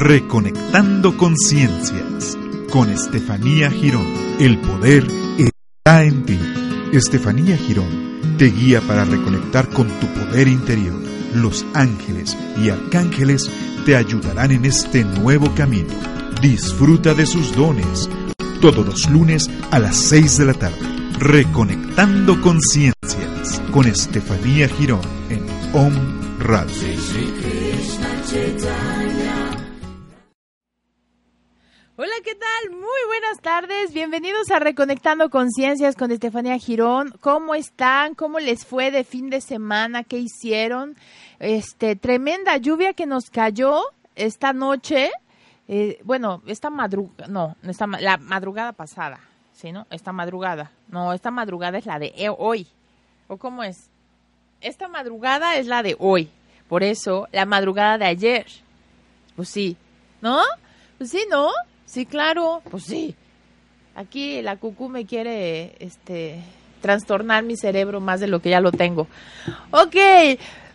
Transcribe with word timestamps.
Reconectando 0.00 1.16
Conciencias 1.16 2.38
con 2.70 2.88
Estefanía 2.88 3.68
Girón. 3.68 4.06
El 4.38 4.56
poder 4.58 5.04
está 5.36 6.04
en 6.04 6.24
ti. 6.24 6.38
Estefanía 6.92 7.56
Girón 7.56 8.36
te 8.38 8.44
guía 8.44 8.80
para 8.80 9.04
reconectar 9.04 9.68
con 9.70 9.88
tu 9.88 10.06
poder 10.14 10.46
interior. 10.46 10.94
Los 11.34 11.66
ángeles 11.74 12.38
y 12.62 12.70
arcángeles 12.70 13.50
te 13.84 13.96
ayudarán 13.96 14.52
en 14.52 14.66
este 14.66 15.02
nuevo 15.02 15.52
camino. 15.56 15.92
Disfruta 16.40 17.12
de 17.12 17.26
sus 17.26 17.52
dones 17.56 18.08
todos 18.60 18.86
los 18.86 19.10
lunes 19.10 19.50
a 19.72 19.80
las 19.80 19.96
6 19.96 20.38
de 20.38 20.44
la 20.44 20.54
tarde. 20.54 20.78
Reconectando 21.18 22.40
Conciencias 22.40 23.60
con 23.72 23.88
Estefanía 23.88 24.68
Girón 24.68 25.00
en 25.28 25.44
Om 25.72 26.38
Radio. 26.38 26.72
Buenas 33.38 33.68
tardes. 33.68 33.92
Bienvenidos 33.92 34.50
a 34.50 34.58
Reconectando 34.58 35.30
Conciencias 35.30 35.94
con 35.96 36.10
Estefanía 36.10 36.58
Girón. 36.58 37.14
¿Cómo 37.20 37.54
están? 37.54 38.14
¿Cómo 38.14 38.40
les 38.40 38.66
fue 38.66 38.90
de 38.90 39.04
fin 39.04 39.30
de 39.30 39.40
semana? 39.40 40.02
¿Qué 40.02 40.18
hicieron? 40.18 40.96
Este, 41.38 41.94
tremenda 41.94 42.56
lluvia 42.56 42.94
que 42.94 43.06
nos 43.06 43.30
cayó 43.30 43.80
esta 44.16 44.52
noche. 44.52 45.10
Eh, 45.68 46.00
bueno, 46.04 46.42
esta 46.46 46.70
madrugada, 46.70 47.28
no, 47.28 47.56
esta, 47.62 47.86
la 47.86 48.16
madrugada 48.16 48.72
pasada, 48.72 49.20
¿sí, 49.52 49.72
no? 49.72 49.86
Esta 49.90 50.12
madrugada. 50.12 50.72
No, 50.88 51.12
esta 51.12 51.30
madrugada 51.30 51.78
es 51.78 51.86
la 51.86 51.98
de 51.98 52.12
e, 52.16 52.28
hoy. 52.30 52.66
¿O 53.28 53.36
cómo 53.36 53.62
es? 53.62 53.88
Esta 54.60 54.88
madrugada 54.88 55.56
es 55.56 55.66
la 55.66 55.82
de 55.82 55.96
hoy. 55.98 56.30
Por 56.68 56.82
eso, 56.82 57.28
la 57.32 57.46
madrugada 57.46 57.98
de 57.98 58.06
ayer. 58.06 58.46
Pues 59.36 59.48
sí, 59.48 59.76
¿no? 60.22 60.40
Pues 60.96 61.10
sí, 61.10 61.24
¿no? 61.30 61.50
Sí, 61.84 62.04
claro, 62.04 62.62
pues 62.70 62.84
sí. 62.84 63.14
Aquí 63.98 64.42
la 64.42 64.54
cucú 64.54 64.88
me 64.88 65.06
quiere 65.06 65.74
este 65.80 66.40
trastornar 66.80 67.42
mi 67.42 67.56
cerebro 67.56 68.00
más 68.00 68.20
de 68.20 68.28
lo 68.28 68.40
que 68.40 68.50
ya 68.50 68.60
lo 68.60 68.70
tengo. 68.70 69.08
Ok, 69.72 69.96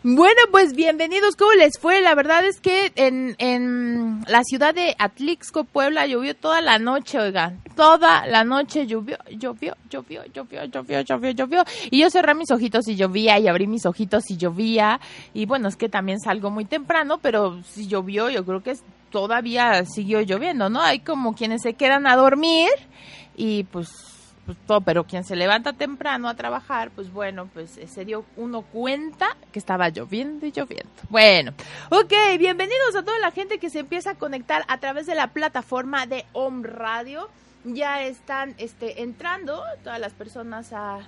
bueno, 0.04 0.42
pues 0.52 0.74
bienvenidos. 0.74 1.38
¿Cómo 1.38 1.54
les 1.54 1.80
fue? 1.80 2.02
La 2.02 2.16
verdad 2.16 2.44
es 2.44 2.60
que 2.60 2.92
en, 2.98 3.36
en 3.38 4.26
la 4.28 4.44
ciudad 4.44 4.76
de 4.76 4.98
Atlixco, 5.00 5.64
Puebla, 5.64 6.06
llovió 6.06 6.36
toda 6.36 6.60
la 6.60 6.80
noche, 6.80 7.18
oigan. 7.18 7.62
Toda 7.78 8.28
la 8.28 8.44
noche 8.44 8.88
llovió, 8.88 9.18
llovió, 9.32 9.78
llovió, 9.90 10.26
llovió, 10.26 10.66
llovió, 10.66 11.00
llovió, 11.00 11.32
llovió. 11.32 11.64
Y 11.92 12.02
yo 12.02 12.10
cerré 12.10 12.36
mis 12.36 12.52
ojitos 12.52 12.90
y 12.90 12.98
llovía 12.98 13.40
y 13.40 13.48
abrí 13.48 13.68
mis 13.68 13.86
ojitos 13.86 14.30
y 14.32 14.36
llovía. 14.36 15.00
Y 15.34 15.46
bueno, 15.46 15.70
es 15.70 15.78
que 15.78 15.88
también 15.88 16.20
salgo 16.20 16.50
muy 16.50 16.66
temprano, 16.66 17.20
pero 17.22 17.64
si 17.64 17.88
llovió, 17.88 18.30
yo 18.30 18.44
creo 18.44 18.62
que 18.62 18.72
todavía 19.14 19.86
siguió 19.86 20.22
lloviendo, 20.22 20.72
¿no? 20.72 20.82
Hay 20.82 21.00
como 21.00 21.36
quienes 21.36 21.62
se 21.62 21.76
quedan 21.76 22.08
a 22.08 22.16
dormir 22.16 22.70
y 23.38 23.64
pues 23.66 24.10
pues 24.46 24.58
todo, 24.68 24.82
pero 24.82 25.06
quien 25.06 25.24
se 25.24 25.38
levanta 25.38 25.72
temprano 25.72 26.28
a 26.28 26.34
trabajar, 26.34 26.92
pues 26.92 27.14
bueno, 27.14 27.48
pues 27.54 27.80
se 27.86 28.04
dio 28.04 28.26
uno 28.36 28.64
cuenta 28.64 29.38
que 29.54 29.60
estaba 29.60 29.88
lloviendo 29.88 30.46
y 30.46 30.52
lloviendo. 30.52 30.92
Bueno, 31.08 31.54
ok, 31.90 32.12
bienvenidos 32.38 32.94
a 32.98 33.04
toda 33.04 33.20
la 33.20 33.32
gente 33.32 33.58
que 33.58 33.70
se 33.70 33.80
empieza 33.80 34.12
a 34.12 34.16
conectar 34.16 34.66
a 34.68 34.80
través 34.80 35.06
de 35.06 35.16
la 35.16 35.28
plataforma 35.28 36.08
de 36.08 36.26
Home 36.34 36.68
Radio. 36.68 37.30
Ya 37.64 38.02
están 38.02 38.54
este, 38.58 39.04
entrando 39.04 39.64
todas 39.82 40.02
las 40.02 40.12
personas 40.12 40.74
a 40.74 41.00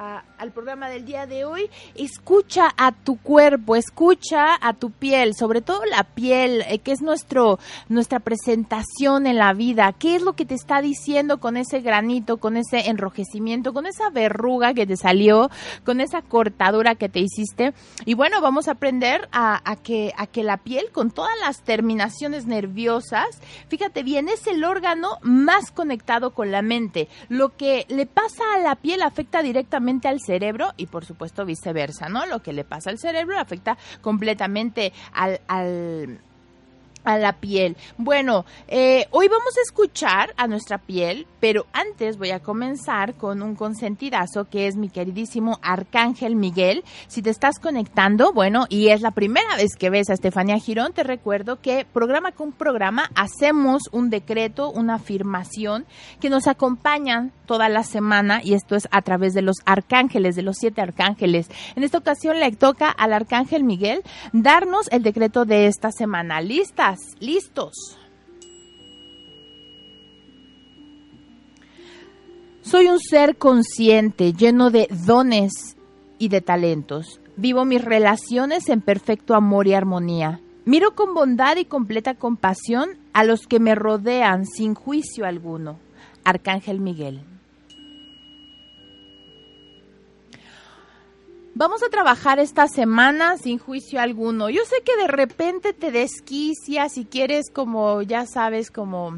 al 0.00 0.50
programa 0.52 0.88
del 0.88 1.04
día 1.04 1.26
de 1.26 1.44
hoy, 1.44 1.68
escucha 1.94 2.72
a 2.78 2.92
tu 2.92 3.18
cuerpo, 3.18 3.76
escucha 3.76 4.56
a 4.58 4.72
tu 4.72 4.90
piel, 4.90 5.34
sobre 5.34 5.60
todo 5.60 5.84
la 5.84 6.04
piel, 6.04 6.64
eh, 6.68 6.78
que 6.78 6.92
es 6.92 7.02
nuestro, 7.02 7.58
nuestra 7.90 8.18
presentación 8.18 9.26
en 9.26 9.36
la 9.36 9.52
vida, 9.52 9.92
qué 9.92 10.16
es 10.16 10.22
lo 10.22 10.32
que 10.32 10.46
te 10.46 10.54
está 10.54 10.80
diciendo 10.80 11.38
con 11.38 11.58
ese 11.58 11.80
granito, 11.80 12.38
con 12.38 12.56
ese 12.56 12.88
enrojecimiento, 12.88 13.74
con 13.74 13.84
esa 13.84 14.08
verruga 14.08 14.72
que 14.72 14.86
te 14.86 14.96
salió, 14.96 15.50
con 15.84 16.00
esa 16.00 16.22
cortadura 16.22 16.94
que 16.94 17.10
te 17.10 17.20
hiciste. 17.20 17.74
Y 18.06 18.14
bueno, 18.14 18.40
vamos 18.40 18.68
a 18.68 18.72
aprender 18.72 19.28
a, 19.32 19.60
a 19.70 19.76
que, 19.76 20.14
a 20.16 20.26
que 20.26 20.44
la 20.44 20.56
piel, 20.56 20.86
con 20.92 21.10
todas 21.10 21.38
las 21.40 21.62
terminaciones 21.62 22.46
nerviosas, 22.46 23.26
fíjate 23.68 24.02
bien, 24.02 24.28
es 24.28 24.46
el 24.46 24.64
órgano 24.64 25.18
más 25.20 25.70
conectado 25.70 26.30
con 26.32 26.50
la 26.50 26.62
mente. 26.62 27.08
Lo 27.28 27.54
que 27.54 27.84
le 27.90 28.06
pasa 28.06 28.44
a 28.54 28.60
la 28.60 28.76
piel 28.76 29.02
afecta 29.02 29.42
directamente 29.42 29.89
al 30.08 30.20
cerebro 30.20 30.72
y 30.76 30.86
por 30.86 31.04
supuesto 31.04 31.44
viceversa, 31.44 32.08
¿no? 32.08 32.26
Lo 32.26 32.40
que 32.40 32.52
le 32.52 32.64
pasa 32.64 32.90
al 32.90 32.98
cerebro 32.98 33.38
afecta 33.38 33.76
completamente 34.00 34.92
al, 35.12 35.40
al 35.48 36.20
a 37.04 37.18
la 37.18 37.34
piel. 37.34 37.76
Bueno, 37.98 38.44
eh, 38.68 39.06
hoy 39.10 39.28
vamos 39.28 39.56
a 39.56 39.62
escuchar 39.62 40.32
a 40.36 40.46
nuestra 40.46 40.78
piel, 40.78 41.26
pero 41.40 41.66
antes 41.72 42.18
voy 42.18 42.30
a 42.30 42.40
comenzar 42.40 43.14
con 43.14 43.42
un 43.42 43.54
consentidazo 43.54 44.48
que 44.48 44.66
es 44.66 44.76
mi 44.76 44.88
queridísimo 44.88 45.58
Arcángel 45.62 46.36
Miguel. 46.36 46.84
Si 47.08 47.22
te 47.22 47.30
estás 47.30 47.58
conectando, 47.58 48.32
bueno, 48.32 48.66
y 48.68 48.88
es 48.88 49.00
la 49.00 49.10
primera 49.10 49.56
vez 49.56 49.76
que 49.78 49.90
ves 49.90 50.10
a 50.10 50.14
Estefanía 50.14 50.58
Girón, 50.58 50.92
te 50.92 51.02
recuerdo 51.02 51.60
que 51.60 51.86
programa 51.92 52.32
con 52.32 52.52
programa 52.52 53.10
hacemos 53.14 53.82
un 53.92 54.10
decreto, 54.10 54.70
una 54.70 54.94
afirmación 54.94 55.86
que 56.20 56.30
nos 56.30 56.46
acompañan 56.46 57.32
toda 57.46 57.68
la 57.68 57.82
semana 57.82 58.40
y 58.44 58.54
esto 58.54 58.76
es 58.76 58.88
a 58.92 59.02
través 59.02 59.34
de 59.34 59.42
los 59.42 59.56
arcángeles, 59.64 60.36
de 60.36 60.42
los 60.42 60.56
siete 60.56 60.80
arcángeles. 60.80 61.48
En 61.74 61.82
esta 61.82 61.98
ocasión 61.98 62.38
le 62.38 62.50
toca 62.52 62.90
al 62.90 63.12
Arcángel 63.12 63.64
Miguel 63.64 64.02
darnos 64.32 64.86
el 64.92 65.02
decreto 65.02 65.44
de 65.44 65.66
esta 65.66 65.90
semana. 65.90 66.40
¿Lista? 66.40 66.89
Listos. 67.18 67.98
Soy 72.62 72.86
un 72.86 73.00
ser 73.00 73.36
consciente, 73.36 74.32
lleno 74.32 74.70
de 74.70 74.88
dones 75.06 75.76
y 76.18 76.28
de 76.28 76.40
talentos. 76.40 77.20
Vivo 77.36 77.64
mis 77.64 77.82
relaciones 77.82 78.68
en 78.68 78.80
perfecto 78.80 79.34
amor 79.34 79.66
y 79.66 79.74
armonía. 79.74 80.40
Miro 80.66 80.94
con 80.94 81.14
bondad 81.14 81.56
y 81.56 81.64
completa 81.64 82.14
compasión 82.14 82.90
a 83.12 83.24
los 83.24 83.46
que 83.46 83.58
me 83.58 83.74
rodean 83.74 84.46
sin 84.46 84.74
juicio 84.74 85.26
alguno. 85.26 85.78
Arcángel 86.22 86.80
Miguel. 86.80 87.22
Vamos 91.54 91.82
a 91.82 91.90
trabajar 91.90 92.38
esta 92.38 92.68
semana 92.68 93.36
sin 93.36 93.58
juicio 93.58 94.00
alguno. 94.00 94.50
Yo 94.50 94.62
sé 94.64 94.82
que 94.84 94.96
de 94.96 95.08
repente 95.08 95.72
te 95.72 95.90
desquicias 95.90 96.96
y 96.96 97.04
quieres 97.04 97.50
como, 97.50 98.02
ya 98.02 98.24
sabes, 98.26 98.70
como 98.70 99.16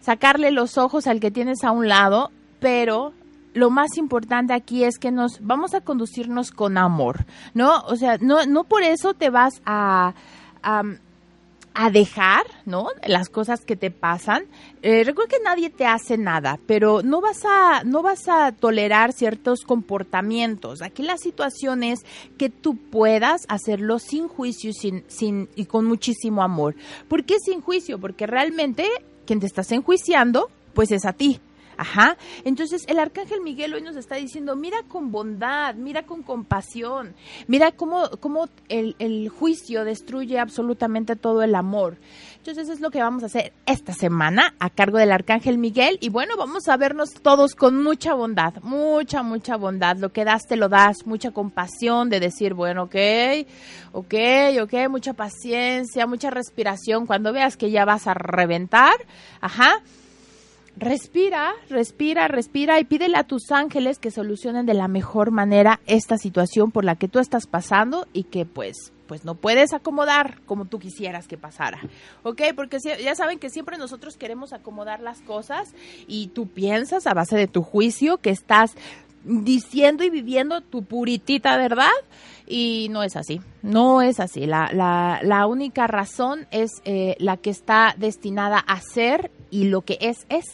sacarle 0.00 0.50
los 0.50 0.76
ojos 0.76 1.06
al 1.06 1.20
que 1.20 1.30
tienes 1.30 1.62
a 1.62 1.70
un 1.70 1.88
lado, 1.88 2.30
pero 2.58 3.12
lo 3.54 3.70
más 3.70 3.96
importante 3.96 4.52
aquí 4.52 4.84
es 4.84 4.98
que 4.98 5.10
nos 5.10 5.38
vamos 5.40 5.72
a 5.74 5.80
conducirnos 5.80 6.50
con 6.50 6.78
amor, 6.78 7.24
¿no? 7.54 7.80
O 7.86 7.96
sea, 7.96 8.18
no, 8.20 8.44
no 8.44 8.64
por 8.64 8.82
eso 8.82 9.14
te 9.14 9.30
vas 9.30 9.62
a, 9.64 10.14
a 10.62 10.82
a 11.78 11.90
dejar, 11.90 12.46
¿no? 12.64 12.88
Las 13.06 13.28
cosas 13.28 13.60
que 13.66 13.76
te 13.76 13.90
pasan. 13.90 14.44
Eh, 14.80 15.04
recuerda 15.04 15.36
que 15.36 15.44
nadie 15.44 15.68
te 15.68 15.84
hace 15.84 16.16
nada, 16.16 16.58
pero 16.66 17.02
no 17.02 17.20
vas 17.20 17.44
a 17.44 17.84
no 17.84 18.02
vas 18.02 18.28
a 18.28 18.52
tolerar 18.52 19.12
ciertos 19.12 19.60
comportamientos. 19.60 20.80
Aquí 20.80 21.02
la 21.02 21.18
situación 21.18 21.82
es 21.82 22.00
que 22.38 22.48
tú 22.48 22.76
puedas 22.76 23.44
hacerlo 23.48 23.98
sin 23.98 24.26
juicio, 24.26 24.72
sin 24.72 25.04
sin 25.08 25.50
y 25.54 25.66
con 25.66 25.84
muchísimo 25.84 26.42
amor. 26.42 26.74
¿Por 27.08 27.24
qué 27.24 27.38
sin 27.40 27.60
juicio? 27.60 27.98
Porque 27.98 28.26
realmente 28.26 28.88
quien 29.26 29.40
te 29.40 29.46
estás 29.46 29.70
enjuiciando, 29.70 30.48
pues 30.72 30.90
es 30.92 31.04
a 31.04 31.12
ti. 31.12 31.40
Ajá. 31.76 32.16
Entonces 32.44 32.84
el 32.88 32.98
arcángel 32.98 33.40
Miguel 33.40 33.74
hoy 33.74 33.82
nos 33.82 33.96
está 33.96 34.16
diciendo, 34.16 34.56
mira 34.56 34.78
con 34.88 35.10
bondad, 35.10 35.74
mira 35.74 36.04
con 36.04 36.22
compasión, 36.22 37.14
mira 37.46 37.72
cómo, 37.72 38.10
cómo 38.20 38.48
el, 38.68 38.96
el 38.98 39.28
juicio 39.28 39.84
destruye 39.84 40.38
absolutamente 40.38 41.16
todo 41.16 41.42
el 41.42 41.54
amor. 41.54 41.96
Entonces 42.38 42.68
es 42.68 42.80
lo 42.80 42.90
que 42.90 43.02
vamos 43.02 43.24
a 43.24 43.26
hacer 43.26 43.52
esta 43.66 43.92
semana 43.92 44.54
a 44.60 44.70
cargo 44.70 44.98
del 44.98 45.10
arcángel 45.10 45.58
Miguel 45.58 45.98
y 46.00 46.10
bueno, 46.10 46.36
vamos 46.36 46.68
a 46.68 46.76
vernos 46.76 47.14
todos 47.14 47.56
con 47.56 47.82
mucha 47.82 48.14
bondad, 48.14 48.54
mucha, 48.62 49.24
mucha 49.24 49.56
bondad. 49.56 49.96
Lo 49.96 50.12
que 50.12 50.24
das 50.24 50.46
te 50.46 50.56
lo 50.56 50.68
das, 50.68 51.06
mucha 51.06 51.32
compasión 51.32 52.08
de 52.08 52.20
decir, 52.20 52.54
bueno, 52.54 52.84
ok, 52.84 52.94
ok, 53.92 54.14
ok, 54.62 54.88
mucha 54.88 55.14
paciencia, 55.14 56.06
mucha 56.06 56.30
respiración. 56.30 57.06
Cuando 57.06 57.32
veas 57.32 57.56
que 57.56 57.72
ya 57.72 57.84
vas 57.84 58.06
a 58.06 58.14
reventar, 58.14 58.94
ajá 59.40 59.82
Respira, 60.78 61.54
respira, 61.70 62.28
respira 62.28 62.78
y 62.78 62.84
pídele 62.84 63.16
a 63.16 63.24
tus 63.24 63.50
ángeles 63.50 63.98
que 63.98 64.10
solucionen 64.10 64.66
de 64.66 64.74
la 64.74 64.88
mejor 64.88 65.30
manera 65.30 65.80
esta 65.86 66.18
situación 66.18 66.70
por 66.70 66.84
la 66.84 66.96
que 66.96 67.08
tú 67.08 67.18
estás 67.18 67.46
pasando 67.46 68.06
y 68.12 68.24
que 68.24 68.44
pues 68.44 68.92
pues 69.06 69.24
no 69.24 69.36
puedes 69.36 69.72
acomodar 69.72 70.40
como 70.46 70.64
tú 70.64 70.80
quisieras 70.80 71.28
que 71.28 71.38
pasara. 71.38 71.80
¿Ok? 72.24 72.42
Porque 72.56 72.78
ya 72.80 73.14
saben 73.14 73.38
que 73.38 73.50
siempre 73.50 73.78
nosotros 73.78 74.16
queremos 74.16 74.52
acomodar 74.52 75.00
las 75.00 75.20
cosas 75.20 75.72
y 76.08 76.28
tú 76.28 76.48
piensas 76.48 77.06
a 77.06 77.14
base 77.14 77.36
de 77.36 77.46
tu 77.46 77.62
juicio 77.62 78.18
que 78.18 78.30
estás 78.30 78.72
diciendo 79.22 80.04
y 80.04 80.10
viviendo 80.10 80.60
tu 80.60 80.82
puritita 80.84 81.56
verdad 81.56 81.90
y 82.46 82.88
no 82.90 83.02
es 83.02 83.16
así, 83.16 83.40
no 83.62 84.02
es 84.02 84.20
así. 84.20 84.46
La, 84.46 84.70
la, 84.72 85.20
la 85.22 85.46
única 85.46 85.86
razón 85.86 86.46
es 86.50 86.70
eh, 86.84 87.16
la 87.18 87.36
que 87.36 87.50
está 87.50 87.94
destinada 87.96 88.58
a 88.58 88.80
ser 88.80 89.30
y 89.50 89.64
lo 89.64 89.82
que 89.82 89.98
es 90.00 90.26
es. 90.28 90.44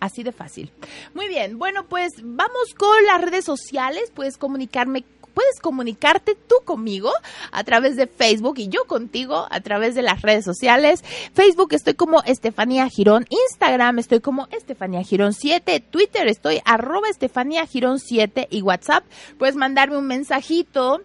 Así 0.00 0.22
de 0.22 0.32
fácil. 0.32 0.72
Muy 1.14 1.28
bien, 1.28 1.58
bueno, 1.58 1.84
pues 1.86 2.12
vamos 2.22 2.74
con 2.76 3.04
las 3.06 3.20
redes 3.20 3.44
sociales. 3.44 4.10
Puedes 4.14 4.38
comunicarme 4.38 5.04
puedes 5.34 5.60
comunicarte 5.60 6.34
tú 6.34 6.56
conmigo 6.64 7.10
a 7.52 7.64
través 7.64 7.96
de 7.96 8.06
Facebook 8.06 8.58
y 8.58 8.68
yo 8.68 8.84
contigo 8.84 9.46
a 9.50 9.60
través 9.60 9.94
de 9.94 10.02
las 10.02 10.22
redes 10.22 10.44
sociales. 10.44 11.04
Facebook 11.34 11.72
estoy 11.72 11.94
como 11.94 12.22
Estefanía 12.24 12.88
Girón, 12.88 13.26
Instagram 13.30 13.98
estoy 13.98 14.20
como 14.20 14.48
Estefanía 14.50 15.02
Girón 15.02 15.32
7, 15.32 15.80
Twitter 15.90 16.26
estoy 16.26 16.60
arroba 16.64 17.08
Estefanía 17.08 17.66
Girón 17.66 18.00
7 18.00 18.48
y 18.50 18.62
WhatsApp 18.62 19.04
puedes 19.38 19.56
mandarme 19.56 19.96
un 19.96 20.06
mensajito 20.06 21.00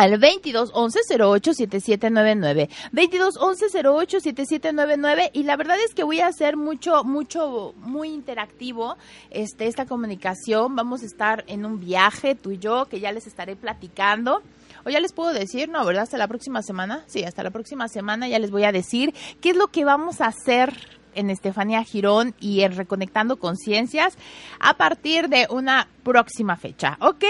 al 0.00 0.16
22 0.16 0.70
11 0.72 0.98
08 1.20 1.52
7799 1.52 2.70
22 2.90 3.36
11 3.36 3.66
08 3.86 4.20
7799 4.20 5.30
y 5.34 5.42
la 5.42 5.56
verdad 5.56 5.76
es 5.86 5.94
que 5.94 6.04
voy 6.04 6.20
a 6.20 6.26
hacer 6.26 6.56
mucho 6.56 7.04
mucho 7.04 7.74
muy 7.76 8.08
interactivo 8.08 8.96
este 9.30 9.66
esta 9.66 9.84
comunicación. 9.84 10.74
Vamos 10.74 11.02
a 11.02 11.06
estar 11.06 11.44
en 11.48 11.66
un 11.66 11.80
viaje 11.80 12.34
tú 12.34 12.52
y 12.52 12.58
yo 12.58 12.86
que 12.86 13.00
ya 13.00 13.12
les 13.12 13.26
estaré 13.26 13.56
platicando. 13.56 14.42
O 14.86 14.88
ya 14.88 15.00
les 15.00 15.12
puedo 15.12 15.34
decir, 15.34 15.68
no, 15.68 15.84
¿verdad? 15.84 16.04
Hasta 16.04 16.16
la 16.16 16.26
próxima 16.26 16.62
semana. 16.62 17.04
Sí, 17.06 17.22
hasta 17.22 17.42
la 17.42 17.50
próxima 17.50 17.86
semana 17.86 18.26
ya 18.26 18.38
les 18.38 18.50
voy 18.50 18.64
a 18.64 18.72
decir 18.72 19.12
qué 19.42 19.50
es 19.50 19.56
lo 19.56 19.66
que 19.66 19.84
vamos 19.84 20.22
a 20.22 20.28
hacer 20.28 20.72
en 21.14 21.30
Estefanía 21.30 21.82
Girón 21.84 22.34
y 22.40 22.60
en 22.62 22.76
Reconectando 22.76 23.36
Conciencias 23.36 24.16
a 24.58 24.74
partir 24.74 25.28
de 25.28 25.46
una 25.50 25.88
próxima 26.02 26.56
fecha. 26.56 26.96
¿Ok? 27.00 27.24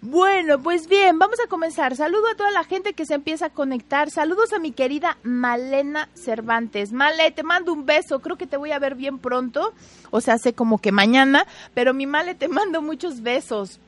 Bueno, 0.00 0.58
pues 0.60 0.88
bien, 0.88 1.18
vamos 1.18 1.38
a 1.44 1.48
comenzar. 1.48 1.96
Saludo 1.96 2.28
a 2.28 2.34
toda 2.34 2.50
la 2.50 2.64
gente 2.64 2.92
que 2.92 3.06
se 3.06 3.14
empieza 3.14 3.46
a 3.46 3.50
conectar. 3.50 4.10
Saludos 4.10 4.52
a 4.52 4.58
mi 4.58 4.72
querida 4.72 5.18
Malena 5.22 6.08
Cervantes. 6.14 6.92
Male, 6.92 7.30
te 7.30 7.42
mando 7.42 7.72
un 7.72 7.86
beso. 7.86 8.20
Creo 8.20 8.36
que 8.36 8.46
te 8.46 8.56
voy 8.56 8.72
a 8.72 8.78
ver 8.78 8.94
bien 8.94 9.18
pronto. 9.18 9.72
O 10.10 10.20
sea, 10.20 10.34
hace 10.34 10.52
como 10.52 10.78
que 10.78 10.92
mañana. 10.92 11.46
Pero 11.74 11.94
mi 11.94 12.06
Male, 12.06 12.34
te 12.34 12.48
mando 12.48 12.82
muchos 12.82 13.22
besos. 13.22 13.78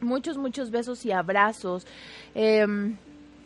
Muchos, 0.00 0.36
muchos 0.36 0.70
besos 0.70 1.04
y 1.04 1.12
abrazos. 1.12 1.86
Eh, 2.34 2.66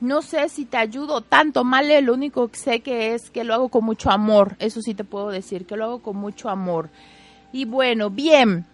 no 0.03 0.21
sé 0.21 0.49
si 0.49 0.65
te 0.65 0.77
ayudo 0.77 1.21
tanto, 1.21 1.65
Male, 1.65 2.03
lo 2.03 2.15
único 2.15 2.49
que 2.49 2.59
sé 2.59 2.81
que 2.81 3.15
es 3.15 3.31
que 3.31 3.45
lo 3.45 3.55
hago 3.55 3.69
con 3.69 3.85
mucho 3.85 4.11
amor, 4.11 4.57
eso 4.59 4.83
sí 4.83 4.95
te 4.95 5.05
puedo 5.05 5.31
decir, 5.31 5.65
que 5.65 5.77
lo 5.77 5.85
hago 5.85 6.03
con 6.03 6.17
mucho 6.17 6.49
amor. 6.49 6.91
Y 7.53 7.65
bueno, 7.65 8.11
bien, 8.11 8.67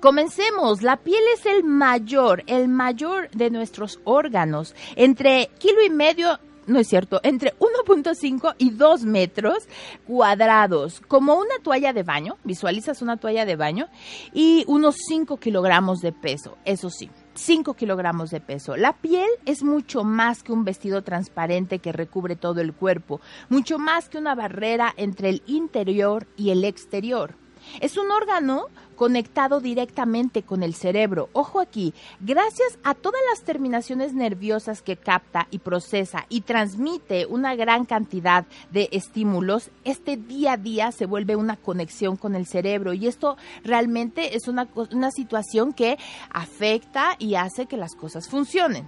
Comencemos. 0.00 0.82
La 0.82 0.96
piel 0.96 1.22
es 1.34 1.46
el 1.46 1.62
mayor, 1.64 2.42
el 2.46 2.68
mayor 2.68 3.30
de 3.30 3.50
nuestros 3.50 4.00
órganos. 4.02 4.74
Entre 4.96 5.50
kilo 5.58 5.84
y 5.84 5.90
medio, 5.90 6.40
no 6.66 6.78
es 6.78 6.88
cierto, 6.88 7.20
entre 7.22 7.54
1.5 7.58 8.54
y 8.58 8.70
2 8.70 9.04
metros 9.04 9.68
cuadrados. 10.06 11.00
Como 11.06 11.36
una 11.36 11.58
toalla 11.62 11.92
de 11.92 12.02
baño, 12.02 12.38
visualizas 12.44 13.02
una 13.02 13.16
toalla 13.16 13.44
de 13.44 13.56
baño, 13.56 13.88
y 14.32 14.64
unos 14.66 14.96
5 15.06 15.36
kilogramos 15.36 16.00
de 16.00 16.12
peso, 16.12 16.58
eso 16.64 16.90
sí. 16.90 17.08
5 17.34 17.74
kilogramos 17.74 18.30
de 18.30 18.40
peso. 18.40 18.76
La 18.76 18.92
piel 18.94 19.28
es 19.44 19.62
mucho 19.62 20.04
más 20.04 20.42
que 20.42 20.52
un 20.52 20.64
vestido 20.64 21.02
transparente 21.02 21.78
que 21.78 21.92
recubre 21.92 22.36
todo 22.36 22.60
el 22.60 22.72
cuerpo, 22.72 23.20
mucho 23.48 23.78
más 23.78 24.08
que 24.08 24.18
una 24.18 24.34
barrera 24.34 24.92
entre 24.96 25.28
el 25.28 25.42
interior 25.46 26.26
y 26.36 26.50
el 26.50 26.64
exterior. 26.64 27.43
Es 27.80 27.96
un 27.96 28.10
órgano 28.10 28.68
conectado 28.94 29.60
directamente 29.60 30.42
con 30.42 30.62
el 30.62 30.74
cerebro. 30.74 31.28
Ojo 31.32 31.60
aquí, 31.60 31.94
gracias 32.20 32.78
a 32.84 32.94
todas 32.94 33.20
las 33.30 33.42
terminaciones 33.42 34.14
nerviosas 34.14 34.82
que 34.82 34.96
capta 34.96 35.48
y 35.50 35.58
procesa 35.58 36.26
y 36.28 36.42
transmite 36.42 37.26
una 37.26 37.54
gran 37.56 37.84
cantidad 37.84 38.46
de 38.70 38.88
estímulos, 38.92 39.70
este 39.84 40.16
día 40.16 40.52
a 40.52 40.56
día 40.56 40.92
se 40.92 41.06
vuelve 41.06 41.36
una 41.36 41.56
conexión 41.56 42.16
con 42.16 42.34
el 42.34 42.46
cerebro 42.46 42.92
y 42.92 43.06
esto 43.06 43.36
realmente 43.64 44.36
es 44.36 44.48
una, 44.48 44.68
una 44.92 45.10
situación 45.10 45.72
que 45.72 45.98
afecta 46.30 47.16
y 47.18 47.34
hace 47.34 47.66
que 47.66 47.76
las 47.76 47.94
cosas 47.94 48.28
funcionen. 48.28 48.86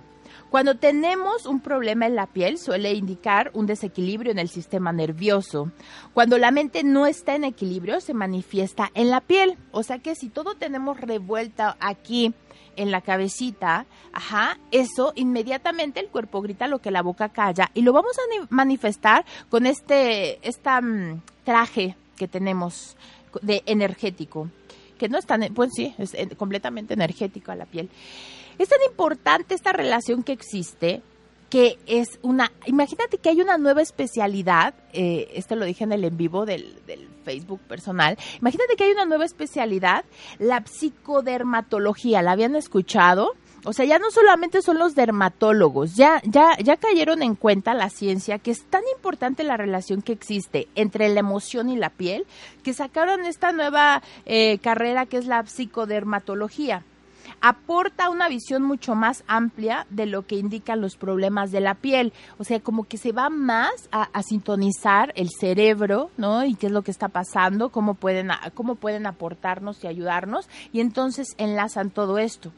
Cuando 0.56 0.76
tenemos 0.76 1.44
un 1.44 1.60
problema 1.60 2.06
en 2.06 2.16
la 2.16 2.28
piel 2.28 2.56
suele 2.56 2.94
indicar 2.94 3.50
un 3.52 3.66
desequilibrio 3.66 4.32
en 4.32 4.38
el 4.38 4.48
sistema 4.48 4.90
nervioso. 4.90 5.70
Cuando 6.14 6.38
la 6.38 6.50
mente 6.50 6.82
no 6.82 7.06
está 7.06 7.34
en 7.34 7.44
equilibrio 7.44 8.00
se 8.00 8.14
manifiesta 8.14 8.90
en 8.94 9.10
la 9.10 9.20
piel. 9.20 9.58
O 9.70 9.82
sea 9.82 9.98
que 9.98 10.14
si 10.14 10.30
todo 10.30 10.54
tenemos 10.54 10.98
revuelta 10.98 11.76
aquí 11.78 12.32
en 12.76 12.90
la 12.90 13.02
cabecita, 13.02 13.84
ajá, 14.14 14.58
eso 14.70 15.12
inmediatamente 15.14 16.00
el 16.00 16.08
cuerpo 16.08 16.40
grita 16.40 16.68
lo 16.68 16.78
que 16.78 16.90
la 16.90 17.02
boca 17.02 17.28
calla 17.28 17.70
y 17.74 17.82
lo 17.82 17.92
vamos 17.92 18.16
a 18.16 18.46
manifestar 18.48 19.26
con 19.50 19.66
este 19.66 20.38
esta, 20.40 20.80
mm, 20.80 21.20
traje 21.44 21.96
que 22.16 22.28
tenemos 22.28 22.96
de 23.42 23.62
energético, 23.66 24.48
que 24.96 25.10
no 25.10 25.18
es 25.18 25.26
tan, 25.26 25.52
pues 25.52 25.72
sí, 25.76 25.94
es 25.98 26.14
eh, 26.14 26.30
completamente 26.34 26.94
energético 26.94 27.52
a 27.52 27.56
la 27.56 27.66
piel. 27.66 27.90
Es 28.58 28.68
tan 28.68 28.78
importante 28.88 29.54
esta 29.54 29.72
relación 29.72 30.22
que 30.22 30.32
existe 30.32 31.02
que 31.50 31.78
es 31.86 32.18
una, 32.22 32.50
imagínate 32.64 33.18
que 33.18 33.28
hay 33.28 33.40
una 33.40 33.56
nueva 33.58 33.82
especialidad, 33.82 34.74
eh, 34.92 35.28
esto 35.34 35.54
lo 35.54 35.64
dije 35.64 35.84
en 35.84 35.92
el 35.92 36.04
en 36.04 36.16
vivo 36.16 36.44
del, 36.46 36.80
del, 36.86 37.08
Facebook 37.26 37.60
personal, 37.62 38.16
imagínate 38.40 38.76
que 38.76 38.84
hay 38.84 38.92
una 38.92 39.04
nueva 39.04 39.24
especialidad, 39.24 40.04
la 40.38 40.62
psicodermatología, 40.64 42.22
¿la 42.22 42.30
habían 42.30 42.54
escuchado? 42.54 43.32
O 43.64 43.72
sea, 43.72 43.84
ya 43.84 43.98
no 43.98 44.12
solamente 44.12 44.62
son 44.62 44.78
los 44.78 44.94
dermatólogos, 44.94 45.96
ya, 45.96 46.22
ya, 46.24 46.56
ya 46.62 46.76
cayeron 46.76 47.24
en 47.24 47.34
cuenta 47.34 47.74
la 47.74 47.90
ciencia 47.90 48.38
que 48.38 48.52
es 48.52 48.62
tan 48.66 48.82
importante 48.94 49.42
la 49.42 49.56
relación 49.56 50.02
que 50.02 50.12
existe 50.12 50.68
entre 50.76 51.08
la 51.08 51.18
emoción 51.18 51.68
y 51.68 51.74
la 51.74 51.90
piel, 51.90 52.26
que 52.62 52.72
sacaron 52.72 53.24
esta 53.24 53.50
nueva 53.50 54.04
eh, 54.24 54.58
carrera 54.58 55.06
que 55.06 55.16
es 55.16 55.26
la 55.26 55.44
psicodermatología 55.44 56.84
aporta 57.40 58.10
una 58.10 58.28
visión 58.28 58.62
mucho 58.62 58.94
más 58.94 59.24
amplia 59.26 59.86
de 59.90 60.06
lo 60.06 60.26
que 60.26 60.36
indican 60.36 60.80
los 60.80 60.96
problemas 60.96 61.50
de 61.52 61.60
la 61.60 61.74
piel. 61.74 62.12
O 62.38 62.44
sea, 62.44 62.60
como 62.60 62.84
que 62.84 62.98
se 62.98 63.12
va 63.12 63.30
más 63.30 63.88
a, 63.92 64.22
sintonizar 64.22 65.12
el 65.16 65.28
cerebro, 65.30 66.10
¿no? 66.16 66.44
Y 66.44 66.54
qué 66.54 66.66
es 66.66 66.72
lo 66.72 66.82
que 66.82 66.90
está 66.90 67.08
pasando, 67.08 67.70
cómo 67.70 67.94
pueden, 67.94 68.30
cómo 68.54 68.74
pueden 68.74 69.06
aportarnos 69.06 69.82
y 69.84 69.86
ayudarnos. 69.86 70.48
Y 70.72 70.80
entonces 70.80 71.34
enlazan 71.38 71.90
todo 71.90 72.18
esto. 72.18 72.52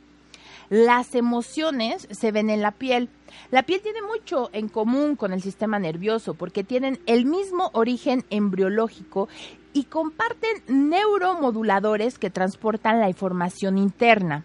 Las 0.71 1.15
emociones 1.15 2.07
se 2.11 2.31
ven 2.31 2.51
en 2.51 2.61
la 2.61 2.73
piel. 2.73 3.09
La 3.51 3.63
piel 3.63 3.81
tiene 3.81 4.03
mucho 4.03 4.51
en 4.53 4.69
común 4.69 5.17
con 5.17 5.33
el 5.33 5.41
sistema 5.41 5.79
nervioso 5.79 6.35
porque 6.35 6.63
tienen 6.63 6.99
el 7.07 7.25
mismo 7.25 7.71
origen 7.73 8.25
embriológico 8.29 9.29
y 9.73 9.85
comparten 9.85 10.63
neuromoduladores 10.67 12.19
que 12.19 12.31
transportan 12.31 13.01
la 13.01 13.09
información 13.09 13.79
interna. 13.79 14.45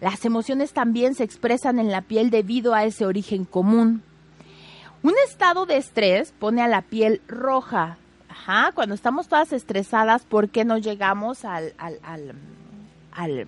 Las 0.00 0.24
emociones 0.24 0.72
también 0.72 1.14
se 1.14 1.24
expresan 1.24 1.78
en 1.78 1.90
la 1.90 2.02
piel 2.02 2.30
debido 2.30 2.74
a 2.74 2.84
ese 2.84 3.04
origen 3.04 3.44
común. 3.44 4.02
Un 5.02 5.14
estado 5.26 5.66
de 5.66 5.76
estrés 5.76 6.32
pone 6.38 6.62
a 6.62 6.68
la 6.68 6.82
piel 6.82 7.20
roja. 7.26 7.98
Ajá, 8.28 8.72
cuando 8.74 8.94
estamos 8.94 9.28
todas 9.28 9.52
estresadas, 9.52 10.24
¿por 10.24 10.48
qué 10.48 10.64
no 10.64 10.78
llegamos 10.78 11.44
al, 11.44 11.74
al, 11.78 11.98
al, 12.02 12.34
al 13.12 13.46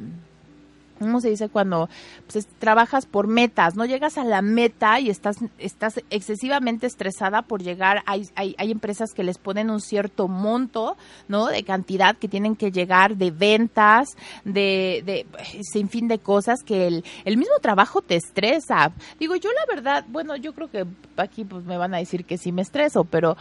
¿cómo 1.00 1.20
se 1.20 1.30
dice? 1.30 1.48
Cuando 1.48 1.88
pues, 2.30 2.46
trabajas 2.58 3.06
por 3.06 3.26
metas, 3.26 3.74
no 3.74 3.86
llegas 3.86 4.18
a 4.18 4.24
la 4.24 4.42
meta 4.42 5.00
y 5.00 5.08
estás, 5.08 5.38
estás 5.58 6.00
excesivamente 6.10 6.86
estresada 6.86 7.42
por 7.42 7.62
llegar, 7.62 8.02
hay, 8.06 8.28
hay, 8.36 8.54
hay, 8.58 8.70
empresas 8.70 9.10
que 9.14 9.24
les 9.24 9.38
ponen 9.38 9.70
un 9.70 9.80
cierto 9.80 10.28
monto, 10.28 10.96
¿no? 11.26 11.46
De 11.46 11.64
cantidad 11.64 12.16
que 12.16 12.28
tienen 12.28 12.54
que 12.54 12.70
llegar, 12.70 13.16
de 13.16 13.30
ventas, 13.30 14.10
de, 14.44 15.02
de 15.04 15.26
sin 15.72 15.88
fin 15.88 16.06
de 16.06 16.18
cosas 16.18 16.62
que 16.64 16.86
el, 16.86 17.04
el 17.24 17.36
mismo 17.38 17.58
trabajo 17.60 18.02
te 18.02 18.16
estresa. 18.16 18.92
Digo, 19.18 19.34
yo 19.36 19.50
la 19.52 19.74
verdad, 19.74 20.04
bueno, 20.08 20.36
yo 20.36 20.52
creo 20.54 20.70
que 20.70 20.86
aquí 21.16 21.44
pues 21.44 21.64
me 21.64 21.78
van 21.78 21.94
a 21.94 21.98
decir 21.98 22.26
que 22.26 22.36
sí 22.36 22.52
me 22.52 22.62
estreso, 22.62 23.04
pero 23.04 23.36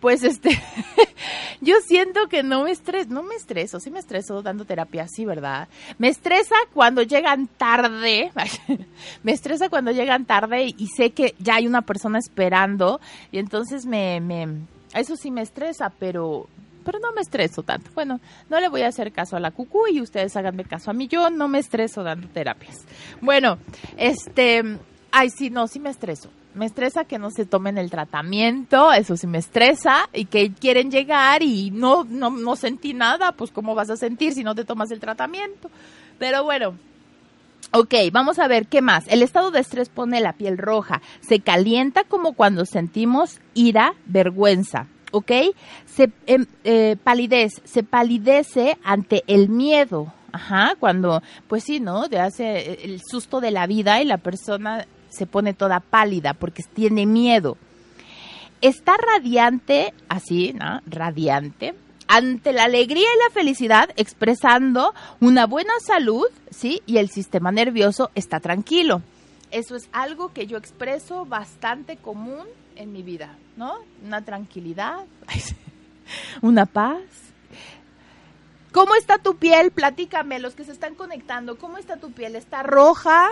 pues 0.00 0.22
este, 0.22 0.50
yo 1.60 1.76
siento 1.86 2.28
que 2.28 2.42
no 2.42 2.64
me 2.64 2.70
estreso, 2.70 3.08
no 3.10 3.22
me 3.22 3.34
estreso, 3.34 3.80
sí 3.80 3.90
me 3.90 3.98
estreso 3.98 4.42
dando 4.42 4.64
terapia, 4.64 5.06
sí, 5.08 5.24
¿verdad? 5.24 5.68
Me 5.98 6.08
estresa 6.08 6.54
cuando 6.72 7.02
llegan 7.02 7.46
tarde, 7.46 8.30
me 9.22 9.32
estresa 9.32 9.68
cuando 9.68 9.90
llegan 9.90 10.24
tarde 10.24 10.64
y, 10.64 10.86
sé 10.88 11.10
que 11.10 11.34
ya 11.38 11.56
hay 11.56 11.66
una 11.66 11.82
persona 11.82 12.18
esperando 12.18 13.00
y 13.32 13.38
entonces 13.38 13.86
me, 13.86 14.20
me, 14.20 14.46
eso 14.94 15.16
sí 15.16 15.30
me 15.30 15.42
estresa, 15.42 15.90
pero, 15.98 16.48
pero 16.84 16.98
no 16.98 17.12
me 17.12 17.22
estreso 17.22 17.62
tanto. 17.62 17.90
Bueno, 17.94 18.20
no 18.50 18.60
le 18.60 18.68
voy 18.68 18.82
a 18.82 18.88
hacer 18.88 19.12
caso 19.12 19.36
a 19.36 19.40
la 19.40 19.50
cucú 19.50 19.86
y 19.86 20.00
ustedes 20.00 20.36
háganme 20.36 20.64
caso 20.64 20.90
a 20.90 20.94
mí, 20.94 21.08
yo 21.08 21.30
no 21.30 21.48
me 21.48 21.58
estreso 21.58 22.02
dando 22.02 22.28
terapias. 22.28 22.76
Bueno, 23.20 23.58
este, 23.96 24.62
ay, 25.10 25.30
sí, 25.30 25.50
no, 25.50 25.66
sí 25.66 25.80
me 25.80 25.90
estreso 25.90 26.30
me 26.54 26.66
estresa 26.66 27.04
que 27.04 27.18
no 27.18 27.30
se 27.30 27.46
tomen 27.46 27.78
el 27.78 27.90
tratamiento, 27.90 28.92
eso 28.92 29.16
sí 29.16 29.26
me 29.26 29.38
estresa, 29.38 30.08
y 30.12 30.26
que 30.26 30.52
quieren 30.52 30.90
llegar 30.90 31.42
y 31.42 31.70
no, 31.70 32.04
no, 32.04 32.30
no 32.30 32.56
sentí 32.56 32.94
nada, 32.94 33.32
pues 33.32 33.50
cómo 33.50 33.74
vas 33.74 33.90
a 33.90 33.96
sentir 33.96 34.32
si 34.32 34.44
no 34.44 34.54
te 34.54 34.64
tomas 34.64 34.90
el 34.90 35.00
tratamiento. 35.00 35.70
Pero 36.18 36.44
bueno, 36.44 36.74
Ok, 37.76 37.92
vamos 38.12 38.38
a 38.38 38.46
ver 38.46 38.68
qué 38.68 38.82
más. 38.82 39.04
El 39.08 39.20
estado 39.20 39.50
de 39.50 39.58
estrés 39.58 39.88
pone 39.88 40.20
la 40.20 40.34
piel 40.34 40.58
roja. 40.58 41.02
Se 41.20 41.40
calienta 41.40 42.04
como 42.04 42.34
cuando 42.34 42.66
sentimos 42.66 43.40
ira, 43.52 43.94
vergüenza. 44.06 44.86
¿Ok? 45.10 45.32
Se 45.84 46.12
em, 46.26 46.46
eh, 46.62 46.96
palidez, 47.02 47.60
se 47.64 47.82
palidece 47.82 48.78
ante 48.84 49.24
el 49.26 49.48
miedo. 49.48 50.12
Ajá, 50.30 50.74
cuando, 50.78 51.20
pues 51.48 51.64
sí, 51.64 51.80
¿no? 51.80 52.06
De 52.06 52.20
hace 52.20 52.84
el 52.84 53.00
susto 53.00 53.40
de 53.40 53.50
la 53.50 53.66
vida 53.66 54.00
y 54.00 54.04
la 54.04 54.18
persona 54.18 54.86
se 55.14 55.26
pone 55.26 55.54
toda 55.54 55.80
pálida 55.80 56.34
porque 56.34 56.62
tiene 56.62 57.06
miedo. 57.06 57.56
Está 58.60 58.96
radiante, 58.96 59.92
así, 60.08 60.52
¿no? 60.52 60.80
Radiante 60.86 61.74
ante 62.08 62.52
la 62.52 62.64
alegría 62.64 63.06
y 63.14 63.28
la 63.28 63.30
felicidad, 63.32 63.90
expresando 63.96 64.94
una 65.20 65.46
buena 65.46 65.72
salud, 65.84 66.26
¿sí? 66.50 66.82
Y 66.86 66.98
el 66.98 67.10
sistema 67.10 67.50
nervioso 67.50 68.10
está 68.14 68.40
tranquilo. 68.40 69.02
Eso 69.50 69.76
es 69.76 69.88
algo 69.92 70.32
que 70.32 70.46
yo 70.46 70.58
expreso 70.58 71.24
bastante 71.24 71.96
común 71.96 72.46
en 72.76 72.92
mi 72.92 73.02
vida, 73.02 73.36
¿no? 73.56 73.74
Una 74.04 74.24
tranquilidad, 74.24 75.04
una 76.42 76.66
paz. 76.66 77.00
¿Cómo 78.72 78.96
está 78.96 79.18
tu 79.18 79.36
piel? 79.36 79.70
Platícame, 79.70 80.40
los 80.40 80.54
que 80.54 80.64
se 80.64 80.72
están 80.72 80.96
conectando, 80.96 81.56
¿cómo 81.56 81.78
está 81.78 81.96
tu 81.96 82.10
piel? 82.10 82.34
¿Está 82.34 82.64
roja? 82.64 83.28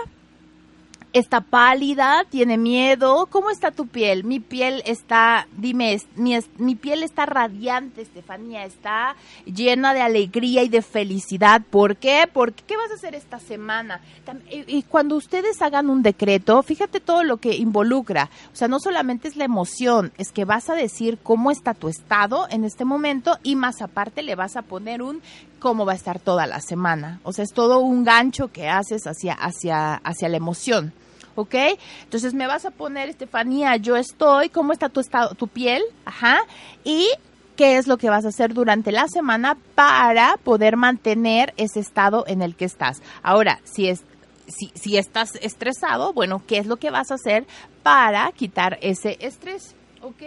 Está 1.13 1.41
pálida, 1.41 2.25
tiene 2.29 2.57
miedo. 2.57 3.27
¿Cómo 3.29 3.51
está 3.51 3.71
tu 3.71 3.87
piel? 3.87 4.23
Mi 4.23 4.39
piel 4.39 4.81
está, 4.85 5.47
dime, 5.55 6.01
mi, 6.15 6.37
mi, 6.57 6.75
piel 6.75 7.03
está 7.03 7.27
radiante, 7.27 8.01
Estefanía, 8.01 8.65
está 8.65 9.15
llena 9.45 9.93
de 9.93 10.01
alegría 10.01 10.63
y 10.63 10.69
de 10.69 10.81
felicidad. 10.81 11.61
¿Por 11.69 11.97
qué? 11.97 12.27
Porque 12.31 12.63
¿qué 12.65 12.75
vas 12.75 12.91
a 12.91 12.95
hacer 12.95 13.13
esta 13.13 13.39
semana? 13.39 14.01
Y, 14.49 14.83
cuando 14.83 15.15
ustedes 15.15 15.61
hagan 15.61 15.89
un 15.89 16.01
decreto, 16.01 16.61
fíjate 16.63 16.99
todo 16.99 17.23
lo 17.23 17.37
que 17.37 17.55
involucra. 17.55 18.29
O 18.51 18.55
sea, 18.55 18.67
no 18.67 18.79
solamente 18.79 19.27
es 19.27 19.35
la 19.35 19.45
emoción, 19.45 20.11
es 20.17 20.31
que 20.31 20.45
vas 20.45 20.69
a 20.69 20.75
decir 20.75 21.19
cómo 21.21 21.51
está 21.51 21.75
tu 21.75 21.89
estado 21.89 22.47
en 22.49 22.63
este 22.63 22.85
momento 22.85 23.37
y 23.43 23.55
más 23.55 23.81
aparte 23.81 24.23
le 24.23 24.35
vas 24.35 24.55
a 24.55 24.63
poner 24.63 25.01
un 25.01 25.21
cómo 25.59 25.85
va 25.85 25.93
a 25.93 25.95
estar 25.95 26.19
toda 26.19 26.47
la 26.47 26.59
semana. 26.59 27.19
O 27.23 27.31
sea, 27.31 27.43
es 27.43 27.53
todo 27.53 27.79
un 27.79 28.03
gancho 28.03 28.49
que 28.49 28.67
haces 28.67 29.05
hacia, 29.05 29.33
hacia, 29.33 29.95
hacia 29.95 30.27
la 30.27 30.37
emoción. 30.37 30.91
¿Ok? 31.35 31.55
Entonces 32.03 32.33
me 32.33 32.47
vas 32.47 32.65
a 32.65 32.71
poner, 32.71 33.09
Estefanía, 33.09 33.75
yo 33.77 33.95
estoy, 33.95 34.49
¿cómo 34.49 34.73
está 34.73 34.89
tu 34.89 34.99
estado, 34.99 35.35
tu 35.35 35.47
piel? 35.47 35.83
Ajá. 36.05 36.39
Y 36.83 37.09
qué 37.55 37.77
es 37.77 37.87
lo 37.87 37.97
que 37.97 38.09
vas 38.09 38.25
a 38.25 38.29
hacer 38.29 38.53
durante 38.53 38.91
la 38.91 39.07
semana 39.07 39.57
para 39.75 40.37
poder 40.43 40.77
mantener 40.77 41.53
ese 41.57 41.79
estado 41.79 42.25
en 42.27 42.41
el 42.41 42.55
que 42.55 42.65
estás. 42.65 43.01
Ahora, 43.21 43.59
si 43.63 43.89
es 43.89 44.03
si, 44.47 44.71
si 44.75 44.97
estás 44.97 45.35
estresado, 45.35 46.13
bueno, 46.13 46.41
¿qué 46.45 46.57
es 46.57 46.67
lo 46.67 46.77
que 46.77 46.89
vas 46.89 47.11
a 47.11 47.15
hacer 47.15 47.45
para 47.81 48.31
quitar 48.33 48.77
ese 48.81 49.17
estrés? 49.21 49.75
¿Ok? 50.01 50.21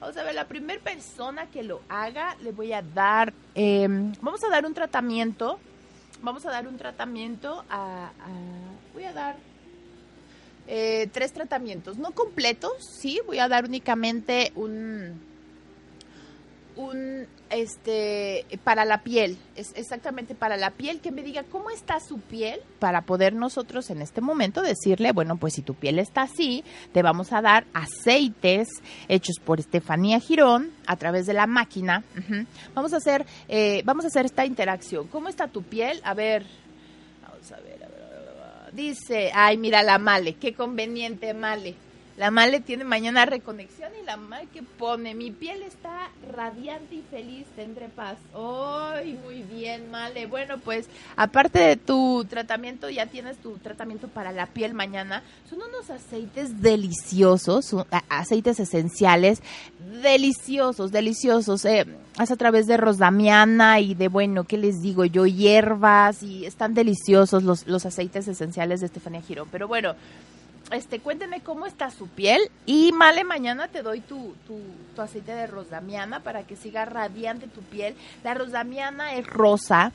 Vamos 0.00 0.16
a 0.16 0.22
ver, 0.22 0.34
la 0.34 0.46
primera 0.46 0.80
persona 0.80 1.46
que 1.46 1.62
lo 1.62 1.82
haga, 1.88 2.34
le 2.40 2.52
voy 2.52 2.72
a 2.72 2.82
dar, 2.82 3.34
em, 3.54 4.14
vamos 4.22 4.42
a 4.42 4.48
dar 4.48 4.64
un 4.64 4.72
tratamiento, 4.72 5.58
vamos 6.22 6.46
a 6.46 6.50
dar 6.50 6.66
un 6.66 6.78
tratamiento 6.78 7.64
a 7.68 8.10
voy 8.94 9.04
a 9.04 9.12
dar 9.12 9.36
eh, 10.68 11.08
tres 11.12 11.32
tratamientos, 11.32 11.96
no 11.96 12.12
completos, 12.12 12.72
sí, 13.00 13.20
voy 13.26 13.38
a 13.38 13.48
dar 13.48 13.64
únicamente 13.64 14.52
un, 14.54 15.18
un, 16.76 17.26
este, 17.48 18.44
para 18.64 18.84
la 18.84 19.02
piel, 19.02 19.38
es 19.56 19.72
exactamente 19.76 20.34
para 20.34 20.58
la 20.58 20.70
piel, 20.72 21.00
que 21.00 21.10
me 21.10 21.22
diga 21.22 21.42
cómo 21.44 21.70
está 21.70 22.00
su 22.00 22.20
piel, 22.20 22.60
para 22.80 23.00
poder 23.00 23.32
nosotros 23.32 23.88
en 23.88 24.02
este 24.02 24.20
momento 24.20 24.60
decirle, 24.60 25.12
bueno, 25.12 25.38
pues 25.38 25.54
si 25.54 25.62
tu 25.62 25.74
piel 25.74 25.98
está 25.98 26.22
así, 26.22 26.62
te 26.92 27.02
vamos 27.02 27.32
a 27.32 27.40
dar 27.40 27.64
aceites 27.72 28.68
hechos 29.08 29.36
por 29.42 29.60
Estefanía 29.60 30.20
Girón 30.20 30.70
a 30.86 30.96
través 30.96 31.24
de 31.24 31.32
la 31.32 31.46
máquina. 31.46 32.04
Vamos 32.74 32.92
a 32.92 32.98
hacer, 32.98 33.24
eh, 33.48 33.80
vamos 33.86 34.04
a 34.04 34.08
hacer 34.08 34.26
esta 34.26 34.44
interacción. 34.44 35.08
¿Cómo 35.08 35.30
está 35.30 35.48
tu 35.48 35.62
piel? 35.62 35.98
A 36.04 36.12
ver, 36.12 36.44
vamos 37.22 37.50
a 37.52 37.56
ver. 37.56 37.78
Dice, 38.78 39.32
ay, 39.34 39.56
mira 39.56 39.82
la 39.82 39.98
Male, 39.98 40.36
qué 40.38 40.54
conveniente 40.54 41.34
Male. 41.34 41.74
La 42.18 42.32
Male 42.32 42.58
tiene 42.58 42.82
mañana 42.82 43.26
reconexión 43.26 43.92
y 44.02 44.04
la 44.04 44.16
Male 44.16 44.48
que 44.52 44.64
pone, 44.64 45.14
mi 45.14 45.30
piel 45.30 45.62
está 45.62 46.10
radiante 46.34 46.96
y 46.96 47.02
feliz, 47.08 47.46
tendré 47.54 47.88
paz. 47.88 48.16
¡Ay, 48.34 49.16
muy 49.22 49.44
bien, 49.44 49.88
Male! 49.92 50.26
Bueno, 50.26 50.58
pues 50.58 50.88
aparte 51.14 51.60
de 51.60 51.76
tu 51.76 52.26
tratamiento, 52.28 52.90
ya 52.90 53.06
tienes 53.06 53.38
tu 53.38 53.52
tratamiento 53.58 54.08
para 54.08 54.32
la 54.32 54.46
piel 54.46 54.74
mañana. 54.74 55.22
Son 55.48 55.60
unos 55.62 55.90
aceites 55.90 56.60
deliciosos, 56.60 57.76
aceites 58.08 58.58
esenciales, 58.58 59.40
deliciosos, 60.02 60.90
deliciosos. 60.90 61.64
Eh, 61.66 61.86
es 62.20 62.30
a 62.32 62.36
través 62.36 62.66
de 62.66 62.78
rosdamiana 62.78 63.78
y 63.78 63.94
de, 63.94 64.08
bueno, 64.08 64.42
¿qué 64.42 64.58
les 64.58 64.82
digo 64.82 65.04
yo? 65.04 65.24
Hierbas 65.24 66.24
y 66.24 66.46
están 66.46 66.74
deliciosos 66.74 67.44
los, 67.44 67.68
los 67.68 67.86
aceites 67.86 68.26
esenciales 68.26 68.80
de 68.80 68.86
Estefanía 68.86 69.22
Girón. 69.22 69.46
Pero 69.52 69.68
bueno, 69.68 69.94
este, 70.70 71.00
cuénteme 71.00 71.40
cómo 71.40 71.66
está 71.66 71.90
su 71.90 72.08
piel 72.08 72.40
y 72.66 72.92
Male, 72.92 73.24
mañana 73.24 73.68
te 73.68 73.82
doy 73.82 74.00
tu, 74.00 74.34
tu, 74.46 75.00
aceite 75.00 75.32
de 75.32 75.46
rosdamiana 75.46 76.20
para 76.20 76.42
que 76.42 76.56
siga 76.56 76.84
radiante 76.84 77.46
tu 77.46 77.60
piel. 77.60 77.94
La 78.24 78.34
rosdamiana 78.34 79.14
es 79.14 79.26
rosa 79.26 79.92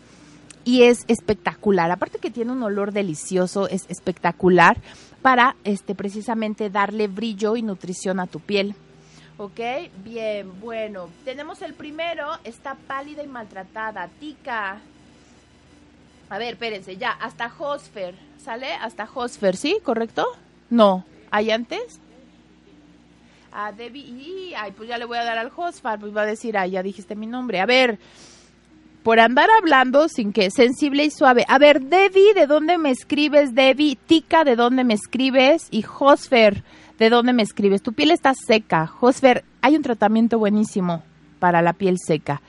y 0.63 0.83
es 0.83 1.03
espectacular. 1.07 1.91
Aparte 1.91 2.19
que 2.19 2.31
tiene 2.31 2.53
un 2.53 2.63
olor 2.63 2.93
delicioso, 2.93 3.67
es 3.67 3.85
espectacular 3.89 4.77
para 5.21 5.55
este 5.63 5.95
precisamente 5.95 6.69
darle 6.69 7.07
brillo 7.07 7.55
y 7.55 7.61
nutrición 7.61 8.19
a 8.19 8.27
tu 8.27 8.39
piel. 8.39 8.75
¿Ok? 9.37 9.59
Bien, 10.03 10.59
bueno. 10.61 11.09
Tenemos 11.25 11.61
el 11.61 11.73
primero, 11.73 12.27
está 12.43 12.75
pálida 12.87 13.23
y 13.23 13.27
maltratada. 13.27 14.07
Tica. 14.19 14.79
A 16.29 16.37
ver, 16.37 16.53
espérense, 16.53 16.97
ya, 16.97 17.11
hasta 17.11 17.51
Hosfer. 17.59 18.15
¿Sale? 18.37 18.73
Hasta 18.73 19.07
Hosfer, 19.13 19.55
¿sí? 19.55 19.79
¿Correcto? 19.83 20.25
No. 20.73 21.05
¿Hay 21.29 21.51
antes? 21.51 21.99
A 23.51 23.71
Debbie. 23.71 24.55
ay, 24.57 24.71
pues 24.71 24.89
ya 24.89 24.97
le 24.97 25.05
voy 25.05 25.19
a 25.19 25.23
dar 25.23 25.37
al 25.37 25.51
Hosfer. 25.55 25.99
Pues 25.99 26.17
va 26.17 26.23
a 26.23 26.25
decir, 26.25 26.57
ay, 26.57 26.71
ya 26.71 26.81
dijiste 26.81 27.15
mi 27.15 27.27
nombre. 27.27 27.59
A 27.59 27.67
ver, 27.67 27.99
por 29.03 29.19
andar 29.19 29.49
hablando 29.51 30.07
sin 30.09 30.33
que 30.33 30.49
sensible 30.49 31.03
y 31.05 31.11
suave. 31.11 31.45
A 31.47 31.59
ver, 31.59 31.79
Debbie, 31.79 32.33
¿de 32.33 32.47
dónde 32.47 32.79
me 32.79 32.89
escribes, 32.89 33.53
Debbie? 33.53 33.99
Tica, 34.07 34.43
¿de 34.43 34.55
dónde 34.55 34.83
me 34.83 34.95
escribes? 34.95 35.67
Y 35.69 35.85
Hosfer, 35.99 36.63
¿de 36.97 37.09
dónde 37.11 37.33
me 37.33 37.43
escribes? 37.43 37.83
Tu 37.83 37.93
piel 37.93 38.09
está 38.09 38.33
seca. 38.33 38.91
Hosfer, 38.99 39.45
hay 39.61 39.75
un 39.75 39.83
tratamiento 39.83 40.39
buenísimo 40.39 41.03
para 41.37 41.61
la 41.61 41.73
piel 41.73 41.97
seca. 42.03 42.41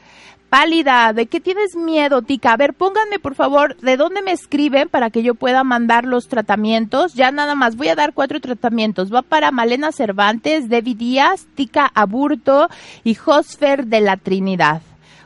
Pálida, 0.54 1.12
¿de 1.12 1.26
qué 1.26 1.40
tienes 1.40 1.74
miedo, 1.74 2.22
Tica? 2.22 2.52
A 2.52 2.56
ver, 2.56 2.74
pónganme 2.74 3.18
por 3.18 3.34
favor 3.34 3.76
de 3.78 3.96
dónde 3.96 4.22
me 4.22 4.30
escriben 4.30 4.88
para 4.88 5.10
que 5.10 5.24
yo 5.24 5.34
pueda 5.34 5.64
mandar 5.64 6.04
los 6.04 6.28
tratamientos. 6.28 7.14
Ya 7.14 7.32
nada 7.32 7.56
más, 7.56 7.74
voy 7.74 7.88
a 7.88 7.96
dar 7.96 8.14
cuatro 8.14 8.38
tratamientos. 8.40 9.12
Va 9.12 9.22
para 9.22 9.50
Malena 9.50 9.90
Cervantes, 9.90 10.68
Debbie 10.68 10.94
Díaz, 10.94 11.48
Tica 11.56 11.90
Aburto 11.92 12.68
y 13.02 13.16
Josfer 13.16 13.86
de 13.86 14.00
la 14.00 14.16
Trinidad. 14.16 14.80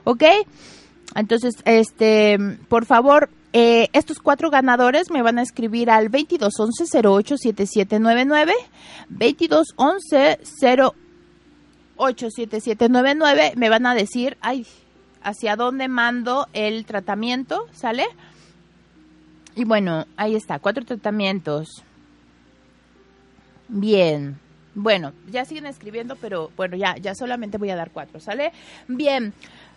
¿Ok? 0.04 0.24
Entonces, 1.14 1.56
este, 1.66 2.38
por 2.70 2.86
favor, 2.86 3.28
eh, 3.52 3.90
estos 3.92 4.20
cuatro 4.20 4.48
ganadores 4.48 5.10
me 5.10 5.20
van 5.20 5.38
a 5.38 5.42
escribir 5.42 5.90
al 5.90 6.04
2211 6.10 6.86
087799, 7.02 8.54
2211 9.10 10.38
087799, 11.98 13.52
me 13.56 13.68
van 13.68 13.84
a 13.84 13.94
decir, 13.94 14.38
ay, 14.40 14.64
hacia 15.28 15.56
dónde 15.56 15.88
mando 15.88 16.46
el 16.52 16.84
tratamiento, 16.84 17.66
¿sale? 17.72 18.06
Y 19.54 19.64
bueno, 19.64 20.06
ahí 20.16 20.34
está, 20.34 20.58
cuatro 20.58 20.84
tratamientos. 20.84 21.82
Bien. 23.68 24.38
Bueno, 24.74 25.12
ya 25.28 25.44
siguen 25.44 25.66
escribiendo, 25.66 26.16
pero 26.16 26.50
bueno, 26.56 26.76
ya, 26.76 26.96
ya 26.96 27.14
solamente 27.14 27.58
voy 27.58 27.70
a 27.70 27.76
dar 27.76 27.90
cuatro, 27.90 28.20
¿sale? 28.20 28.52
Bien. 28.86 29.32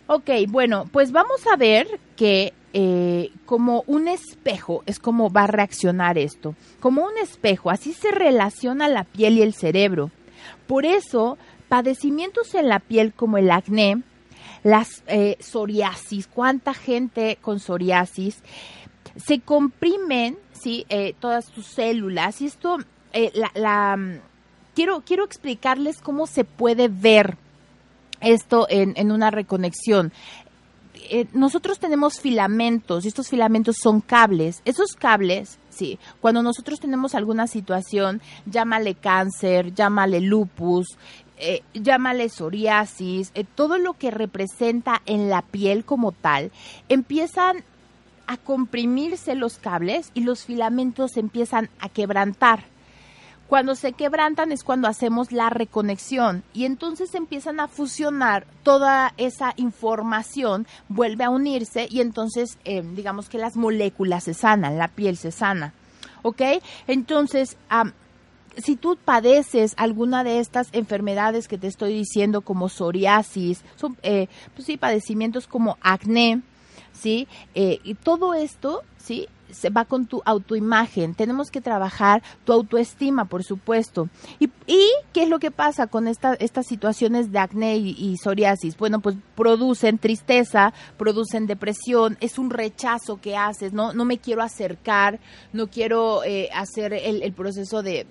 Ok, 0.08 0.30
bueno, 0.50 0.86
pues 0.92 1.12
vamos 1.12 1.46
a 1.48 1.56
ver 1.56 1.88
que 2.16 2.54
eh, 2.74 3.32
como 3.46 3.84
un 3.88 4.08
espejo 4.08 4.84
es 4.86 5.00
como 5.00 5.32
va 5.32 5.44
a 5.44 5.48
reaccionar 5.48 6.18
esto. 6.18 6.56
Como 6.80 7.04
un 7.04 7.18
espejo, 7.18 7.70
así 7.70 7.94
se 7.94 8.12
relaciona 8.12 8.88
la 8.88 9.04
piel 9.04 9.38
y 9.38 9.42
el 9.42 9.54
cerebro. 9.54 10.12
Por 10.68 10.86
eso, 10.86 11.38
padecimientos 11.70 12.54
en 12.56 12.68
la 12.68 12.80
piel 12.80 13.14
como 13.14 13.38
el 13.38 13.52
acné, 13.52 14.04
las 14.64 15.04
eh, 15.08 15.38
psoriasis, 15.40 16.28
cuánta 16.28 16.74
gente 16.74 17.38
con 17.42 17.60
psoriasis, 17.60 18.44
se 19.16 19.40
comprimen, 19.40 20.38
¿sí? 20.54 20.86
Eh, 20.90 21.16
todas 21.20 21.46
sus 21.46 21.66
células 21.66 22.42
y 22.42 22.46
esto, 22.46 22.78
eh, 23.14 23.32
la, 23.56 23.98
mm, 23.98 24.20
quiero, 24.76 25.02
quiero 25.02 25.26
explicarles 25.26 26.02
cómo 26.02 26.28
se 26.28 26.44
puede 26.44 26.88
ver 26.88 27.38
esto 28.22 28.68
en, 28.70 28.94
en 28.98 29.12
una 29.12 29.32
reconexión 29.32 30.14
eh, 31.10 31.28
nosotros 31.34 31.78
tenemos 31.78 32.22
filamentos, 32.22 33.04
y 33.04 33.10
estos 33.10 33.28
filamentos 33.28 33.78
son 33.78 34.00
cables. 34.02 34.62
Esos 34.64 34.94
cables, 34.94 35.60
sí, 35.70 36.00
cuando 36.22 36.42
nosotros 36.42 36.80
tenemos 36.80 37.16
alguna 37.16 37.48
situación, 37.48 38.22
llámale 38.46 38.96
cáncer, 38.96 39.74
llámale 39.74 40.22
lupus, 40.22 40.98
eh, 41.42 41.64
llámale 41.74 42.30
psoriasis, 42.30 43.32
eh, 43.34 43.44
todo 43.56 43.80
lo 43.80 43.94
que 43.94 44.12
representa 44.12 45.02
en 45.08 45.30
la 45.30 45.42
piel 45.42 45.84
como 45.84 46.12
tal, 46.12 46.52
empiezan 46.88 47.64
a 48.28 48.38
comprimirse 48.38 49.36
los 49.36 49.58
cables 49.58 50.12
y 50.14 50.22
los 50.22 50.46
filamentos 50.46 51.18
empiezan 51.18 51.70
a 51.80 51.90
quebrantar. 51.90 52.64
Cuando 53.48 53.76
se 53.76 53.92
quebrantan 53.92 54.54
es 54.54 54.64
cuando 54.64 54.88
hacemos 54.88 55.34
la 55.34 55.50
reconexión 55.50 56.44
y 56.54 56.64
entonces 56.64 57.14
empiezan 57.16 57.60
a 57.60 57.68
fusionar 57.68 58.46
toda 58.64 59.14
esa 59.18 59.54
información, 59.58 60.68
vuelve 60.88 61.26
a 61.26 61.30
unirse 61.30 61.88
y 61.90 62.00
entonces 62.00 62.60
eh, 62.64 62.82
digamos 62.96 63.28
que 63.28 63.40
las 63.40 63.58
moléculas 63.58 64.24
se 64.24 64.34
sanan, 64.34 64.78
la 64.78 64.88
piel 64.88 65.18
se 65.18 65.32
sana. 65.32 65.74
¿Ok? 66.22 66.42
Entonces, 66.88 67.58
si 68.58 68.76
tú 68.76 68.98
padeces 69.04 69.74
alguna 69.78 70.24
de 70.24 70.40
estas 70.40 70.70
enfermedades 70.72 71.48
que 71.48 71.58
te 71.58 71.68
estoy 71.68 71.94
diciendo, 71.94 72.42
como 72.42 72.70
psoriasis, 72.70 73.64
son, 73.76 73.98
eh, 74.04 74.28
pues 74.56 74.66
sí, 74.66 74.78
padecimientos 74.78 75.48
como 75.48 75.78
acné, 75.82 76.42
¿sí? 76.94 77.28
Eh, 77.56 77.80
y 77.84 77.96
todo 77.96 78.34
esto, 78.34 78.84
¿sí? 78.98 79.28
se 79.52 79.70
va 79.70 79.84
con 79.84 80.06
tu 80.06 80.22
autoimagen. 80.24 81.14
Tenemos 81.14 81.52
que 81.52 81.60
trabajar 81.60 82.24
tu 82.46 82.54
autoestima, 82.54 83.26
por 83.26 83.44
supuesto. 83.44 84.08
¿Y, 84.40 84.50
qué 85.12 85.24
es 85.24 85.30
lo 85.30 85.40
que 85.40 85.52
pasa 85.52 85.88
con 85.88 86.08
esta, 86.08 86.36
estas 86.36 86.66
situaciones 86.66 87.34
de 87.34 87.40
acné 87.40 87.76
y, 87.76 88.16
psoriasis? 88.16 88.78
Bueno, 88.78 89.02
pues 89.02 89.18
producen 89.36 89.98
tristeza, 89.98 90.74
producen 90.98 91.48
depresión, 91.48 92.18
es 92.22 92.40
un 92.40 92.50
rechazo 92.50 93.20
que 93.20 93.36
haces, 93.36 93.74
¿no? 93.74 93.92
No 93.92 94.06
me 94.06 94.20
quiero 94.20 94.42
acercar, 94.42 95.20
no 95.52 95.68
quiero 95.68 96.24
eh, 96.24 96.50
hacer 96.54 96.94
el 96.94 97.34
proceso 97.34 97.84
de 97.84 98.08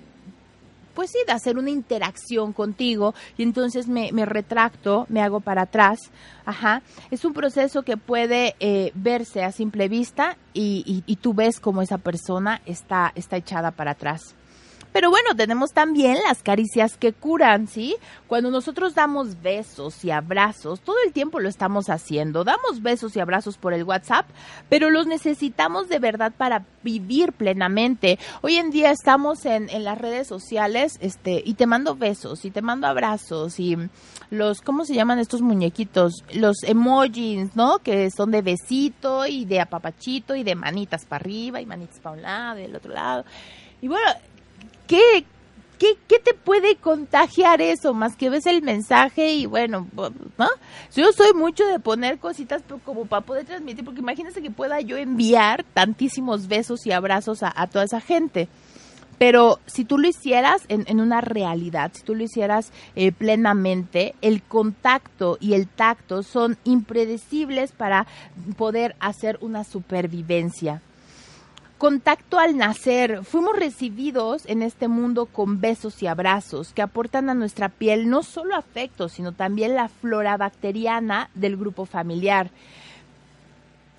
pues 1.01 1.13
sí, 1.13 1.19
de 1.27 1.33
hacer 1.33 1.57
una 1.57 1.71
interacción 1.71 2.53
contigo 2.53 3.15
y 3.39 3.43
entonces 3.43 3.89
me, 3.89 4.11
retracto, 4.27 5.07
me 5.09 5.23
hago 5.23 5.41
para 5.41 5.63
atrás. 5.63 5.99
Ajá. 6.45 6.83
Es 7.11 7.25
un 7.25 7.33
proceso 7.33 7.85
que 7.85 7.97
puede 7.97 8.55
eh, 8.61 8.93
verse 8.95 9.43
a 9.43 9.51
simple 9.51 9.89
vista 9.89 10.37
y, 10.53 11.03
y, 11.07 11.17
tú 11.17 11.33
ves 11.33 11.59
cómo 11.59 11.81
esa 11.81 11.97
persona 11.97 12.61
está, 12.67 13.13
está 13.15 13.39
echada 13.39 13.71
para 13.71 13.93
atrás. 13.93 14.35
Pero 14.93 15.11
bueno, 15.11 15.35
tenemos 15.37 15.71
también 15.73 16.19
las 16.27 16.43
caricias 16.43 16.97
que 16.97 17.13
curan, 17.13 17.69
¿sí? 17.69 17.97
Cuando 18.27 18.51
nosotros 18.51 18.95
damos 18.95 19.41
besos 19.41 20.05
y 20.05 20.11
abrazos, 20.11 20.81
todo 20.81 20.97
el 21.07 21.13
tiempo 21.13 21.41
lo 21.41 21.49
estamos 21.49 21.89
haciendo. 21.91 22.45
Damos 22.45 22.83
besos 22.83 23.15
y 23.15 23.21
abrazos 23.21 23.57
por 23.57 23.73
el 23.73 23.85
WhatsApp, 23.85 24.27
pero 24.69 24.91
los 24.91 25.07
necesitamos 25.07 25.89
de 25.89 25.99
verdad 25.99 26.33
para 26.37 26.65
vivir 26.83 27.33
plenamente. 27.33 28.19
Hoy 28.43 28.57
en 28.57 28.71
día 28.71 28.91
estamos 28.91 29.47
en, 29.47 29.71
en 29.71 29.85
las 29.85 29.99
redes 29.99 30.27
sociales, 30.27 30.99
este, 31.01 31.43
y 31.45 31.55
te 31.55 31.67
mando 31.67 31.95
besos 31.95 32.45
y 32.45 32.51
te 32.51 32.63
mando 32.63 32.87
abrazos 32.87 33.61
y 33.61 33.77
los, 34.31 34.61
¿cómo 34.61 34.85
se 34.85 34.95
llaman 34.95 35.19
estos 35.19 35.43
muñequitos? 35.43 36.25
Los 36.33 36.63
emojis, 36.63 37.55
¿no? 37.57 37.79
Que 37.79 38.11
son 38.11 38.31
de 38.31 38.43
besito 38.43 39.27
y 39.27 39.45
de 39.45 39.61
apapachito 39.61 40.35
y 40.35 40.43
de 40.43 40.55
manitas 40.55 41.05
para 41.05 41.23
arriba 41.23 41.61
y 41.61 41.67
manitas 41.67 42.01
para 42.01 42.17
un 42.17 42.23
lado 42.23 42.59
y 42.59 42.63
del 42.63 42.77
otro 42.77 42.93
lado. 42.93 43.25
Y 43.83 43.89
bueno, 43.89 44.07
¿qué, 44.91 45.25
qué, 45.79 46.19
te 46.19 46.35
puede 46.35 46.77
contagiar 46.77 47.63
eso? 47.63 47.95
Más 47.95 48.17
que 48.17 48.29
ves 48.29 48.47
el 48.47 48.63
mensaje 48.63 49.33
y 49.35 49.47
bueno, 49.47 49.87
¿no? 49.95 50.49
Yo 50.95 51.13
soy 51.13 51.33
mucho 51.33 51.65
de 51.67 51.79
poner 51.79 52.19
cositas 52.19 52.63
como 52.85 53.07
para 53.07 53.25
poder 53.25 53.47
transmitir, 53.47 53.85
porque 53.85 54.01
imagínense 54.01 54.43
que 54.43 54.51
pueda 54.51 54.81
yo 54.81 54.97
enviar 54.97 55.65
tantísimos 55.73 56.49
besos 56.49 56.87
y 56.87 56.93
abrazos 56.93 57.43
a, 57.43 57.67
toda 57.69 57.85
esa 57.85 58.01
gente. 58.01 58.49
Pero 59.19 59.61
si 59.67 59.85
tú 59.85 59.99
lo 59.99 60.09
hicieras 60.09 60.63
en, 60.69 60.99
una 60.99 61.21
realidad, 61.21 61.93
si 61.95 62.03
tú 62.03 62.15
lo 62.15 62.25
hicieras 62.25 62.73
eh, 62.97 63.13
plenamente, 63.13 64.15
el 64.23 64.43
contacto 64.43 65.37
y 65.41 65.53
el 65.53 65.69
tacto 65.69 66.23
son 66.23 66.57
impredecibles 66.65 67.73
para 67.73 68.07
poder 68.57 68.97
hacer 68.99 69.39
una 69.43 69.65
supervivencia. 69.65 70.81
Contacto 71.81 72.39
al 72.39 72.59
nacer. 72.59 73.25
Fuimos 73.25 73.57
recibidos 73.57 74.43
en 74.45 74.61
este 74.61 74.87
mundo 74.87 75.25
con 75.25 75.63
besos 75.63 76.03
y 76.03 76.07
abrazos 76.07 76.75
que 76.75 76.83
aportan 76.83 77.31
a 77.31 77.35
nuestra 77.35 77.71
piel 77.71 78.11
no 78.11 78.23
solo 78.23 78.55
afecto, 78.55 79.09
sino 79.09 79.33
también 79.33 79.75
la 79.75 79.89
flora 79.89 80.37
bacteriana 80.37 81.31
del 81.33 81.57
grupo 81.57 81.87
familiar. 81.87 82.51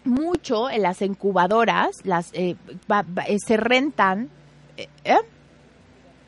Mucho 0.03 0.69
en 0.69 0.83
las 0.83 1.01
incubadoras, 1.01 2.03
eh, 2.33 2.55
eh, 3.25 3.37
se 3.43 3.57
rentan. 3.57 4.29
Eh, 4.77 5.17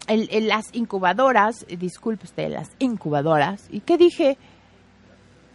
en, 0.07 0.47
las 0.47 0.73
incubadoras, 0.73 1.67
disculpe 1.67 2.25
usted, 2.25 2.49
las 2.49 2.71
incubadoras. 2.79 3.67
¿Y 3.69 3.81
qué 3.81 3.99
dije? 3.99 4.39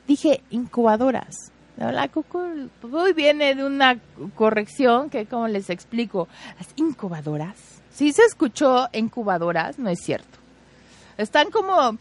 Dije 0.06 0.42
incubadoras 0.50 1.50
la 1.78 2.08
coco 2.08 2.44
hoy 2.92 3.12
viene 3.12 3.54
de 3.54 3.64
una 3.64 3.98
corrección 4.34 5.10
que, 5.10 5.26
como 5.26 5.46
les 5.48 5.70
explico, 5.70 6.28
las 6.58 6.68
incubadoras. 6.76 7.80
Si 7.90 8.12
se 8.12 8.22
escuchó 8.22 8.88
incubadoras, 8.92 9.78
no 9.78 9.88
es 9.88 10.00
cierto. 10.00 10.38
Están 11.16 11.50
como... 11.50 11.96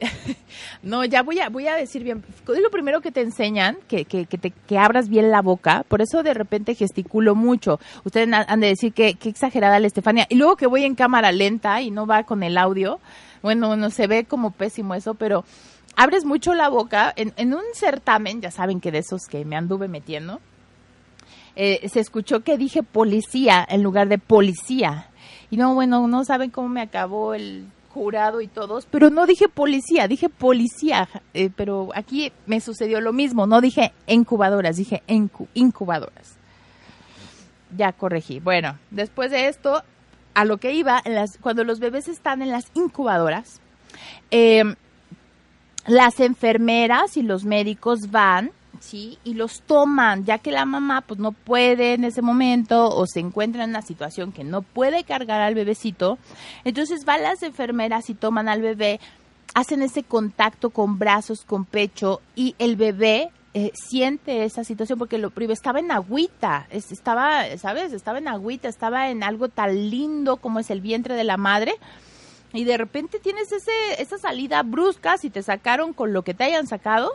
no, 0.82 1.04
ya 1.04 1.22
voy 1.22 1.40
a, 1.40 1.50
voy 1.50 1.68
a 1.68 1.76
decir 1.76 2.02
bien. 2.02 2.24
Es 2.48 2.60
lo 2.60 2.70
primero 2.70 3.00
que 3.00 3.12
te 3.12 3.20
enseñan, 3.20 3.76
que, 3.86 4.06
que, 4.06 4.24
que, 4.26 4.38
te, 4.38 4.50
que 4.50 4.78
abras 4.78 5.08
bien 5.08 5.30
la 5.30 5.42
boca. 5.42 5.84
Por 5.88 6.00
eso 6.00 6.22
de 6.22 6.32
repente 6.32 6.74
gesticulo 6.74 7.34
mucho. 7.34 7.80
Ustedes 8.04 8.28
han 8.32 8.60
de 8.60 8.68
decir 8.68 8.92
que, 8.92 9.14
que 9.14 9.28
exagerada 9.28 9.78
la 9.78 9.86
Estefania. 9.88 10.26
Y 10.30 10.36
luego 10.36 10.56
que 10.56 10.66
voy 10.66 10.84
en 10.84 10.94
cámara 10.94 11.32
lenta 11.32 11.82
y 11.82 11.90
no 11.90 12.06
va 12.06 12.22
con 12.22 12.42
el 12.42 12.56
audio. 12.56 12.98
Bueno, 13.42 13.76
no 13.76 13.90
se 13.90 14.06
ve 14.06 14.24
como 14.24 14.52
pésimo 14.52 14.94
eso, 14.94 15.14
pero 15.14 15.44
abres 15.96 16.24
mucho 16.24 16.54
la 16.54 16.68
boca. 16.68 17.12
En, 17.16 17.54
un 17.54 17.62
certamen, 17.74 18.40
ya 18.40 18.50
saben 18.50 18.80
que 18.80 18.90
de 18.90 18.98
esos 18.98 19.22
que 19.28 19.44
me 19.44 19.56
anduve 19.56 19.88
metiendo, 19.88 20.40
eh, 21.56 21.88
se 21.88 22.00
escuchó 22.00 22.40
que 22.40 22.56
dije 22.56 22.82
policía 22.82 23.66
en 23.68 23.82
lugar 23.82 24.08
de 24.08 24.18
policía. 24.18 25.08
Y 25.50 25.56
no, 25.56 25.74
bueno, 25.74 26.06
no 26.06 26.24
saben 26.24 26.50
cómo 26.50 26.68
me 26.68 26.80
acabó 26.80 27.34
el 27.34 27.66
jurado 27.92 28.40
y 28.40 28.46
todos, 28.46 28.86
pero 28.86 29.10
no 29.10 29.26
dije 29.26 29.48
policía, 29.48 30.06
dije 30.06 30.28
policía, 30.28 31.08
eh, 31.34 31.50
pero 31.54 31.88
aquí 31.94 32.32
me 32.46 32.60
sucedió 32.60 33.00
lo 33.00 33.12
mismo, 33.12 33.46
no 33.46 33.60
dije 33.60 33.92
incubadoras, 34.06 34.76
dije 34.76 35.02
incubadoras. 35.54 36.36
Ya 37.76 37.92
corregí. 37.92 38.40
Bueno, 38.40 38.78
después 38.90 39.30
de 39.30 39.48
esto, 39.48 39.82
a 40.34 40.44
lo 40.44 40.58
que 40.58 40.72
iba, 40.72 41.02
las, 41.04 41.36
cuando 41.38 41.64
los 41.64 41.80
bebés 41.80 42.08
están 42.08 42.42
en 42.42 42.50
las 42.50 42.70
incubadoras, 42.74 43.60
eh, 44.30 44.62
las 45.86 46.20
enfermeras 46.20 47.16
y 47.16 47.22
los 47.22 47.44
médicos 47.44 48.10
van, 48.10 48.52
¿sí? 48.80 49.18
Y 49.24 49.34
los 49.34 49.62
toman, 49.62 50.24
ya 50.24 50.38
que 50.38 50.50
la 50.50 50.64
mamá 50.64 51.02
pues 51.02 51.20
no 51.20 51.32
puede 51.32 51.94
en 51.94 52.04
ese 52.04 52.22
momento 52.22 52.88
o 52.88 53.06
se 53.06 53.20
encuentra 53.20 53.64
en 53.64 53.70
una 53.70 53.82
situación 53.82 54.32
que 54.32 54.44
no 54.44 54.62
puede 54.62 55.04
cargar 55.04 55.40
al 55.40 55.54
bebecito. 55.54 56.18
Entonces 56.64 57.04
van 57.04 57.22
las 57.22 57.42
enfermeras 57.42 58.10
y 58.10 58.14
toman 58.14 58.48
al 58.48 58.62
bebé, 58.62 59.00
hacen 59.54 59.82
ese 59.82 60.02
contacto 60.02 60.70
con 60.70 60.98
brazos, 60.98 61.44
con 61.44 61.64
pecho 61.64 62.20
y 62.34 62.54
el 62.58 62.76
bebé 62.76 63.30
eh, 63.52 63.72
siente 63.74 64.44
esa 64.44 64.62
situación 64.62 64.96
porque 64.96 65.18
lo 65.18 65.30
primero 65.30 65.52
estaba 65.52 65.80
en 65.80 65.90
agüita, 65.90 66.68
estaba, 66.70 67.44
¿sabes? 67.58 67.92
Estaba 67.92 68.18
en 68.18 68.28
agüita, 68.28 68.68
estaba 68.68 69.10
en 69.10 69.24
algo 69.24 69.48
tan 69.48 69.90
lindo 69.90 70.36
como 70.36 70.60
es 70.60 70.70
el 70.70 70.80
vientre 70.80 71.16
de 71.16 71.24
la 71.24 71.36
madre 71.36 71.74
y 72.52 72.64
de 72.64 72.76
repente 72.76 73.18
tienes 73.20 73.52
ese, 73.52 73.72
esa 73.98 74.18
salida 74.18 74.62
brusca, 74.62 75.18
si 75.18 75.30
te 75.30 75.42
sacaron 75.42 75.92
con 75.92 76.12
lo 76.12 76.22
que 76.22 76.34
te 76.34 76.44
hayan 76.44 76.66
sacado, 76.66 77.12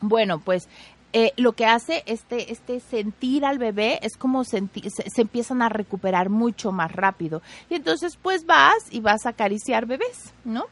bueno, 0.00 0.40
pues 0.40 0.68
eh, 1.12 1.32
lo 1.36 1.52
que 1.52 1.66
hace 1.66 2.02
este, 2.06 2.52
este 2.52 2.80
sentir 2.80 3.44
al 3.44 3.58
bebé 3.58 3.98
es 4.02 4.16
como 4.16 4.44
sentir, 4.44 4.90
se, 4.90 5.08
se, 5.08 5.22
empiezan 5.22 5.62
a 5.62 5.68
recuperar 5.68 6.28
mucho 6.28 6.72
más 6.72 6.92
rápido. 6.92 7.42
Y 7.70 7.74
entonces 7.74 8.18
pues 8.20 8.44
vas 8.44 8.76
y 8.90 9.00
vas 9.00 9.24
a 9.24 9.30
acariciar 9.30 9.86
bebés, 9.86 10.32
¿no? 10.44 10.64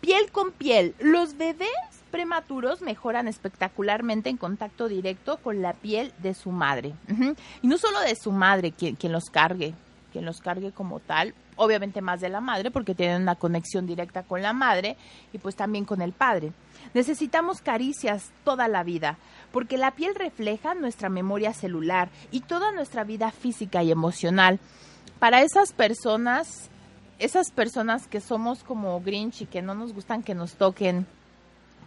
Piel 0.00 0.30
con 0.32 0.52
piel. 0.52 0.94
Los 0.98 1.36
bebés 1.36 1.68
prematuros 2.10 2.82
mejoran 2.82 3.28
espectacularmente 3.28 4.30
en 4.30 4.36
contacto 4.36 4.88
directo 4.88 5.36
con 5.38 5.62
la 5.62 5.74
piel 5.74 6.12
de 6.18 6.34
su 6.34 6.50
madre. 6.50 6.94
Y 7.62 7.66
no 7.66 7.78
solo 7.78 8.00
de 8.00 8.16
su 8.16 8.32
madre, 8.32 8.72
quien, 8.72 8.96
quien 8.96 9.12
los 9.12 9.24
cargue, 9.26 9.74
quien 10.12 10.24
los 10.24 10.40
cargue 10.40 10.72
como 10.72 11.00
tal, 11.00 11.34
obviamente 11.56 12.00
más 12.00 12.20
de 12.20 12.28
la 12.28 12.40
madre 12.40 12.70
porque 12.70 12.94
tienen 12.94 13.22
una 13.22 13.34
conexión 13.34 13.86
directa 13.86 14.22
con 14.22 14.42
la 14.42 14.52
madre 14.52 14.96
y 15.32 15.38
pues 15.38 15.56
también 15.56 15.84
con 15.84 16.02
el 16.02 16.12
padre. 16.12 16.52
Necesitamos 16.94 17.60
caricias 17.60 18.30
toda 18.44 18.68
la 18.68 18.82
vida 18.84 19.18
porque 19.52 19.78
la 19.78 19.92
piel 19.92 20.14
refleja 20.14 20.74
nuestra 20.74 21.08
memoria 21.08 21.52
celular 21.52 22.08
y 22.30 22.40
toda 22.40 22.72
nuestra 22.72 23.04
vida 23.04 23.30
física 23.30 23.82
y 23.82 23.90
emocional. 23.90 24.58
Para 25.18 25.42
esas 25.42 25.72
personas, 25.72 26.70
esas 27.18 27.50
personas 27.50 28.06
que 28.06 28.20
somos 28.20 28.62
como 28.62 29.00
Grinch 29.00 29.42
y 29.42 29.46
que 29.46 29.62
no 29.62 29.74
nos 29.74 29.92
gustan 29.92 30.22
que 30.22 30.34
nos 30.34 30.54
toquen, 30.54 31.06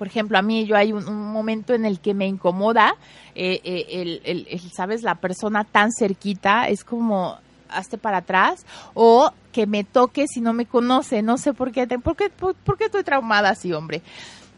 por 0.01 0.07
ejemplo, 0.07 0.35
a 0.37 0.41
mí 0.41 0.65
yo 0.65 0.75
hay 0.75 0.93
un, 0.93 1.05
momento 1.31 1.75
en 1.75 1.85
el 1.85 1.99
que 1.99 2.15
me 2.15 2.25
incomoda, 2.25 2.95
eh, 3.35 3.61
eh, 3.63 4.21
el, 4.25 4.71
¿sabes? 4.71 5.03
La 5.03 5.13
persona 5.13 5.63
tan 5.63 5.91
cerquita 5.91 6.67
es 6.67 6.83
como, 6.83 7.37
hazte 7.71 7.97
para 7.97 8.17
atrás, 8.17 8.65
o 8.93 9.31
que 9.51 9.67
me 9.67 9.83
toque 9.83 10.25
si 10.27 10.41
no 10.41 10.53
me 10.53 10.65
conoce, 10.65 11.21
no 11.21 11.37
sé 11.37 11.53
por 11.53 11.71
qué, 11.71 11.87
por 11.87 12.15
qué, 12.15 12.29
por 12.29 12.77
qué 12.77 12.85
estoy 12.85 13.03
traumada 13.03 13.49
así, 13.49 13.73
hombre. 13.73 14.01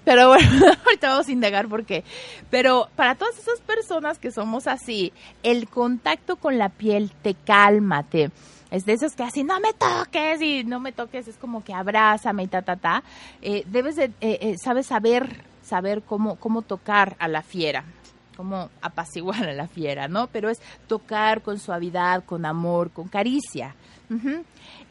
Pero 0.03 0.29
bueno, 0.29 0.49
ahorita 0.85 1.09
vamos 1.09 1.27
a 1.27 1.31
indagar 1.31 1.67
por 1.67 1.85
qué. 1.85 2.03
Pero 2.49 2.89
para 2.95 3.15
todas 3.15 3.37
esas 3.37 3.61
personas 3.61 4.19
que 4.19 4.31
somos 4.31 4.67
así, 4.67 5.13
el 5.43 5.67
contacto 5.67 6.35
con 6.35 6.57
la 6.57 6.69
piel 6.69 7.11
te 7.21 7.35
calma, 7.35 8.03
te, 8.03 8.31
es 8.71 8.85
de 8.85 8.93
esos 8.93 9.13
que 9.13 9.23
así, 9.23 9.43
no 9.43 9.59
me 9.59 9.73
toques 9.73 10.41
y 10.41 10.63
no 10.63 10.79
me 10.79 10.91
toques, 10.91 11.27
es 11.27 11.37
como 11.37 11.63
que 11.63 11.73
abrázame 11.73 12.43
y 12.43 12.47
ta, 12.47 12.61
ta, 12.63 12.75
ta. 12.75 13.03
Eh, 13.41 13.63
debes 13.67 13.95
de, 13.95 14.05
eh, 14.05 14.39
eh, 14.41 14.55
sabes 14.57 14.87
saber, 14.87 15.43
saber 15.63 16.01
cómo, 16.01 16.35
cómo 16.37 16.61
tocar 16.63 17.15
a 17.19 17.27
la 17.27 17.41
fiera 17.41 17.85
cómo 18.35 18.69
apaciguar 18.81 19.47
a 19.47 19.53
la 19.53 19.67
fiera, 19.67 20.07
¿no? 20.07 20.27
Pero 20.27 20.49
es 20.49 20.61
tocar 20.87 21.41
con 21.41 21.59
suavidad, 21.59 22.23
con 22.25 22.45
amor, 22.45 22.91
con 22.91 23.07
caricia. 23.07 23.75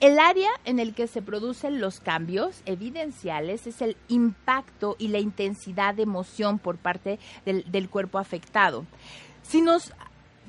El 0.01 0.19
área 0.19 0.51
en 0.65 0.81
el 0.81 0.95
que 0.95 1.07
se 1.07 1.23
producen 1.23 1.81
los 1.81 2.01
cambios 2.01 2.63
evidenciales 2.67 3.67
es 3.67 3.81
el 3.81 3.97
impacto 4.09 4.97
y 4.99 5.09
la 5.09 5.21
intensidad 5.21 5.95
de 5.95 6.03
emoción 6.03 6.59
por 6.59 6.77
parte 6.77 7.21
del, 7.45 7.89
cuerpo 7.89 8.19
afectado. 8.19 8.85
Si 9.43 9.61
nos 9.61 9.93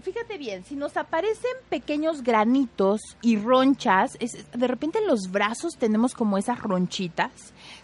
fíjate 0.04 0.38
bien, 0.38 0.64
si 0.66 0.76
nos 0.76 0.98
aparecen 0.98 1.52
pequeños 1.70 2.24
granitos 2.24 3.02
y 3.22 3.38
ronchas, 3.38 4.12
de 4.54 4.68
repente 4.68 5.00
en 5.00 5.08
los 5.08 5.32
brazos 5.32 5.78
tenemos 5.78 6.14
como 6.14 6.38
esas 6.38 6.60
ronchitas. 6.60 7.32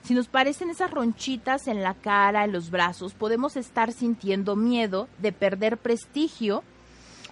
Si 0.03 0.13
nos 0.13 0.27
parecen 0.27 0.69
esas 0.69 0.91
ronchitas 0.91 1.67
en 1.67 1.82
la 1.82 1.93
cara, 1.93 2.43
en 2.43 2.51
los 2.51 2.69
brazos, 2.69 3.13
podemos 3.13 3.55
estar 3.55 3.91
sintiendo 3.93 4.55
miedo 4.55 5.08
de 5.19 5.32
perder 5.32 5.77
prestigio, 5.77 6.63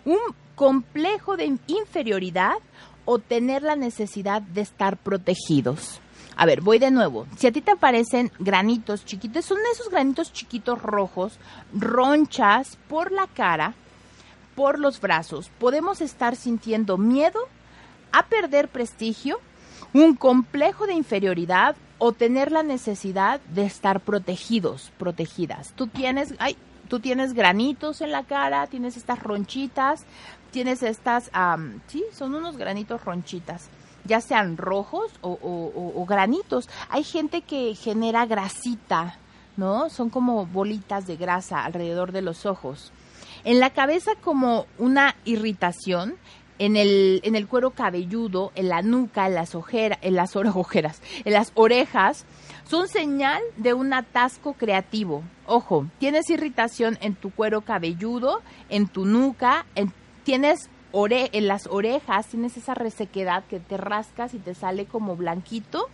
un 0.05 0.19
complejo 0.55 1.37
de 1.37 1.57
inferioridad 1.67 2.55
o 3.05 3.19
tener 3.19 3.63
la 3.63 3.75
necesidad 3.75 4.41
de 4.41 4.61
estar 4.61 4.97
protegidos. 4.97 6.01
A 6.35 6.45
ver, 6.45 6.61
voy 6.61 6.79
de 6.79 6.91
nuevo. 6.91 7.25
Si 7.37 7.47
a 7.47 7.51
ti 7.51 7.61
te 7.61 7.71
aparecen 7.71 8.31
granitos 8.39 9.03
chiquitos, 9.05 9.45
son 9.45 9.57
esos 9.73 9.89
granitos 9.89 10.31
chiquitos 10.31 10.81
rojos, 10.81 11.39
ronchas 11.73 12.77
por 12.87 13.11
la 13.11 13.27
cara, 13.27 13.73
por 14.57 14.79
los 14.79 14.99
brazos, 14.99 15.51
podemos 15.59 16.01
estar 16.01 16.35
sintiendo 16.35 16.97
miedo 16.97 17.39
a 18.11 18.25
perder 18.25 18.69
prestigio, 18.69 19.39
un 19.93 20.15
complejo 20.15 20.87
de 20.87 20.93
inferioridad 20.93 21.75
o 21.99 22.11
tener 22.11 22.51
la 22.51 22.63
necesidad 22.63 23.39
de 23.53 23.67
estar 23.67 23.99
protegidos, 23.99 24.91
protegidas. 24.97 25.73
Tú 25.75 25.85
tienes, 25.85 26.33
ay, 26.39 26.57
tú 26.89 26.99
tienes 26.99 27.33
granitos 27.33 28.01
en 28.01 28.11
la 28.11 28.23
cara, 28.23 28.65
tienes 28.65 28.97
estas 28.97 29.21
ronchitas, 29.21 30.05
tienes 30.49 30.81
estas, 30.81 31.29
sí, 31.85 32.03
son 32.11 32.33
unos 32.33 32.57
granitos 32.57 33.05
ronchitas, 33.05 33.69
ya 34.05 34.21
sean 34.21 34.57
rojos 34.57 35.11
o, 35.21 36.03
granitos. 36.09 36.67
Hay 36.89 37.03
gente 37.03 37.43
que 37.43 37.75
genera 37.75 38.25
grasita, 38.25 39.19
¿no? 39.55 39.91
Son 39.91 40.09
como 40.09 40.47
bolitas 40.47 41.05
de 41.05 41.15
grasa 41.15 41.63
alrededor 41.63 42.11
de 42.11 42.23
los 42.23 42.47
ojos. 42.47 42.91
En 43.43 43.59
la 43.59 43.69
cabeza 43.71 44.11
como 44.21 44.65
una 44.77 45.15
irritación, 45.25 46.15
en 46.59 46.75
el, 46.75 47.21
en 47.23 47.35
el 47.35 47.47
cuero 47.47 47.71
cabelludo, 47.71 48.51
en 48.55 48.69
la 48.69 48.81
nuca, 48.81 49.27
en 49.27 49.35
las 49.35 49.55
ojeras, 49.55 49.99
en 50.01 50.15
las 50.15 50.35
ojeras, 50.35 51.01
en 51.25 51.33
las 51.33 51.51
orejas, 51.55 52.25
son 52.67 52.87
señal 52.87 53.41
de 53.55 53.73
un 53.73 53.93
atasco 53.93 54.53
creativo. 54.53 55.23
Ojo, 55.45 55.87
tienes 55.99 56.29
irritación 56.29 56.97
en 57.01 57.15
tu 57.15 57.31
cuero 57.31 57.61
cabelludo, 57.61 58.41
en 58.69 58.87
tu 58.87 59.05
nuca, 59.05 59.65
en 59.75 59.93
tienes 60.23 60.69
ore 60.91 61.29
en 61.33 61.47
las 61.47 61.67
orejas, 61.67 62.27
tienes 62.27 62.57
esa 62.57 62.73
resequedad 62.73 63.45
que 63.45 63.59
te 63.59 63.77
rascas 63.77 64.33
y 64.33 64.39
te 64.39 64.53
sale 64.55 64.85
como 64.85 65.15
blanquito. 65.15 65.89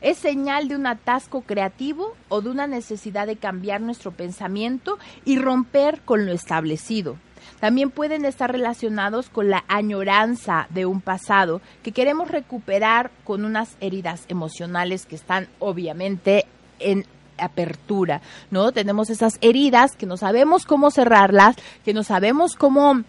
Es 0.00 0.18
señal 0.18 0.68
de 0.68 0.76
un 0.76 0.86
atasco 0.86 1.42
creativo 1.42 2.14
o 2.28 2.40
de 2.42 2.50
una 2.50 2.66
necesidad 2.66 3.26
de 3.26 3.36
cambiar 3.36 3.80
nuestro 3.80 4.12
pensamiento 4.12 4.98
y 5.24 5.38
romper 5.38 6.00
con 6.02 6.26
lo 6.26 6.32
establecido. 6.32 7.16
También 7.60 7.90
pueden 7.90 8.24
estar 8.24 8.52
relacionados 8.52 9.30
con 9.30 9.48
la 9.48 9.64
añoranza 9.68 10.66
de 10.70 10.84
un 10.86 11.00
pasado 11.00 11.60
que 11.82 11.92
queremos 11.92 12.30
recuperar 12.30 13.10
con 13.24 13.44
unas 13.44 13.76
heridas 13.80 14.24
emocionales 14.28 15.06
que 15.06 15.16
están 15.16 15.48
obviamente 15.58 16.44
en 16.78 17.06
apertura, 17.38 18.20
¿no? 18.50 18.72
Tenemos 18.72 19.10
esas 19.10 19.38
heridas 19.40 19.96
que 19.96 20.06
no 20.06 20.16
sabemos 20.16 20.64
cómo 20.64 20.90
cerrarlas, 20.90 21.56
que 21.84 21.94
no 21.94 22.02
sabemos 22.02 22.54
cómo 22.54 23.02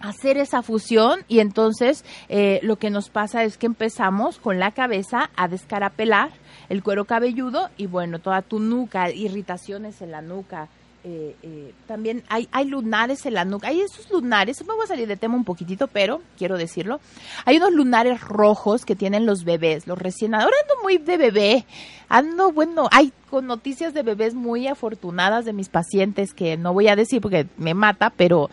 hacer 0.00 0.38
esa 0.38 0.62
fusión 0.62 1.20
y 1.28 1.40
entonces 1.40 2.04
eh, 2.28 2.60
lo 2.62 2.76
que 2.76 2.90
nos 2.90 3.10
pasa 3.10 3.44
es 3.44 3.58
que 3.58 3.66
empezamos 3.66 4.38
con 4.38 4.58
la 4.58 4.72
cabeza 4.72 5.30
a 5.36 5.48
descarapelar 5.48 6.30
el 6.68 6.82
cuero 6.82 7.04
cabelludo 7.04 7.70
y 7.76 7.86
bueno, 7.86 8.18
toda 8.18 8.42
tu 8.42 8.60
nuca, 8.60 9.10
irritaciones 9.10 10.02
en 10.02 10.10
la 10.10 10.22
nuca, 10.22 10.68
eh, 11.04 11.36
eh, 11.42 11.72
también 11.86 12.24
hay, 12.28 12.48
hay 12.50 12.66
lunares 12.66 13.24
en 13.24 13.34
la 13.34 13.44
nuca. 13.44 13.68
Hay 13.68 13.80
esos 13.80 14.10
lunares, 14.10 14.60
me 14.66 14.74
voy 14.74 14.84
a 14.84 14.88
salir 14.88 15.06
de 15.06 15.16
tema 15.16 15.36
un 15.36 15.44
poquitito, 15.44 15.86
pero 15.86 16.20
quiero 16.36 16.58
decirlo. 16.58 17.00
Hay 17.44 17.56
unos 17.56 17.72
lunares 17.72 18.20
rojos 18.20 18.84
que 18.84 18.96
tienen 18.96 19.24
los 19.24 19.44
bebés, 19.44 19.86
los 19.86 19.98
recién. 19.98 20.34
Ahora 20.34 20.56
ando 20.62 20.82
muy 20.82 20.98
de 20.98 21.16
bebé. 21.16 21.64
Ando, 22.08 22.52
bueno, 22.52 22.88
hay 22.90 23.12
con 23.30 23.46
noticias 23.46 23.94
de 23.94 24.02
bebés 24.02 24.34
muy 24.34 24.66
afortunadas 24.66 25.44
de 25.44 25.52
mis 25.52 25.68
pacientes 25.68 26.34
que 26.34 26.56
no 26.56 26.74
voy 26.74 26.88
a 26.88 26.96
decir 26.96 27.20
porque 27.20 27.46
me 27.56 27.74
mata, 27.74 28.10
pero 28.10 28.50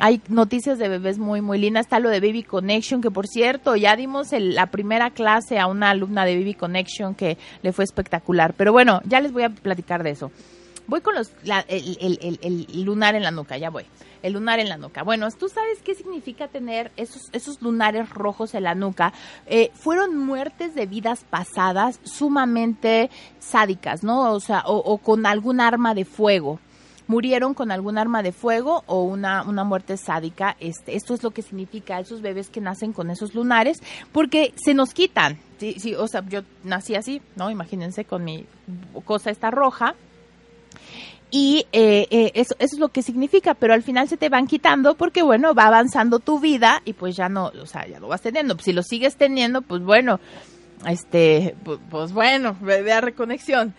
hay 0.00 0.20
noticias 0.28 0.78
de 0.78 0.88
bebés 0.88 1.18
muy, 1.18 1.40
muy 1.40 1.58
lindas. 1.58 1.86
Está 1.86 2.00
lo 2.00 2.08
de 2.08 2.20
Baby 2.20 2.42
Connection, 2.42 3.00
que 3.00 3.10
por 3.10 3.26
cierto, 3.26 3.76
ya 3.76 3.96
dimos 3.96 4.28
la 4.32 4.66
primera 4.66 5.10
clase 5.10 5.58
a 5.58 5.66
una 5.66 5.90
alumna 5.90 6.24
de 6.24 6.36
Baby 6.36 6.54
Connection 6.54 7.14
que 7.14 7.38
le 7.62 7.72
fue 7.72 7.84
espectacular. 7.84 8.54
Pero 8.54 8.72
bueno, 8.72 9.00
ya 9.04 9.20
les 9.20 9.32
voy 9.32 9.44
a 9.44 9.50
platicar 9.50 10.02
de 10.02 10.10
eso. 10.10 10.30
Voy 10.86 11.00
con 11.00 11.14
los, 11.14 11.32
el, 11.68 12.84
lunar 12.84 13.14
en 13.14 13.22
la 13.22 13.30
nuca, 13.30 13.56
ya 13.56 13.70
voy. 13.70 13.86
El 14.22 14.34
lunar 14.34 14.58
en 14.58 14.68
la 14.68 14.76
nuca. 14.76 15.02
Bueno, 15.02 15.28
¿tú 15.30 15.48
sabes 15.48 15.80
qué 15.82 15.94
significa 15.94 16.48
tener 16.48 16.92
esos, 16.96 17.22
esos 17.32 17.60
lunares 17.62 18.10
rojos 18.10 18.54
en 18.54 18.64
la 18.64 18.74
nuca? 18.74 19.12
Eh, 19.46 19.70
fueron 19.74 20.16
muertes 20.18 20.74
de 20.74 20.86
vidas 20.86 21.24
pasadas 21.28 22.00
sumamente 22.04 23.10
sádicas, 23.38 24.02
¿no? 24.02 24.32
O 24.32 24.40
sea, 24.40 24.62
o, 24.66 24.98
con 24.98 25.24
algún 25.24 25.60
arma 25.60 25.94
de 25.94 26.04
fuego 26.04 26.58
murieron 27.06 27.54
con 27.54 27.70
algún 27.70 27.98
arma 27.98 28.22
de 28.22 28.32
fuego 28.32 28.84
o 28.86 29.02
una, 29.02 29.42
una 29.42 29.64
muerte 29.64 29.96
sádica. 29.96 30.56
Este, 30.60 30.96
esto 30.96 31.14
es 31.14 31.22
lo 31.22 31.30
que 31.30 31.42
significa 31.42 32.00
esos 32.00 32.22
bebés 32.22 32.48
que 32.48 32.60
nacen 32.60 32.92
con 32.92 33.10
esos 33.10 33.34
lunares, 33.34 33.82
porque 34.12 34.54
se 34.56 34.74
nos 34.74 34.94
quitan. 34.94 35.38
Sí, 35.58 35.76
sí, 35.78 35.94
o 35.94 36.08
sea, 36.08 36.24
yo 36.28 36.42
nací 36.62 36.94
así, 36.94 37.22
¿no? 37.36 37.50
Imagínense 37.50 38.04
con 38.04 38.24
mi 38.24 38.46
cosa 39.04 39.30
esta 39.30 39.50
roja 39.50 39.94
y 41.36 41.66
eh, 41.72 42.06
eh, 42.12 42.30
eso, 42.34 42.54
es 42.60 42.78
lo 42.78 42.90
que 42.90 43.02
significa, 43.02 43.54
pero 43.54 43.74
al 43.74 43.82
final 43.82 44.08
se 44.08 44.16
te 44.16 44.28
van 44.28 44.46
quitando 44.46 44.94
porque, 44.94 45.20
bueno, 45.20 45.52
va 45.52 45.66
avanzando 45.66 46.20
tu 46.20 46.38
vida 46.38 46.80
y 46.84 46.92
pues 46.92 47.16
ya 47.16 47.28
no, 47.28 47.46
o 47.60 47.66
sea, 47.66 47.88
ya 47.88 47.98
lo 47.98 48.06
vas 48.06 48.22
teniendo. 48.22 48.56
Si 48.60 48.72
lo 48.72 48.84
sigues 48.84 49.16
teniendo, 49.16 49.60
pues 49.60 49.82
bueno, 49.82 50.20
este, 50.86 51.56
pues 51.90 52.12
bueno, 52.12 52.56
ve 52.60 52.92
a 52.92 53.00
reconexión. 53.00 53.74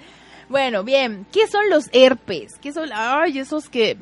Bueno, 0.47 0.83
bien, 0.83 1.25
¿qué 1.31 1.47
son 1.47 1.69
los 1.69 1.89
herpes? 1.91 2.53
¿Qué 2.61 2.71
son, 2.71 2.89
ay, 2.93 3.39
esos 3.39 3.67
que, 3.67 3.97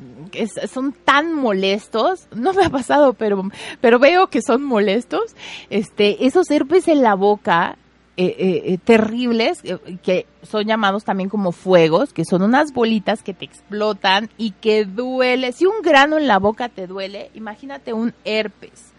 son 0.70 0.92
tan 0.92 1.32
molestos? 1.32 2.28
No 2.34 2.52
me 2.52 2.64
ha 2.64 2.70
pasado, 2.70 3.14
pero, 3.14 3.42
pero 3.80 3.98
veo 3.98 4.28
que 4.28 4.42
son 4.42 4.62
molestos. 4.62 5.34
Este, 5.70 6.26
esos 6.26 6.50
herpes 6.50 6.88
en 6.88 7.02
la 7.02 7.14
boca, 7.14 7.78
eh, 8.16 8.36
eh, 8.38 8.62
eh, 8.66 8.78
terribles 8.78 9.60
que 10.04 10.26
son 10.42 10.66
llamados 10.66 11.02
también 11.02 11.28
como 11.28 11.50
fuegos, 11.50 12.12
que 12.12 12.24
son 12.24 12.42
unas 12.42 12.72
bolitas 12.72 13.24
que 13.24 13.34
te 13.34 13.44
explotan 13.46 14.30
y 14.36 14.52
que 14.52 14.84
duele. 14.84 15.52
Si 15.52 15.66
un 15.66 15.82
grano 15.82 16.18
en 16.18 16.28
la 16.28 16.38
boca 16.38 16.68
te 16.68 16.86
duele, 16.86 17.30
imagínate 17.34 17.92
un 17.92 18.14
herpes. 18.24 18.93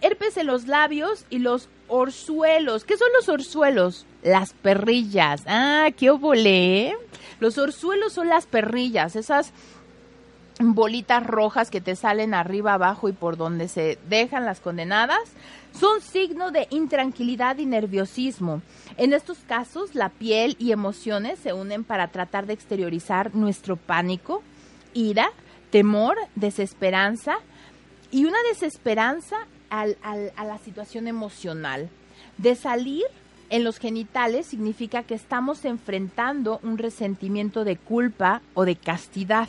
Herpes 0.00 0.36
en 0.36 0.46
los 0.46 0.66
labios 0.66 1.26
y 1.30 1.38
los 1.38 1.68
orzuelos. 1.88 2.84
¿Qué 2.84 2.96
son 2.96 3.08
los 3.14 3.28
orzuelos? 3.28 4.06
Las 4.22 4.52
perrillas. 4.52 5.42
Ah, 5.46 5.88
qué 5.96 6.10
obole. 6.10 6.96
Los 7.40 7.58
orzuelos 7.58 8.12
son 8.12 8.28
las 8.28 8.46
perrillas, 8.46 9.16
esas 9.16 9.52
bolitas 10.60 11.26
rojas 11.26 11.70
que 11.70 11.80
te 11.80 11.96
salen 11.96 12.34
arriba, 12.34 12.74
abajo 12.74 13.08
y 13.08 13.12
por 13.12 13.36
donde 13.36 13.68
se 13.68 13.98
dejan 14.08 14.44
las 14.44 14.60
condenadas, 14.60 15.20
son 15.72 16.00
signo 16.00 16.50
de 16.50 16.66
intranquilidad 16.70 17.56
y 17.58 17.66
nerviosismo. 17.66 18.60
En 18.96 19.14
estos 19.14 19.38
casos, 19.38 19.94
la 19.94 20.10
piel 20.10 20.56
y 20.58 20.72
emociones 20.72 21.38
se 21.38 21.52
unen 21.52 21.84
para 21.84 22.08
tratar 22.08 22.46
de 22.46 22.52
exteriorizar 22.52 23.34
nuestro 23.34 23.76
pánico, 23.76 24.42
ira, 24.92 25.30
temor, 25.70 26.16
desesperanza 26.34 27.36
y 28.10 28.26
una 28.26 28.38
desesperanza 28.50 29.36
a 29.70 29.86
la 30.44 30.58
situación 30.58 31.06
emocional 31.06 31.88
de 32.38 32.54
salir 32.54 33.04
en 33.50 33.64
los 33.64 33.78
genitales 33.78 34.46
significa 34.46 35.02
que 35.02 35.14
estamos 35.14 35.64
enfrentando 35.64 36.60
un 36.62 36.78
resentimiento 36.78 37.64
de 37.64 37.76
culpa 37.76 38.42
o 38.54 38.64
de 38.64 38.76
castidad. 38.76 39.48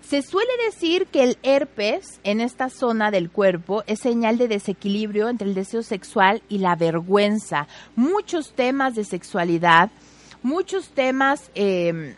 Se 0.00 0.22
suele 0.22 0.50
decir 0.66 1.06
que 1.06 1.22
el 1.22 1.38
herpes 1.42 2.20
en 2.22 2.40
esta 2.40 2.68
zona 2.68 3.10
del 3.10 3.30
cuerpo 3.30 3.82
es 3.86 4.00
señal 4.00 4.36
de 4.38 4.48
desequilibrio 4.48 5.28
entre 5.28 5.48
el 5.48 5.54
deseo 5.54 5.82
sexual 5.82 6.42
y 6.48 6.58
la 6.58 6.76
vergüenza. 6.76 7.66
Muchos 7.96 8.52
temas 8.52 8.94
de 8.94 9.04
sexualidad, 9.04 9.90
muchos 10.42 10.90
temas 10.90 11.50
eh, 11.54 12.16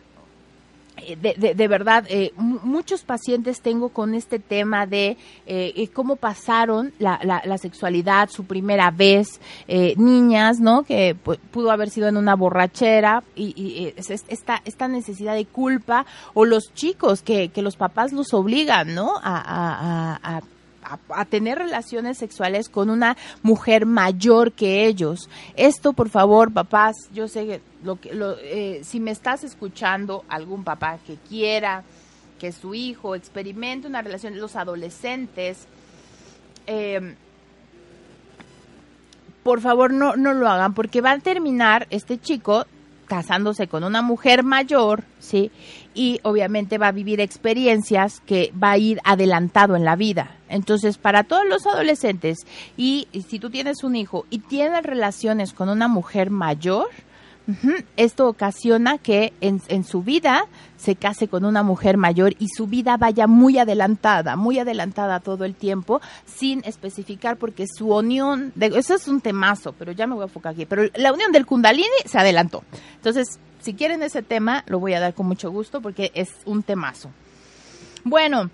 eh, 0.97 1.15
de, 1.15 1.53
de, 1.53 1.67
verdad, 1.67 2.05
eh, 2.09 2.31
muchos 2.37 3.03
pacientes 3.03 3.61
tengo 3.61 3.89
con 3.89 4.15
este 4.15 4.39
tema 4.39 4.85
de 4.85 5.17
eh, 5.45 5.89
cómo 5.93 6.15
pasaron 6.15 6.93
la, 6.99 7.19
la, 7.23 7.57
sexualidad, 7.57 8.29
su 8.29 8.45
primera 8.45 8.91
vez, 8.91 9.39
niñas, 9.97 10.59
¿no? 10.59 10.83
Que 10.83 11.15
pudo 11.51 11.71
haber 11.71 11.89
sido 11.89 12.07
en 12.07 12.17
una 12.17 12.35
borrachera 12.35 13.23
y, 13.35 13.53
y 13.55 13.93
esta, 13.97 14.61
esta 14.63 14.87
necesidad 14.87 15.35
de 15.35 15.45
culpa, 15.45 16.05
o 16.33 16.45
los 16.45 16.73
chicos 16.73 17.21
que, 17.21 17.49
que 17.49 17.61
los 17.61 17.75
papás 17.75 18.13
los 18.13 18.33
obligan, 18.33 18.93
¿no? 18.93 19.13
a 19.21 20.41
a, 21.09 21.25
tener 21.25 21.57
relaciones 21.57 22.17
sexuales 22.17 22.69
con 22.69 22.89
una 22.89 23.17
mujer 23.41 23.85
mayor 23.85 24.51
que 24.51 24.85
ellos. 24.85 25.29
Esto, 25.55 25.93
por 25.93 26.09
favor, 26.09 26.53
papás, 26.53 26.95
yo 27.13 27.27
sé 27.27 27.45
que, 27.45 27.61
lo 27.83 27.97
lo, 28.13 28.37
eh, 28.39 28.81
si 28.83 28.99
me 28.99 29.11
estás 29.11 29.43
escuchando, 29.43 30.23
algún 30.29 30.63
papá 30.63 30.99
que 31.05 31.17
quiera 31.27 31.83
que 32.39 32.51
su 32.51 32.73
hijo 32.73 33.15
experimente 33.15 33.87
una 33.87 34.01
relación, 34.01 34.37
los 34.39 34.55
adolescentes, 34.55 35.67
eh, 36.67 37.15
por 39.43 39.61
favor 39.61 39.93
no, 39.93 40.15
no 40.15 40.33
lo 40.33 40.49
hagan 40.49 40.73
porque 40.73 41.01
va 41.01 41.11
a 41.11 41.19
terminar 41.19 41.87
este 41.91 42.19
chico 42.19 42.65
casándose 43.05 43.67
con 43.67 43.83
una 43.83 44.01
mujer 44.01 44.43
mayor, 44.43 45.03
¿sí? 45.19 45.51
Y 45.93 46.19
obviamente 46.23 46.77
va 46.77 46.87
a 46.87 46.91
vivir 46.91 47.21
experiencias 47.21 48.21
que 48.25 48.51
va 48.61 48.71
a 48.71 48.77
ir 48.77 48.99
adelantado 49.03 49.75
en 49.75 49.85
la 49.85 49.95
vida. 49.95 50.34
Entonces, 50.55 50.97
para 50.97 51.23
todos 51.23 51.45
los 51.47 51.65
adolescentes, 51.67 52.39
y, 52.77 53.07
si 53.27 53.39
tú 53.39 53.49
tienes 53.49 53.83
un 53.83 53.95
hijo 53.95 54.25
y 54.29 54.39
tienes 54.39 54.83
relaciones 54.83 55.53
con 55.53 55.69
una 55.69 55.87
mujer 55.87 56.29
mayor, 56.29 56.87
esto 57.95 58.27
ocasiona 58.27 58.97
que 58.97 59.33
en, 59.39 59.61
en, 59.67 59.83
su 59.83 60.01
vida 60.01 60.45
se 60.77 60.95
case 60.95 61.27
con 61.27 61.45
una 61.45 61.61
mujer 61.61 61.95
mayor 61.95 62.33
y 62.39 62.47
su 62.47 62.65
vida 62.65 62.97
vaya 62.97 63.27
muy 63.27 63.59
adelantada, 63.59 64.35
muy 64.35 64.57
adelantada 64.57 65.19
todo 65.19 65.45
el 65.45 65.53
tiempo, 65.53 66.01
sin 66.25 66.63
especificar 66.65 67.37
porque 67.37 67.65
su 67.67 67.93
unión, 67.93 68.51
de, 68.55 68.67
eso 68.67 68.95
es 68.95 69.07
un 69.07 69.21
temazo, 69.21 69.75
pero 69.77 69.91
ya 69.91 70.07
me 70.07 70.15
voy 70.15 70.23
a 70.23 70.25
enfocar 70.25 70.53
aquí, 70.53 70.65
pero 70.65 70.89
la 70.95 71.13
unión 71.13 71.31
del 71.31 71.45
kundalini 71.45 71.87
se 72.05 72.17
adelantó. 72.17 72.63
Entonces, 72.95 73.39
si 73.59 73.75
quieren 73.75 74.01
ese 74.01 74.23
tema, 74.23 74.63
lo 74.65 74.79
voy 74.79 74.93
a 74.93 74.99
dar 74.99 75.13
con 75.13 75.27
mucho 75.27 75.51
gusto 75.51 75.81
porque 75.81 76.11
es 76.15 76.29
un 76.45 76.63
temazo. 76.63 77.11
Bueno, 78.03 78.51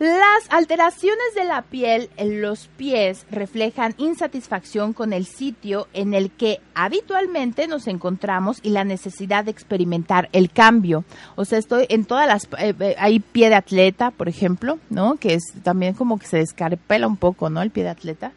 las 0.00 0.48
alteraciones 0.48 1.34
de 1.34 1.44
la 1.44 1.60
piel 1.60 2.08
en 2.16 2.40
los 2.40 2.68
pies 2.78 3.26
reflejan 3.30 3.94
insatisfacción 3.98 4.94
con 4.94 5.12
el 5.12 5.26
sitio 5.26 5.88
en 5.92 6.14
el 6.14 6.30
que 6.30 6.58
habitualmente 6.74 7.66
nos 7.66 7.86
encontramos 7.86 8.60
y 8.62 8.70
la 8.70 8.84
necesidad 8.84 9.44
de 9.44 9.50
experimentar 9.50 10.30
el 10.32 10.50
cambio. 10.50 11.04
O 11.36 11.44
sea, 11.44 11.58
estoy 11.58 11.84
en 11.90 12.06
todas 12.06 12.26
las... 12.26 12.44
Eh, 12.58 12.74
eh, 12.80 12.96
hay 12.98 13.20
pie 13.20 13.50
de 13.50 13.56
atleta, 13.56 14.10
por 14.10 14.30
ejemplo, 14.30 14.78
¿no? 14.88 15.16
Que 15.16 15.34
es 15.34 15.42
también 15.62 15.92
como 15.92 16.18
que 16.18 16.26
se 16.26 16.38
descarpela 16.38 17.06
un 17.06 17.18
poco, 17.18 17.50
¿no? 17.50 17.60
El 17.60 17.70
pie 17.70 17.84
de 17.84 17.90
atleta. 17.90 18.32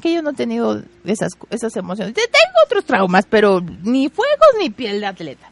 Que 0.00 0.14
yo 0.14 0.22
no 0.22 0.30
he 0.30 0.34
tenido 0.34 0.82
esas, 1.04 1.32
esas 1.50 1.76
emociones. 1.76 2.14
Tengo 2.14 2.56
otros 2.64 2.86
traumas, 2.86 3.26
pero 3.28 3.60
ni 3.60 4.08
fuegos 4.08 4.48
ni 4.58 4.70
piel 4.70 5.00
de 5.00 5.06
atleta. 5.08 5.50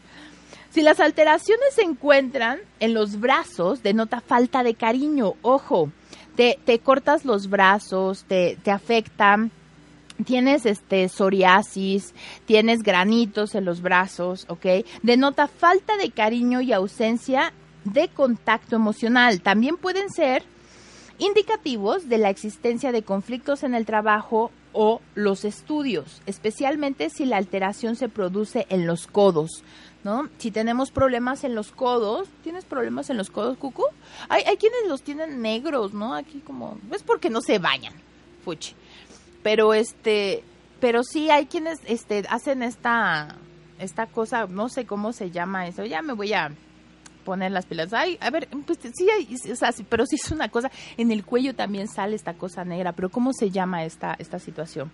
Si 0.71 0.81
las 0.81 0.99
alteraciones 0.99 1.73
se 1.73 1.81
encuentran 1.81 2.59
en 2.79 2.93
los 2.93 3.19
brazos, 3.19 3.81
denota 3.81 4.21
falta 4.21 4.63
de 4.63 4.75
cariño. 4.75 5.33
Ojo, 5.41 5.91
te, 6.35 6.59
te 6.63 6.79
cortas 6.79 7.25
los 7.25 7.49
brazos, 7.49 8.25
te, 8.25 8.57
te 8.63 8.71
afectan 8.71 9.51
tienes 10.25 10.65
este 10.65 11.07
psoriasis, 11.07 12.13
tienes 12.45 12.83
granitos 12.83 13.55
en 13.55 13.65
los 13.65 13.81
brazos, 13.81 14.45
¿ok? 14.49 14.85
Denota 15.01 15.47
falta 15.47 15.97
de 15.97 16.11
cariño 16.11 16.61
y 16.61 16.73
ausencia 16.73 17.53
de 17.85 18.09
contacto 18.09 18.75
emocional. 18.75 19.41
También 19.41 19.77
pueden 19.77 20.09
ser 20.09 20.43
indicativos 21.17 22.09
de 22.09 22.17
la 22.17 22.29
existencia 22.29 22.91
de 22.91 23.03
conflictos 23.03 23.63
en 23.63 23.75
el 23.75 23.85
trabajo 23.85 24.51
o 24.73 25.01
los 25.15 25.45
estudios, 25.45 26.21
especialmente 26.25 27.09
si 27.09 27.25
la 27.25 27.37
alteración 27.37 27.95
se 27.95 28.09
produce 28.09 28.65
en 28.69 28.85
los 28.87 29.07
codos. 29.07 29.63
¿No? 30.03 30.29
Si 30.37 30.51
tenemos 30.51 30.91
problemas 30.91 31.43
en 31.43 31.55
los 31.55 31.71
codos, 31.71 32.27
¿tienes 32.43 32.65
problemas 32.65 33.09
en 33.09 33.17
los 33.17 33.29
codos, 33.29 33.57
Cucu? 33.57 33.85
Hay, 34.29 34.43
hay 34.43 34.57
quienes 34.57 34.87
los 34.87 35.01
tienen 35.01 35.41
negros, 35.41 35.93
¿no? 35.93 36.15
Aquí 36.15 36.39
como, 36.39 36.77
es 36.91 37.03
porque 37.03 37.29
no 37.29 37.41
se 37.41 37.59
bañan, 37.59 37.93
fuchi. 38.43 38.75
Pero 39.43 39.73
este, 39.73 40.43
pero 40.79 41.03
sí 41.03 41.29
hay 41.29 41.45
quienes 41.45 41.79
este 41.85 42.25
hacen 42.29 42.63
esta 42.63 43.35
esta 43.79 44.07
cosa, 44.07 44.45
no 44.47 44.69
sé 44.69 44.85
cómo 44.85 45.13
se 45.13 45.31
llama 45.31 45.67
eso. 45.67 45.85
Ya 45.85 46.01
me 46.01 46.13
voy 46.13 46.33
a 46.33 46.51
poner 47.29 47.51
las 47.51 47.67
pilas. 47.67 47.93
Ay, 47.93 48.17
a 48.21 48.31
ver, 48.31 48.47
pues 48.65 48.79
sí 48.95 49.07
o 49.51 49.55
sea, 49.55 49.71
pero 49.87 50.07
sí 50.07 50.15
es 50.15 50.31
una 50.31 50.49
cosa, 50.49 50.71
en 50.97 51.11
el 51.11 51.23
cuello 51.23 51.53
también 51.53 51.87
sale 51.87 52.15
esta 52.15 52.33
cosa 52.33 52.65
negra, 52.65 52.93
pero 52.93 53.09
¿cómo 53.09 53.33
se 53.33 53.51
llama 53.51 53.83
esta, 53.83 54.15
esta 54.17 54.39
situación? 54.39 54.89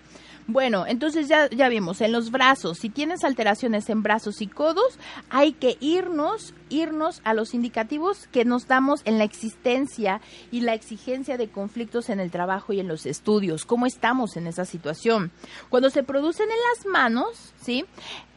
Bueno, 0.45 0.85
entonces 0.85 1.29
ya, 1.29 1.49
ya 1.49 1.69
vimos, 1.69 2.01
en 2.01 2.11
los 2.11 2.31
brazos, 2.31 2.79
si 2.79 2.89
tienes 2.89 3.23
alteraciones 3.23 3.89
en 3.89 4.03
brazos 4.03 4.41
y 4.41 4.47
codos, 4.47 4.99
hay 5.29 5.53
que 5.53 5.77
irnos, 5.79 6.53
irnos 6.67 7.21
a 7.23 7.33
los 7.33 7.53
indicativos 7.53 8.27
que 8.27 8.43
nos 8.43 8.67
damos 8.67 8.99
en 9.05 9.17
la 9.17 9.23
existencia 9.23 10.19
y 10.51 10.59
la 10.59 10.73
exigencia 10.73 11.37
de 11.37 11.47
conflictos 11.47 12.09
en 12.09 12.19
el 12.19 12.31
trabajo 12.31 12.73
y 12.73 12.81
en 12.81 12.89
los 12.89 13.05
estudios. 13.05 13.63
¿Cómo 13.63 13.85
estamos 13.85 14.35
en 14.35 14.47
esa 14.47 14.65
situación? 14.65 15.31
Cuando 15.69 15.89
se 15.89 16.03
producen 16.03 16.49
en 16.51 16.57
las 16.75 16.85
manos, 16.85 17.53
¿sí? 17.61 17.85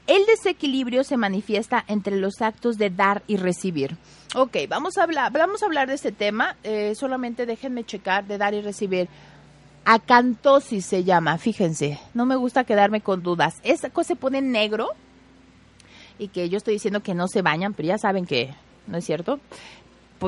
El 0.09 0.25
desequilibrio 0.25 1.05
se 1.05 1.19
manifiesta 1.19 1.85
entre 1.87 2.17
los 2.17 2.41
actos 2.41 2.79
de 2.79 2.89
dar 2.89 3.23
y 3.27 3.37
recibir. 3.37 3.99
Ok, 4.35 4.57
vamos 4.67 4.97
a 4.97 5.03
hablar, 5.03 5.31
vamos 5.31 5.63
a 5.63 5.67
hablar 5.67 5.87
de 5.87 5.95
este 5.95 6.13
tema. 6.13 6.57
Eh, 6.65 6.95
solamente 6.95 7.45
déjenme 7.45 7.85
checar 7.85 8.27
de 8.27 8.39
dar 8.39 8.55
y 8.55 8.63
recibir. 8.63 9.07
Acantosis 9.85 10.87
se 10.87 11.05
llama, 11.05 11.37
fíjense. 11.37 12.01
No 12.15 12.25
me 12.25 12.37
gusta 12.37 12.65
quedarme 12.65 13.03
con 13.03 13.23
dudas. 13.23 13.57
Esa 13.63 13.91
cosa 13.91 14.09
se 14.09 14.17
pone 14.17 14.41
negro 14.41 14.89
y 16.19 16.29
que 16.29 16.49
yo 16.49 16.57
estoy 16.57 16.75
diciendo 16.75 17.03
que 17.03 17.13
no 17.13 17.29
se 17.29 17.43
bañan, 17.43 17.75
pero 17.75 17.89
ya 17.89 17.99
saben 17.99 18.25
que 18.25 18.55
no 18.87 18.97
es 18.97 19.05
cierto. 19.05 19.41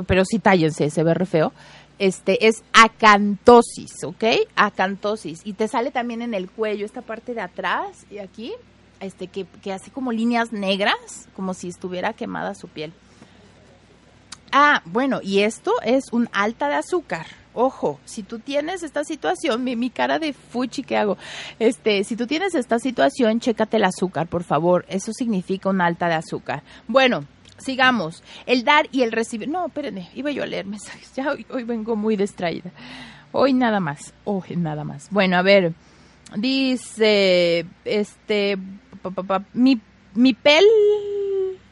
Pero 0.06 0.26
sí 0.26 0.40
tállense, 0.40 0.90
se 0.90 1.02
ve 1.02 1.14
re 1.14 1.24
feo. 1.24 1.54
Este 1.98 2.46
es 2.46 2.62
acantosis, 2.74 4.04
¿ok? 4.04 4.24
Acantosis. 4.56 5.40
Y 5.44 5.54
te 5.54 5.68
sale 5.68 5.90
también 5.90 6.20
en 6.20 6.34
el 6.34 6.50
cuello, 6.50 6.84
esta 6.84 7.00
parte 7.00 7.32
de 7.32 7.40
atrás 7.40 8.04
y 8.10 8.18
aquí 8.18 8.52
este, 9.00 9.26
que, 9.26 9.46
que 9.62 9.72
hace 9.72 9.90
como 9.90 10.12
líneas 10.12 10.52
negras, 10.52 11.28
como 11.34 11.54
si 11.54 11.68
estuviera 11.68 12.12
quemada 12.12 12.54
su 12.54 12.68
piel. 12.68 12.92
Ah, 14.52 14.82
bueno, 14.84 15.20
y 15.22 15.40
esto 15.40 15.72
es 15.84 16.12
un 16.12 16.28
alta 16.32 16.68
de 16.68 16.74
azúcar. 16.74 17.26
Ojo, 17.52 17.98
si 18.04 18.22
tú 18.22 18.38
tienes 18.38 18.82
esta 18.82 19.04
situación, 19.04 19.64
mi, 19.64 19.74
mi, 19.74 19.90
cara 19.90 20.18
de 20.18 20.32
fuchi 20.32 20.82
que 20.82 20.96
hago, 20.96 21.18
este, 21.58 22.04
si 22.04 22.14
tú 22.14 22.26
tienes 22.26 22.54
esta 22.54 22.78
situación, 22.78 23.40
chécate 23.40 23.76
el 23.76 23.84
azúcar, 23.84 24.28
por 24.28 24.44
favor. 24.44 24.84
Eso 24.88 25.12
significa 25.12 25.68
un 25.68 25.80
alta 25.80 26.08
de 26.08 26.14
azúcar. 26.14 26.62
Bueno, 26.86 27.24
sigamos. 27.58 28.22
El 28.46 28.64
dar 28.64 28.88
y 28.92 29.02
el 29.02 29.12
recibir. 29.12 29.48
No, 29.48 29.66
espérenme, 29.66 30.10
iba 30.14 30.30
yo 30.30 30.42
a 30.42 30.46
leer 30.46 30.66
mensajes. 30.66 31.12
Ya 31.16 31.32
hoy, 31.32 31.44
hoy 31.50 31.64
vengo 31.64 31.96
muy 31.96 32.16
distraída. 32.16 32.70
Hoy 33.32 33.52
nada 33.52 33.80
más. 33.80 34.14
Hoy 34.24 34.56
nada 34.56 34.84
más. 34.84 35.08
Bueno, 35.10 35.36
a 35.36 35.42
ver. 35.42 35.74
Dice, 36.36 37.66
este, 37.84 38.56
mi, 39.52 39.80
mi 40.14 40.34
piel, 40.34 40.64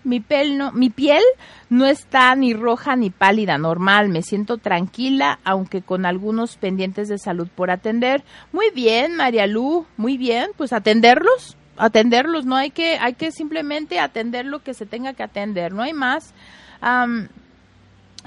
mi 0.04 0.24
no, 0.56 0.72
mi 0.72 0.90
piel 0.90 1.22
no 1.70 1.86
está 1.86 2.34
ni 2.34 2.54
roja 2.54 2.96
ni 2.96 3.10
pálida, 3.10 3.58
normal, 3.58 4.08
me 4.08 4.22
siento 4.22 4.58
tranquila, 4.58 5.38
aunque 5.44 5.82
con 5.82 6.06
algunos 6.06 6.56
pendientes 6.56 7.08
de 7.08 7.18
salud 7.18 7.48
por 7.54 7.70
atender. 7.70 8.24
Muy 8.52 8.70
bien, 8.74 9.16
María 9.16 9.46
Lu, 9.46 9.86
muy 9.96 10.16
bien, 10.16 10.50
pues 10.56 10.72
atenderlos, 10.72 11.56
atenderlos, 11.76 12.44
no 12.46 12.56
hay 12.56 12.70
que, 12.70 12.98
hay 12.98 13.14
que 13.14 13.30
simplemente 13.30 14.00
atender 14.00 14.46
lo 14.46 14.62
que 14.62 14.74
se 14.74 14.86
tenga 14.86 15.12
que 15.12 15.22
atender, 15.22 15.72
no 15.72 15.82
hay 15.82 15.92
más. 15.92 16.34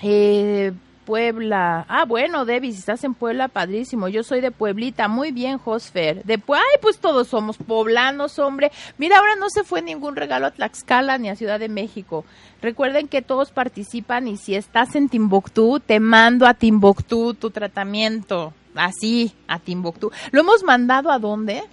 eh, 0.02 0.72
Puebla. 1.06 1.86
Ah, 1.88 2.06
bueno, 2.06 2.46
Debbie, 2.46 2.72
si 2.72 2.80
estás 2.80 3.04
en 3.04 3.14
Puebla, 3.14 3.48
padrísimo. 3.48 4.08
Yo 4.08 4.24
soy 4.24 4.42
de 4.42 4.52
Pueblita. 4.52 5.08
Muy 5.08 5.32
bien, 5.32 5.58
Josfer. 5.58 6.24
De 6.24 6.34
Ay, 6.34 6.80
pues 6.82 7.00
todos 7.00 7.28
somos 7.28 7.58
poblanos, 7.58 8.40
hombre. 8.40 8.72
Mira, 8.98 9.18
ahora 9.18 9.36
no 9.36 9.50
se 9.50 9.64
fue 9.64 9.82
ningún 9.82 10.16
regalo 10.16 10.48
a 10.48 10.52
Tlaxcala 10.52 11.18
ni 11.18 11.30
a 11.30 11.36
Ciudad 11.36 11.60
de 11.60 11.70
México. 11.70 12.26
Recuerden 12.62 13.08
que 13.08 13.22
todos 13.22 13.52
participan 13.52 14.28
y 14.28 14.38
si 14.38 14.56
estás 14.56 14.96
en 14.96 15.10
Timbuktu, 15.10 15.80
te 15.80 16.00
mando 16.00 16.46
a 16.46 16.54
Timbuktu 16.54 17.34
tu 17.34 17.52
tratamiento. 17.52 18.54
Así, 18.76 19.34
a 19.48 19.60
Timbuktu. 19.60 20.12
¿Lo 20.32 20.42
hemos 20.42 20.64
mandado 20.64 21.12
a 21.12 21.20
dónde? 21.20 21.64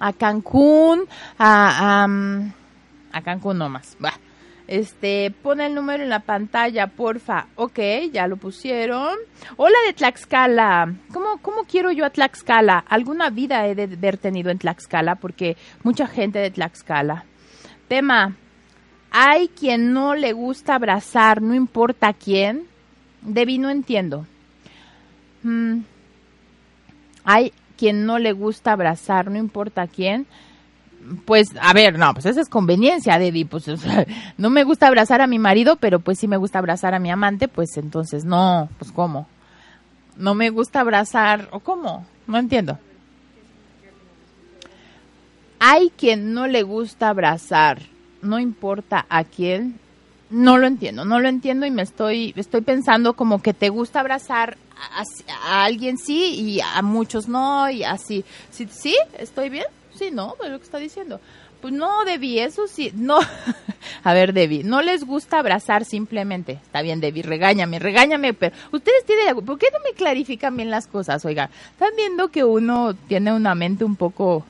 a 0.00 0.12
Cancún, 0.12 1.06
a, 1.38 2.06
a, 3.12 3.22
Cancún 3.22 3.58
nomás. 3.58 3.96
Va. 4.04 4.12
Este, 4.66 5.30
pone 5.42 5.66
el 5.66 5.74
número 5.74 6.02
en 6.02 6.08
la 6.08 6.20
pantalla, 6.20 6.86
porfa. 6.86 7.48
Ok, 7.56 7.78
ya 8.12 8.26
lo 8.26 8.36
pusieron. 8.36 9.16
Hola 9.56 9.76
de 9.86 9.92
Tlaxcala. 9.92 10.94
¿Cómo, 11.12 11.38
¿Cómo 11.42 11.64
quiero 11.64 11.92
yo 11.92 12.06
a 12.06 12.10
Tlaxcala? 12.10 12.78
Alguna 12.88 13.28
vida 13.28 13.66
he 13.66 13.74
de 13.74 13.82
haber 13.82 14.16
tenido 14.16 14.50
en 14.50 14.58
Tlaxcala 14.58 15.16
porque 15.16 15.56
mucha 15.82 16.06
gente 16.06 16.38
de 16.38 16.50
Tlaxcala. 16.50 17.24
Tema. 17.88 18.36
Hay 19.10 19.48
quien 19.48 19.92
no 19.92 20.14
le 20.14 20.32
gusta 20.32 20.74
abrazar, 20.74 21.40
no 21.40 21.54
importa 21.54 22.12
quién. 22.14 22.66
Debbie, 23.20 23.58
no 23.58 23.70
entiendo. 23.70 24.26
Mm. 25.42 25.80
Hay 27.24 27.52
quien 27.76 28.06
no 28.06 28.18
le 28.18 28.32
gusta 28.32 28.72
abrazar, 28.72 29.30
no 29.30 29.38
importa 29.38 29.86
quién 29.86 30.26
pues, 31.24 31.48
a 31.60 31.72
ver, 31.72 31.98
no, 31.98 32.12
pues 32.14 32.26
esa 32.26 32.40
es 32.40 32.48
conveniencia, 32.48 33.18
Debbie. 33.18 33.46
Pues, 33.46 33.66
no 34.38 34.50
me 34.50 34.64
gusta 34.64 34.86
abrazar 34.86 35.20
a 35.20 35.26
mi 35.26 35.38
marido, 35.38 35.76
pero 35.76 36.00
pues 36.00 36.18
sí 36.18 36.28
me 36.28 36.36
gusta 36.36 36.58
abrazar 36.58 36.94
a 36.94 36.98
mi 36.98 37.10
amante, 37.10 37.48
pues 37.48 37.76
entonces 37.76 38.24
no, 38.24 38.68
pues 38.78 38.92
¿cómo? 38.92 39.28
No 40.16 40.34
me 40.34 40.50
gusta 40.50 40.80
abrazar, 40.80 41.48
¿o 41.50 41.60
cómo? 41.60 42.06
No 42.26 42.38
entiendo. 42.38 42.78
Hay 45.58 45.90
quien 45.96 46.34
no 46.34 46.46
le 46.46 46.62
gusta 46.62 47.08
abrazar, 47.08 47.80
no 48.22 48.38
importa 48.38 49.06
a 49.08 49.24
quién. 49.24 49.80
No 50.30 50.58
lo 50.58 50.66
entiendo, 50.66 51.04
no 51.04 51.20
lo 51.20 51.28
entiendo 51.28 51.64
y 51.64 51.70
me 51.70 51.82
estoy, 51.82 52.32
estoy 52.36 52.62
pensando 52.62 53.12
como 53.12 53.40
que 53.40 53.54
te 53.54 53.68
gusta 53.68 54.00
abrazar 54.00 54.56
a, 54.96 55.04
a 55.46 55.64
alguien 55.64 55.96
sí 55.96 56.34
y 56.34 56.60
a 56.60 56.82
muchos 56.82 57.28
no 57.28 57.70
y 57.70 57.84
así. 57.84 58.24
¿Sí? 58.50 58.66
¿Sí? 58.70 58.96
¿Estoy 59.18 59.50
bien? 59.50 59.66
Sí, 59.94 60.10
no, 60.12 60.36
es 60.42 60.50
lo 60.50 60.58
que 60.58 60.64
está 60.64 60.78
diciendo. 60.78 61.20
Pues 61.60 61.72
no, 61.72 62.04
Debbie, 62.04 62.44
eso 62.44 62.66
sí, 62.66 62.92
no. 62.94 63.18
A 64.04 64.12
ver, 64.12 64.34
Debbie, 64.34 64.64
no 64.64 64.82
les 64.82 65.04
gusta 65.04 65.38
abrazar 65.38 65.84
simplemente. 65.84 66.52
Está 66.52 66.82
bien, 66.82 67.00
Debbie, 67.00 67.22
regáñame, 67.22 67.78
regáñame, 67.78 68.34
pero 68.34 68.54
ustedes 68.70 69.04
tienen, 69.06 69.42
¿por 69.44 69.58
qué 69.58 69.68
no 69.72 69.78
me 69.78 69.96
clarifican 69.96 70.56
bien 70.56 70.70
las 70.70 70.86
cosas? 70.86 71.24
Oiga, 71.24 71.48
están 71.70 71.90
viendo 71.96 72.28
que 72.28 72.44
uno 72.44 72.94
tiene 73.08 73.32
una 73.32 73.54
mente 73.54 73.84
un 73.84 73.96
poco... 73.96 74.44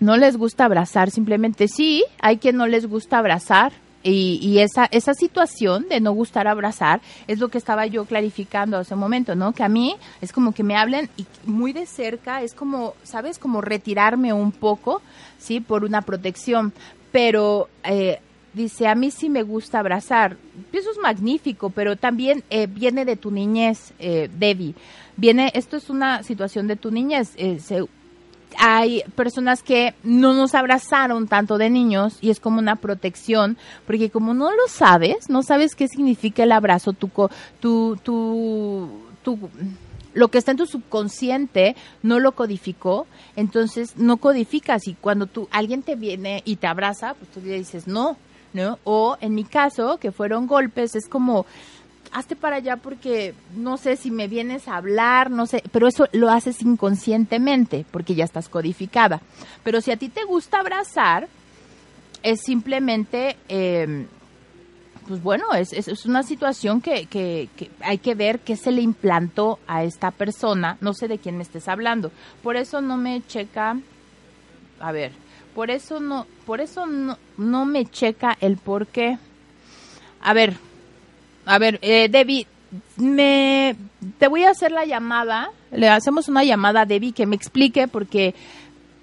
No 0.00 0.16
les 0.16 0.36
gusta 0.36 0.66
abrazar 0.66 1.10
simplemente. 1.10 1.68
Sí, 1.68 2.04
hay 2.20 2.36
quien 2.36 2.56
no 2.56 2.66
les 2.66 2.86
gusta 2.86 3.18
abrazar, 3.18 3.72
y, 4.12 4.58
esa, 4.58 4.86
esa 4.86 5.14
situación 5.14 5.88
de 5.88 6.00
no 6.00 6.12
gustar 6.12 6.46
abrazar 6.46 7.00
es 7.26 7.38
lo 7.38 7.48
que 7.48 7.58
estaba 7.58 7.86
yo 7.86 8.04
clarificando 8.04 8.78
hace 8.78 8.94
un 8.94 9.00
momento, 9.00 9.34
¿no? 9.34 9.52
Que 9.52 9.64
a 9.64 9.68
mí 9.68 9.96
es 10.20 10.32
como 10.32 10.52
que 10.52 10.62
me 10.62 10.76
hablen 10.76 11.10
y 11.16 11.26
muy 11.44 11.72
de 11.72 11.86
cerca, 11.86 12.42
es 12.42 12.54
como, 12.54 12.94
¿sabes? 13.02 13.38
Como 13.38 13.60
retirarme 13.60 14.32
un 14.32 14.52
poco, 14.52 15.02
¿sí? 15.38 15.60
Por 15.60 15.84
una 15.84 16.02
protección. 16.02 16.72
Pero 17.10 17.68
eh, 17.84 18.20
dice, 18.56 18.88
a 18.88 18.94
mí 18.94 19.10
sí 19.10 19.28
me 19.28 19.42
gusta 19.42 19.80
abrazar. 19.80 20.36
Eso 20.72 20.90
es 20.90 20.98
magnífico, 20.98 21.70
pero 21.70 21.96
también 21.96 22.42
eh, 22.48 22.66
viene 22.66 23.04
de 23.04 23.16
tu 23.16 23.30
niñez, 23.30 23.92
eh, 23.98 24.30
Debbie. 24.32 24.74
Viene, 25.16 25.50
esto 25.54 25.76
es 25.76 25.90
una 25.90 26.22
situación 26.22 26.66
de 26.66 26.76
tu 26.76 26.90
niñez. 26.90 27.34
Eh, 27.36 27.60
hay 28.58 29.02
personas 29.14 29.62
que 29.62 29.94
no 30.02 30.34
nos 30.34 30.54
abrazaron 30.54 31.28
tanto 31.28 31.58
de 31.58 31.70
niños 31.70 32.18
y 32.20 32.30
es 32.30 32.40
como 32.40 32.58
una 32.58 32.76
protección, 32.76 33.56
porque 33.86 34.10
como 34.10 34.34
no 34.34 34.50
lo 34.50 34.68
sabes, 34.68 35.28
no 35.28 35.42
sabes 35.42 35.74
qué 35.74 35.88
significa 35.88 36.42
el 36.42 36.52
abrazo, 36.52 36.92
tu, 36.92 37.10
tu, 37.60 37.96
tu, 38.02 38.88
tu 39.22 39.38
lo 40.14 40.28
que 40.28 40.38
está 40.38 40.50
en 40.50 40.56
tu 40.56 40.66
subconsciente 40.66 41.76
no 42.02 42.18
lo 42.20 42.32
codificó, 42.32 43.06
entonces 43.36 43.96
no 43.96 44.16
codificas 44.16 44.88
y 44.88 44.94
cuando 44.94 45.26
tú 45.26 45.46
alguien 45.50 45.82
te 45.82 45.94
viene 45.94 46.42
y 46.46 46.56
te 46.56 46.66
abraza, 46.66 47.14
pues 47.14 47.30
tú 47.30 47.40
le 47.42 47.58
dices 47.58 47.86
no, 47.86 48.16
¿no? 48.54 48.78
O 48.84 49.18
en 49.20 49.34
mi 49.34 49.44
caso, 49.44 49.98
que 49.98 50.12
fueron 50.12 50.46
golpes, 50.46 50.96
es 50.96 51.06
como 51.06 51.44
hazte 52.16 52.34
para 52.34 52.56
allá 52.56 52.78
porque 52.78 53.34
no 53.54 53.76
sé 53.76 53.96
si 53.96 54.10
me 54.10 54.26
vienes 54.26 54.68
a 54.68 54.76
hablar, 54.76 55.30
no 55.30 55.46
sé, 55.46 55.62
pero 55.70 55.86
eso 55.86 56.08
lo 56.12 56.30
haces 56.30 56.62
inconscientemente 56.62 57.84
porque 57.90 58.14
ya 58.14 58.24
estás 58.24 58.48
codificada. 58.48 59.20
Pero 59.62 59.82
si 59.82 59.90
a 59.90 59.98
ti 59.98 60.08
te 60.08 60.24
gusta 60.24 60.60
abrazar, 60.60 61.28
es 62.22 62.40
simplemente, 62.40 63.36
em, 63.48 64.06
pues 65.06 65.22
bueno, 65.22 65.52
es, 65.52 65.74
es, 65.74 66.06
una 66.06 66.22
situación 66.22 66.80
que, 66.80 67.04
que, 67.04 67.50
que, 67.54 67.70
hay 67.80 67.98
que 67.98 68.14
ver 68.14 68.40
qué 68.40 68.56
se 68.56 68.72
le 68.72 68.80
implantó 68.80 69.58
a 69.66 69.84
esta 69.84 70.10
persona, 70.10 70.78
no 70.80 70.94
sé 70.94 71.08
de 71.08 71.18
quién 71.18 71.36
me 71.36 71.42
estés 71.42 71.68
hablando. 71.68 72.10
Por 72.42 72.56
eso 72.56 72.80
no 72.80 72.96
me 72.96 73.22
checa, 73.26 73.78
a 74.80 74.92
ver, 74.92 75.12
por 75.54 75.70
eso 75.70 76.00
no, 76.00 76.26
por 76.46 76.62
eso 76.62 76.86
no, 76.86 77.18
no 77.36 77.66
me 77.66 77.84
checa 77.84 78.38
el 78.40 78.56
por 78.56 78.86
qué. 78.86 79.18
A 80.22 80.32
ver, 80.32 80.56
a 81.46 81.58
ver, 81.58 81.78
eh, 81.82 82.08
Debbie, 82.08 82.46
me, 82.96 83.76
te 84.18 84.28
voy 84.28 84.44
a 84.44 84.50
hacer 84.50 84.72
la 84.72 84.84
llamada. 84.84 85.50
Le 85.70 85.88
hacemos 85.88 86.28
una 86.28 86.44
llamada 86.44 86.82
a 86.82 86.86
Debbie 86.86 87.12
que 87.12 87.26
me 87.26 87.36
explique 87.36 87.88
porque 87.88 88.34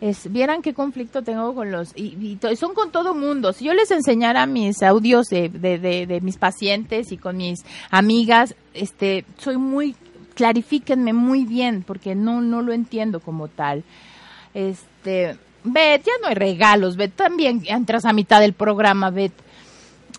es, 0.01 0.31
vieran 0.31 0.61
qué 0.61 0.73
conflicto 0.73 1.21
tengo 1.21 1.55
con 1.55 1.71
los 1.71 1.95
y, 1.95 2.37
son 2.57 2.73
con 2.73 2.91
todo 2.91 3.15
mundo. 3.15 3.53
Si 3.53 3.65
yo 3.65 3.73
les 3.73 3.89
enseñara 3.91 4.45
mis 4.45 4.83
audios 4.83 5.27
de, 5.27 5.49
de, 5.49 5.77
de, 5.79 6.21
mis 6.21 6.37
pacientes 6.37 7.11
y 7.11 7.17
con 7.17 7.37
mis 7.37 7.59
amigas, 7.89 8.55
este, 8.73 9.25
soy 9.37 9.57
muy 9.57 9.95
clarifíquenme 10.35 11.13
muy 11.13 11.45
bien 11.45 11.83
porque 11.85 12.15
no 12.15 12.41
no 12.41 12.61
lo 12.61 12.73
entiendo 12.73 13.19
como 13.21 13.47
tal. 13.47 13.83
Este, 14.53 15.37
Bet, 15.63 16.03
ya 16.03 16.11
no 16.21 16.27
hay 16.27 16.35
regalos, 16.35 16.97
Bet, 16.97 17.15
también 17.15 17.63
entras 17.67 18.03
a 18.03 18.11
mitad 18.11 18.41
del 18.41 18.53
programa, 18.53 19.09
Bet. 19.09 19.31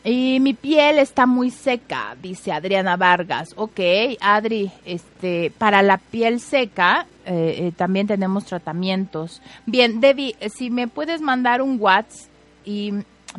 Y 0.05 0.39
mi 0.39 0.53
piel 0.53 0.99
está 0.99 1.25
muy 1.25 1.51
seca, 1.51 2.15
dice 2.21 2.53
Adriana 2.53 2.99
Vargas. 2.99 3.55
Ok, 3.57 3.81
Adri, 4.21 4.71
este, 4.85 5.51
para 5.57 5.83
la 5.83 5.97
piel 5.97 6.41
seca 6.41 7.07
eh, 7.25 7.55
eh, 7.59 7.73
también 7.75 8.07
tenemos 8.07 8.45
tratamientos. 8.45 9.41
Bien, 9.65 10.01
Debbie, 10.01 10.37
si 10.55 10.69
me 10.69 10.89
puedes 10.89 11.23
mandar 11.23 11.63
un 11.63 11.81
WhatsApp 11.81 12.29
y 12.67 12.93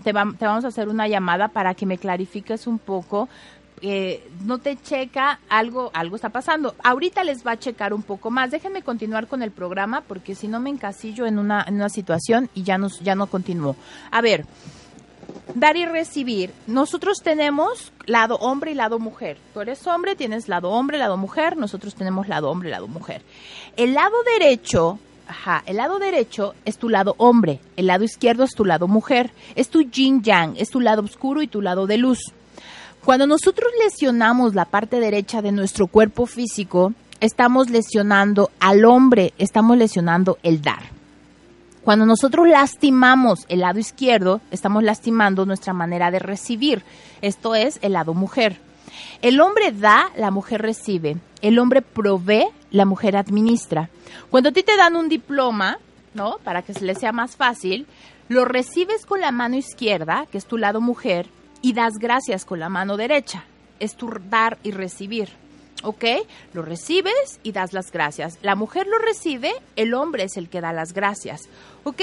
te, 0.03 0.11
te 0.11 0.11
vamos 0.11 0.65
a 0.65 0.69
hacer 0.69 0.89
una 0.89 1.07
llamada 1.07 1.49
para 1.49 1.75
que 1.75 1.85
me 1.85 1.99
clarifiques 1.99 2.65
un 2.65 2.79
poco. 2.79 3.29
Eh, 3.81 4.27
no 4.43 4.57
te 4.57 4.77
checa, 4.77 5.39
algo, 5.49 5.91
algo 5.93 6.15
está 6.15 6.29
pasando. 6.29 6.73
Ahorita 6.83 7.23
les 7.23 7.45
va 7.45 7.51
a 7.51 7.59
checar 7.59 7.93
un 7.93 8.01
poco 8.01 8.31
más. 8.31 8.49
Déjenme 8.49 8.81
continuar 8.81 9.27
con 9.27 9.43
el 9.43 9.51
programa 9.51 10.01
porque 10.01 10.33
si 10.33 10.47
no 10.47 10.59
me 10.59 10.71
encasillo 10.71 11.27
en 11.27 11.37
una, 11.37 11.63
en 11.67 11.75
una 11.75 11.89
situación 11.89 12.49
y 12.55 12.63
ya, 12.63 12.79
nos, 12.79 13.01
ya 13.01 13.13
no 13.13 13.27
continúo. 13.27 13.75
A 14.09 14.21
ver, 14.21 14.45
dar 15.53 15.77
y 15.77 15.85
recibir. 15.85 16.51
Nosotros 16.67 17.19
tenemos 17.23 17.91
lado 18.05 18.35
hombre 18.37 18.71
y 18.71 18.75
lado 18.75 18.99
mujer. 18.99 19.37
Tú 19.53 19.61
eres 19.61 19.85
hombre, 19.87 20.15
tienes 20.15 20.47
lado 20.47 20.69
hombre, 20.69 20.97
lado 20.97 21.17
mujer. 21.17 21.57
Nosotros 21.57 21.95
tenemos 21.95 22.27
lado 22.27 22.49
hombre, 22.49 22.69
lado 22.69 22.87
mujer. 22.87 23.21
El 23.77 23.93
lado 23.93 24.15
derecho, 24.23 24.99
ajá, 25.27 25.63
el 25.65 25.77
lado 25.77 25.99
derecho 25.99 26.53
es 26.65 26.77
tu 26.77 26.89
lado 26.89 27.15
hombre. 27.17 27.59
El 27.77 27.87
lado 27.87 28.03
izquierdo 28.03 28.43
es 28.43 28.51
tu 28.51 28.65
lado 28.65 28.87
mujer. 28.87 29.31
Es 29.55 29.69
tu 29.69 29.81
yin 29.81 30.23
yang, 30.23 30.55
es 30.57 30.69
tu 30.69 30.79
lado 30.79 31.01
oscuro 31.03 31.41
y 31.41 31.47
tu 31.47 31.61
lado 31.61 31.87
de 31.87 31.97
luz. 31.97 32.19
Cuando 33.03 33.27
nosotros 33.27 33.71
lesionamos 33.83 34.55
la 34.55 34.65
parte 34.65 34.99
derecha 34.99 35.43
de 35.43 35.51
nuestro 35.51 35.85
cuerpo 35.85 36.25
físico, 36.25 36.93
estamos 37.19 37.69
lesionando 37.69 38.49
al 38.59 38.83
hombre, 38.83 39.33
estamos 39.37 39.77
lesionando 39.77 40.39
el 40.41 40.61
dar. 40.61 40.94
Cuando 41.85 42.07
nosotros 42.07 42.47
lastimamos 42.47 43.45
el 43.47 43.59
lado 43.59 43.77
izquierdo, 43.77 44.41
estamos 44.49 44.81
lastimando 44.81 45.45
nuestra 45.45 45.71
manera 45.71 46.09
de 46.09 46.17
recibir. 46.17 46.81
Esto 47.21 47.53
es 47.53 47.77
el 47.83 47.93
lado 47.93 48.15
mujer. 48.15 48.59
El 49.21 49.39
hombre 49.39 49.71
da, 49.71 50.09
la 50.17 50.31
mujer 50.31 50.63
recibe. 50.63 51.17
El 51.43 51.59
hombre 51.59 51.83
provee, 51.83 52.47
la 52.71 52.85
mujer 52.85 53.15
administra. 53.15 53.91
Cuando 54.31 54.49
a 54.49 54.51
ti 54.51 54.63
te 54.63 54.75
dan 54.75 54.95
un 54.95 55.09
diploma, 55.09 55.77
¿no? 56.15 56.39
Para 56.43 56.63
que 56.63 56.73
se 56.73 56.83
le 56.83 56.95
sea 56.95 57.11
más 57.11 57.35
fácil, 57.35 57.85
lo 58.29 58.45
recibes 58.45 59.05
con 59.05 59.21
la 59.21 59.31
mano 59.31 59.55
izquierda, 59.55 60.25
que 60.31 60.39
es 60.39 60.47
tu 60.47 60.57
lado 60.57 60.81
mujer, 60.81 61.27
y 61.61 61.73
das 61.73 61.99
gracias 61.99 62.45
con 62.45 62.59
la 62.59 62.67
mano 62.67 62.97
derecha. 62.97 63.45
Es 63.79 63.95
tu 63.95 64.09
dar 64.31 64.57
y 64.63 64.71
recibir. 64.71 65.29
¿Ok? 65.83 66.05
Lo 66.53 66.61
recibes 66.61 67.39
y 67.43 67.51
das 67.51 67.73
las 67.73 67.91
gracias. 67.91 68.39
La 68.41 68.55
mujer 68.55 68.87
lo 68.87 68.97
recibe, 68.97 69.51
el 69.75 69.93
hombre 69.93 70.23
es 70.23 70.37
el 70.37 70.49
que 70.49 70.61
da 70.61 70.73
las 70.73 70.93
gracias, 70.93 71.47
¿ok? 71.83 72.01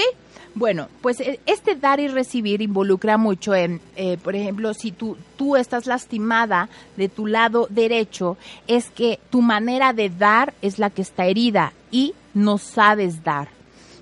Bueno, 0.55 0.87
pues 1.01 1.19
eh, 1.19 1.39
este 1.45 1.75
dar 1.75 1.99
y 1.99 2.07
recibir 2.07 2.61
involucra 2.61 3.17
mucho 3.17 3.55
en, 3.55 3.81
eh, 3.95 4.17
por 4.17 4.35
ejemplo, 4.35 4.73
si 4.73 4.91
tú, 4.91 5.17
tú 5.35 5.55
estás 5.55 5.87
lastimada 5.87 6.69
de 6.95 7.09
tu 7.09 7.25
lado 7.25 7.67
derecho, 7.69 8.37
es 8.67 8.89
que 8.91 9.19
tu 9.29 9.41
manera 9.41 9.93
de 9.93 10.09
dar 10.09 10.53
es 10.61 10.77
la 10.77 10.89
que 10.89 11.01
está 11.01 11.25
herida 11.25 11.73
y 11.91 12.13
no 12.33 12.57
sabes 12.59 13.23
dar. 13.23 13.49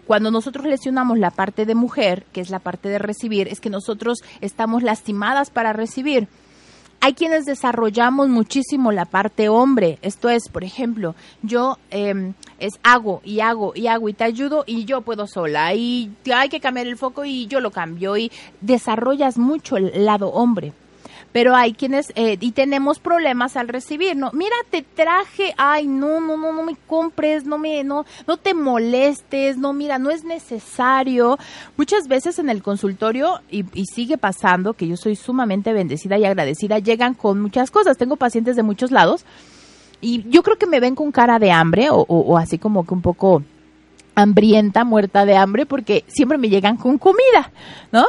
Cuando 0.06 0.30
nosotros 0.30 0.66
lesionamos 0.66 1.20
la 1.20 1.32
parte 1.32 1.66
de 1.66 1.74
mujer, 1.74 2.26
que 2.34 2.42
es 2.42 2.50
la 2.50 2.60
parte 2.60 2.90
de 2.90 3.00
recibir, 3.00 3.48
es 3.48 3.62
que 3.62 3.70
nosotros 3.70 4.20
estamos 4.42 4.84
lastimadas 4.84 5.52
para 5.52 5.72
recibir 5.72 6.28
Hay 7.04 7.14
quienes 7.16 7.46
desarrollamos 7.46 8.30
muchísimo 8.30 8.92
la 8.92 9.06
parte 9.06 9.50
hombre. 9.50 9.98
Esto 10.04 10.30
es, 10.30 10.50
por 10.50 10.64
ejemplo, 10.64 11.16
yo 11.42 11.80
em, 11.90 12.36
es 12.60 12.74
hago 12.84 13.22
y 13.26 13.40
hago 13.40 13.74
y 13.74 13.88
hago 13.88 14.08
y 14.08 14.14
te 14.14 14.24
ayudo 14.24 14.64
y 14.68 14.86
yo 14.86 15.02
puedo 15.02 15.26
sola 15.26 15.74
y 15.74 16.14
hay 16.32 16.50
que 16.50 16.60
cambiar 16.60 16.86
el 16.86 16.98
foco 16.98 17.26
y 17.26 17.48
yo 17.48 17.60
lo 17.60 17.72
cambio 17.72 18.18
y 18.18 18.32
desarrollas 18.62 19.40
mucho 19.40 19.78
el 19.78 20.06
lado 20.06 20.30
hombre 20.30 20.74
pero 21.32 21.56
hay 21.56 21.74
quienes 21.74 22.12
eh, 22.16 22.38
y 22.40 22.52
tenemos 22.52 23.00
problemas 23.00 23.56
al 23.56 23.68
recibir, 23.68 24.16
no, 24.16 24.32
mira, 24.34 24.56
te 24.70 24.82
traje, 24.82 25.54
ay, 25.58 25.88
no, 25.88 26.20
no, 26.20 26.38
no, 26.38 26.54
no 26.54 26.64
me 26.64 26.76
compres, 26.88 27.46
no 27.46 27.58
me, 27.58 27.84
no, 27.84 28.06
no 28.28 28.38
te 28.38 28.54
molestes, 28.54 29.58
no, 29.58 29.74
mira, 29.74 29.98
no 29.98 30.10
es 30.10 30.24
necesario. 30.24 31.38
Muchas 31.78 32.08
veces 32.08 32.40
en 32.40 32.50
el 32.50 32.62
consultorio 32.62 33.42
y, 33.50 33.64
sigue 33.86 34.18
pasando 34.18 34.74
que 34.74 34.88
yo 34.88 34.96
soy 34.96 35.16
sumamente 35.16 35.74
bendecida 35.74 36.18
y 36.18 36.26
agradecida, 36.26 36.80
llegan 36.80 37.14
con 37.14 37.42
muchas 37.42 37.72
cosas. 37.72 37.98
Tengo 37.98 38.16
pacientes 38.16 38.56
de 38.56 38.64
muchos 38.64 38.92
lados 38.92 39.26
y 40.00 40.24
yo 40.30 40.44
creo 40.44 40.58
que 40.58 40.68
me 40.68 40.80
ven 40.80 40.96
con 40.96 41.12
cara 41.12 41.40
de 41.40 41.52
hambre 41.52 41.90
o, 41.90 42.06
o 42.08 42.38
así 42.38 42.58
como 42.58 42.86
que 42.86 42.94
un 42.94 43.02
poco 43.02 43.44
hambrienta, 44.16 44.84
muerta 44.84 45.26
de 45.26 45.36
hambre, 45.36 45.66
porque 45.66 46.04
siempre 46.08 46.38
me 46.38 46.50
llegan 46.50 46.78
con 46.78 46.98
comida, 46.98 47.52
¿no? 47.92 48.06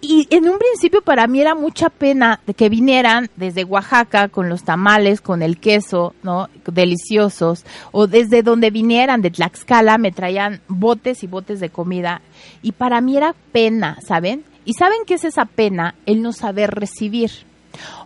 Y 0.00 0.28
en 0.30 0.48
un 0.48 0.58
principio 0.58 1.02
para 1.02 1.26
mí 1.26 1.40
era 1.40 1.56
mucha 1.56 1.90
pena 1.90 2.40
de 2.46 2.54
que 2.54 2.68
vinieran 2.68 3.30
desde 3.34 3.64
Oaxaca 3.64 4.28
con 4.28 4.48
los 4.48 4.62
tamales, 4.62 5.20
con 5.20 5.42
el 5.42 5.58
queso, 5.58 6.14
¿no? 6.22 6.48
Deliciosos. 6.66 7.64
O 7.90 8.06
desde 8.06 8.44
donde 8.44 8.70
vinieran, 8.70 9.22
de 9.22 9.30
Tlaxcala, 9.30 9.98
me 9.98 10.12
traían 10.12 10.60
botes 10.68 11.24
y 11.24 11.26
botes 11.26 11.58
de 11.58 11.70
comida. 11.70 12.22
Y 12.62 12.72
para 12.72 13.00
mí 13.00 13.16
era 13.16 13.34
pena, 13.50 13.98
¿saben? 14.06 14.44
¿Y 14.64 14.74
saben 14.74 14.98
qué 15.06 15.14
es 15.14 15.24
esa 15.24 15.46
pena? 15.46 15.96
El 16.06 16.22
no 16.22 16.32
saber 16.32 16.70
recibir. 16.70 17.47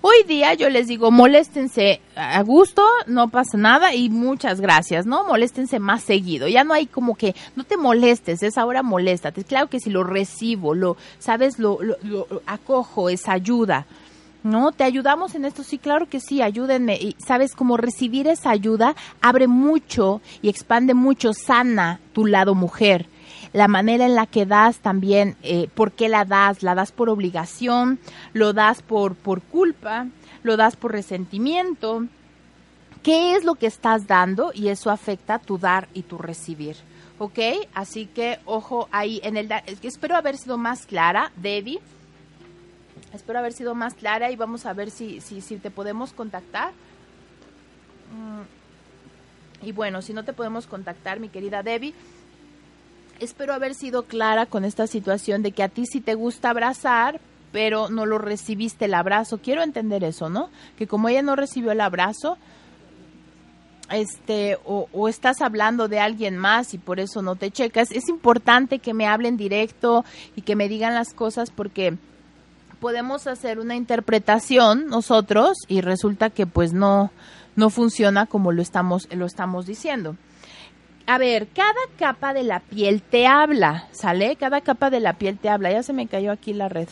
Hoy 0.00 0.24
día 0.26 0.54
yo 0.54 0.68
les 0.70 0.86
digo, 0.86 1.10
moléstense 1.10 2.00
a 2.16 2.42
gusto, 2.42 2.82
no 3.06 3.28
pasa 3.28 3.56
nada 3.56 3.94
y 3.94 4.10
muchas 4.10 4.60
gracias, 4.60 5.06
¿no? 5.06 5.24
Moléstense 5.24 5.78
más 5.78 6.02
seguido. 6.02 6.48
Ya 6.48 6.64
no 6.64 6.74
hay 6.74 6.86
como 6.86 7.14
que, 7.16 7.34
no 7.56 7.64
te 7.64 7.76
molestes, 7.76 8.42
es 8.42 8.58
ahora 8.58 8.82
moléstate. 8.82 9.44
Claro 9.44 9.68
que 9.68 9.80
si 9.80 9.90
lo 9.90 10.04
recibo, 10.04 10.74
lo, 10.74 10.96
sabes, 11.18 11.58
lo, 11.58 11.78
lo, 11.82 12.26
acojo, 12.46 13.08
es 13.08 13.28
ayuda. 13.28 13.86
¿no? 14.42 14.72
¿Te 14.72 14.82
ayudamos 14.82 15.36
en 15.36 15.44
esto? 15.44 15.62
Sí, 15.62 15.78
claro 15.78 16.08
que 16.08 16.18
sí, 16.18 16.42
ayúdenme. 16.42 16.96
Y 16.96 17.16
sabes, 17.24 17.54
como 17.54 17.76
recibir 17.76 18.26
esa 18.26 18.50
ayuda 18.50 18.96
abre 19.20 19.46
mucho 19.46 20.20
y 20.42 20.48
expande 20.48 20.94
mucho, 20.94 21.32
sana 21.32 22.00
tu 22.12 22.26
lado 22.26 22.56
mujer 22.56 23.06
la 23.52 23.68
manera 23.68 24.06
en 24.06 24.14
la 24.14 24.26
que 24.26 24.46
das 24.46 24.78
también, 24.78 25.36
eh, 25.42 25.68
por 25.74 25.92
qué 25.92 26.08
la 26.08 26.24
das, 26.24 26.62
la 26.62 26.74
das 26.74 26.92
por 26.92 27.08
obligación, 27.08 27.98
lo 28.32 28.52
das 28.52 28.82
por, 28.82 29.14
por 29.14 29.42
culpa, 29.42 30.06
lo 30.42 30.56
das 30.56 30.76
por 30.76 30.92
resentimiento. 30.92 32.06
¿Qué 33.02 33.34
es 33.34 33.44
lo 33.44 33.56
que 33.56 33.66
estás 33.66 34.06
dando? 34.06 34.52
Y 34.54 34.68
eso 34.68 34.90
afecta 34.90 35.38
tu 35.38 35.58
dar 35.58 35.88
y 35.92 36.02
tu 36.02 36.18
recibir. 36.18 36.76
¿Ok? 37.18 37.38
Así 37.74 38.06
que, 38.06 38.38
ojo 38.44 38.88
ahí 38.90 39.20
en 39.22 39.36
el 39.36 39.48
dar. 39.48 39.64
Espero 39.82 40.16
haber 40.16 40.36
sido 40.36 40.56
más 40.56 40.86
clara, 40.86 41.32
Debbie. 41.36 41.80
Espero 43.12 43.38
haber 43.38 43.52
sido 43.52 43.74
más 43.74 43.94
clara 43.94 44.30
y 44.30 44.36
vamos 44.36 44.64
a 44.66 44.72
ver 44.72 44.90
si, 44.90 45.20
si, 45.20 45.40
si 45.40 45.56
te 45.56 45.70
podemos 45.70 46.12
contactar. 46.12 46.72
Mm. 48.12 49.66
Y 49.66 49.72
bueno, 49.72 50.02
si 50.02 50.12
no 50.12 50.24
te 50.24 50.32
podemos 50.32 50.66
contactar, 50.66 51.20
mi 51.20 51.28
querida 51.28 51.62
Debbie, 51.62 51.94
espero 53.22 53.54
haber 53.54 53.74
sido 53.74 54.04
clara 54.04 54.46
con 54.46 54.64
esta 54.64 54.86
situación 54.86 55.42
de 55.42 55.52
que 55.52 55.62
a 55.62 55.68
ti 55.68 55.86
sí 55.86 56.00
te 56.00 56.14
gusta 56.14 56.50
abrazar, 56.50 57.20
pero 57.52 57.88
no 57.88 58.04
lo 58.04 58.18
recibiste 58.18 58.86
el 58.86 58.94
abrazo. 58.94 59.38
Quiero 59.38 59.62
entender 59.62 60.02
eso, 60.02 60.28
¿no? 60.28 60.50
Que 60.76 60.86
como 60.86 61.08
ella 61.08 61.22
no 61.22 61.36
recibió 61.36 61.70
el 61.70 61.80
abrazo, 61.80 62.36
este, 63.90 64.58
o, 64.64 64.88
o, 64.92 65.08
estás 65.08 65.42
hablando 65.42 65.86
de 65.86 66.00
alguien 66.00 66.38
más 66.38 66.72
y 66.72 66.78
por 66.78 66.98
eso 66.98 67.22
no 67.22 67.36
te 67.36 67.50
checas. 67.50 67.92
Es 67.92 68.08
importante 68.08 68.78
que 68.78 68.94
me 68.94 69.06
hablen 69.06 69.36
directo 69.36 70.04
y 70.34 70.42
que 70.42 70.56
me 70.56 70.68
digan 70.68 70.94
las 70.94 71.12
cosas 71.12 71.50
porque 71.50 71.98
podemos 72.80 73.26
hacer 73.26 73.58
una 73.58 73.76
interpretación 73.76 74.86
nosotros 74.86 75.58
y 75.68 75.82
resulta 75.82 76.30
que 76.30 76.46
pues 76.46 76.72
no, 76.72 77.12
no 77.54 77.70
funciona 77.70 78.26
como 78.26 78.50
lo 78.50 78.62
estamos, 78.62 79.06
lo 79.12 79.26
estamos 79.26 79.66
diciendo 79.66 80.16
a 81.06 81.18
ver, 81.18 81.48
cada 81.48 81.72
capa 81.98 82.32
de 82.32 82.42
la 82.42 82.60
piel 82.60 83.02
te 83.02 83.26
habla, 83.26 83.88
¿sale? 83.92 84.36
Cada 84.36 84.60
capa 84.60 84.90
de 84.90 85.00
la 85.00 85.14
piel 85.14 85.38
te 85.38 85.48
habla. 85.48 85.70
Ya 85.70 85.82
se 85.82 85.92
me 85.92 86.06
cayó 86.06 86.32
aquí 86.32 86.52
la 86.52 86.68
red. 86.68 86.88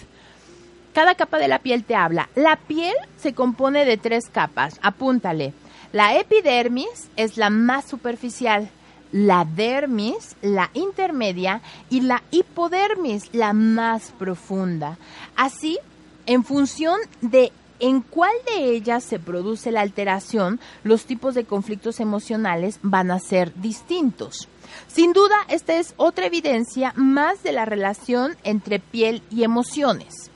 Cada 0.93 1.15
capa 1.15 1.39
de 1.39 1.49
la 1.49 1.61
piel 1.61 1.85
te 1.85 1.95
habla. 1.95 2.29
La 2.35 2.57
piel 2.57 2.95
se 3.17 3.33
compone 3.35 3.85
de 3.85 3.97
tres 3.97 4.29
capas. 4.29 4.79
Apúntale. 4.83 5.53
La 5.93 6.17
epidermis 6.17 7.11
es 7.17 7.37
la 7.37 7.51
más 7.51 7.85
superficial. 7.85 8.69
La 9.13 9.45
dermis, 9.45 10.37
la 10.41 10.71
intermedia 10.75 11.63
y 11.89 12.03
la 12.03 12.23
hipodermis, 12.31 13.31
la 13.33 13.53
más 13.53 14.13
profunda. 14.19 14.99
Así, 15.37 15.79
en 16.27 16.45
función 16.45 17.01
de 17.21 17.53
en 17.81 18.03
cuál 18.03 18.33
de 18.47 18.71
ellas 18.71 19.03
se 19.03 19.19
produce 19.19 19.73
la 19.73 19.81
alteración, 19.81 20.61
los 20.85 21.07
tipos 21.07 21.35
de 21.35 21.45
conflictos 21.45 21.99
emocionales 21.99 22.79
van 22.83 23.11
a 23.11 23.19
ser 23.19 23.53
distintos. 23.61 24.49
Sin 24.87 25.13
duda, 25.13 25.37
esta 25.49 25.77
es 25.79 25.95
otra 25.97 26.27
evidencia 26.27 26.93
más 26.95 27.43
de 27.43 27.53
la 27.53 27.65
relación 27.65 28.37
entre 28.45 28.79
piel 28.79 29.23
y 29.31 29.43
emociones. 29.45 30.31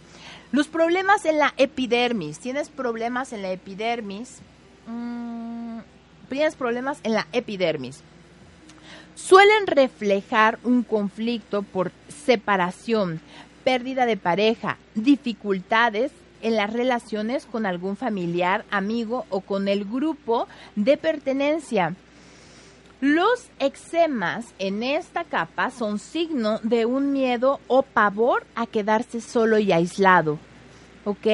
Los 0.52 0.68
problemas 0.68 1.24
en 1.24 1.38
la 1.38 1.52
epidermis. 1.56 2.38
¿Tienes 2.38 2.68
problemas 2.70 3.32
en 3.32 3.42
la 3.42 3.52
epidermis? 3.52 4.38
Mm, 4.86 5.80
tienes 6.28 6.54
problemas 6.54 6.98
en 7.02 7.14
la 7.14 7.26
epidermis. 7.32 8.00
Suelen 9.14 9.66
reflejar 9.66 10.58
un 10.64 10.82
conflicto 10.82 11.62
por 11.62 11.92
separación, 12.24 13.20
pérdida 13.64 14.06
de 14.06 14.16
pareja, 14.16 14.76
dificultades 14.94 16.10
en 16.44 16.56
las 16.56 16.72
relaciones 16.72 17.46
con 17.46 17.66
algún 17.66 17.96
familiar, 17.96 18.64
amigo 18.70 19.26
o 19.30 19.40
con 19.40 19.66
el 19.66 19.84
grupo 19.84 20.46
de 20.76 20.96
pertenencia. 20.96 21.96
Los 23.00 23.48
eczemas 23.58 24.46
en 24.58 24.82
esta 24.82 25.24
capa 25.24 25.70
son 25.70 25.98
signo 25.98 26.60
de 26.62 26.86
un 26.86 27.12
miedo 27.12 27.60
o 27.66 27.82
pavor 27.82 28.46
a 28.54 28.66
quedarse 28.66 29.20
solo 29.20 29.58
y 29.58 29.72
aislado. 29.72 30.38
¿Ok? 31.04 31.26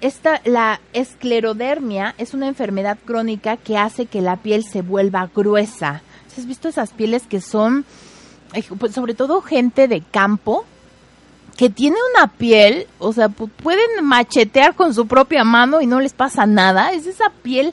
Esta, 0.00 0.40
la 0.44 0.80
esclerodermia 0.92 2.14
es 2.18 2.34
una 2.34 2.48
enfermedad 2.48 2.98
crónica 3.04 3.56
que 3.56 3.76
hace 3.76 4.06
que 4.06 4.22
la 4.22 4.36
piel 4.36 4.64
se 4.64 4.82
vuelva 4.82 5.30
gruesa. 5.34 6.02
¿Has 6.36 6.46
visto 6.46 6.68
esas 6.68 6.90
pieles 6.90 7.26
que 7.26 7.40
son, 7.40 7.84
eh, 8.54 8.64
pues, 8.78 8.92
sobre 8.92 9.14
todo 9.14 9.40
gente 9.40 9.86
de 9.86 10.00
campo, 10.00 10.64
que 11.56 11.70
tiene 11.70 11.96
una 12.14 12.26
piel, 12.28 12.86
o 12.98 13.12
sea, 13.12 13.28
pueden 13.28 14.04
machetear 14.04 14.74
con 14.74 14.92
su 14.92 15.06
propia 15.06 15.44
mano 15.44 15.80
y 15.80 15.86
no 15.86 16.00
les 16.00 16.12
pasa 16.12 16.46
nada. 16.46 16.92
Es 16.92 17.06
esa 17.06 17.30
piel 17.30 17.72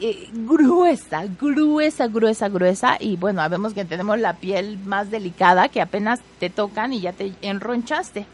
eh, 0.00 0.28
gruesa, 0.32 1.24
gruesa, 1.38 2.06
gruesa, 2.06 2.48
gruesa. 2.48 2.96
Y 2.98 3.16
bueno, 3.16 3.46
vemos 3.48 3.74
que 3.74 3.84
tenemos 3.84 4.18
la 4.18 4.34
piel 4.34 4.78
más 4.84 5.10
delicada 5.10 5.68
que 5.68 5.80
apenas 5.80 6.20
te 6.38 6.50
tocan 6.50 6.92
y 6.92 7.00
ya 7.00 7.12
te 7.12 7.32
enronchaste. 7.42 8.26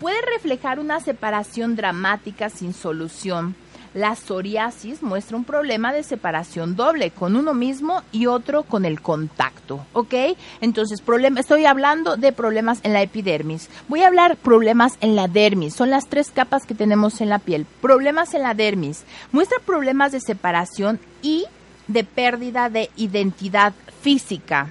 Puede 0.00 0.20
reflejar 0.22 0.78
una 0.78 1.00
separación 1.00 1.76
dramática 1.76 2.50
sin 2.50 2.74
solución 2.74 3.54
la 3.94 4.16
psoriasis 4.16 5.02
muestra 5.02 5.36
un 5.36 5.44
problema 5.44 5.92
de 5.92 6.02
separación 6.02 6.76
doble 6.76 7.12
con 7.12 7.36
uno 7.36 7.54
mismo 7.54 8.02
y 8.12 8.26
otro 8.26 8.64
con 8.64 8.84
el 8.84 9.00
contacto, 9.00 9.86
¿ok? 9.92 10.14
Entonces, 10.60 11.00
problema, 11.00 11.40
estoy 11.40 11.64
hablando 11.64 12.16
de 12.16 12.32
problemas 12.32 12.80
en 12.82 12.92
la 12.92 13.02
epidermis. 13.02 13.70
Voy 13.88 14.02
a 14.02 14.08
hablar 14.08 14.36
problemas 14.36 14.94
en 15.00 15.14
la 15.16 15.28
dermis. 15.28 15.74
Son 15.74 15.90
las 15.90 16.08
tres 16.08 16.30
capas 16.30 16.66
que 16.66 16.74
tenemos 16.74 17.20
en 17.20 17.28
la 17.28 17.38
piel. 17.38 17.66
Problemas 17.80 18.34
en 18.34 18.42
la 18.42 18.54
dermis. 18.54 19.04
Muestra 19.32 19.58
problemas 19.64 20.12
de 20.12 20.20
separación 20.20 20.98
y 21.22 21.44
de 21.86 22.02
pérdida 22.04 22.68
de 22.68 22.90
identidad 22.96 23.74
física. 24.00 24.70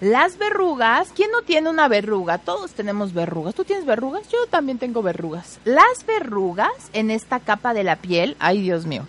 Las 0.00 0.36
verrugas, 0.36 1.10
¿quién 1.14 1.30
no 1.30 1.40
tiene 1.40 1.70
una 1.70 1.88
verruga? 1.88 2.36
Todos 2.36 2.72
tenemos 2.72 3.14
verrugas. 3.14 3.54
¿Tú 3.54 3.64
tienes 3.64 3.86
verrugas? 3.86 4.28
Yo 4.28 4.46
también 4.50 4.78
tengo 4.78 5.02
verrugas. 5.02 5.58
Las 5.64 6.04
verrugas 6.06 6.70
en 6.92 7.10
esta 7.10 7.40
capa 7.40 7.72
de 7.72 7.84
la 7.84 7.96
piel, 7.96 8.36
ay 8.38 8.60
Dios 8.60 8.84
mío, 8.84 9.06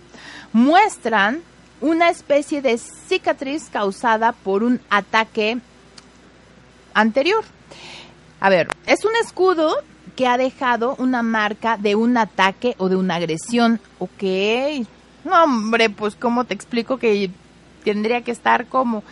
muestran 0.52 1.42
una 1.80 2.08
especie 2.08 2.62
de 2.62 2.78
cicatriz 2.78 3.68
causada 3.70 4.32
por 4.32 4.62
un 4.62 4.80
ataque 4.88 5.58
anterior. 6.94 7.44
A 8.40 8.48
ver, 8.48 8.68
es 8.86 9.04
un 9.04 9.12
escudo 9.22 9.76
que 10.16 10.26
ha 10.26 10.38
dejado 10.38 10.96
una 10.98 11.22
marca 11.22 11.76
de 11.76 11.94
un 11.94 12.16
ataque 12.16 12.74
o 12.78 12.88
de 12.88 12.96
una 12.96 13.16
agresión. 13.16 13.78
Ok. 13.98 14.86
No, 15.24 15.44
hombre, 15.44 15.90
pues 15.90 16.16
¿cómo 16.16 16.44
te 16.44 16.54
explico 16.54 16.96
que 16.96 17.30
tendría 17.84 18.22
que 18.22 18.32
estar 18.32 18.66
como... 18.66 19.02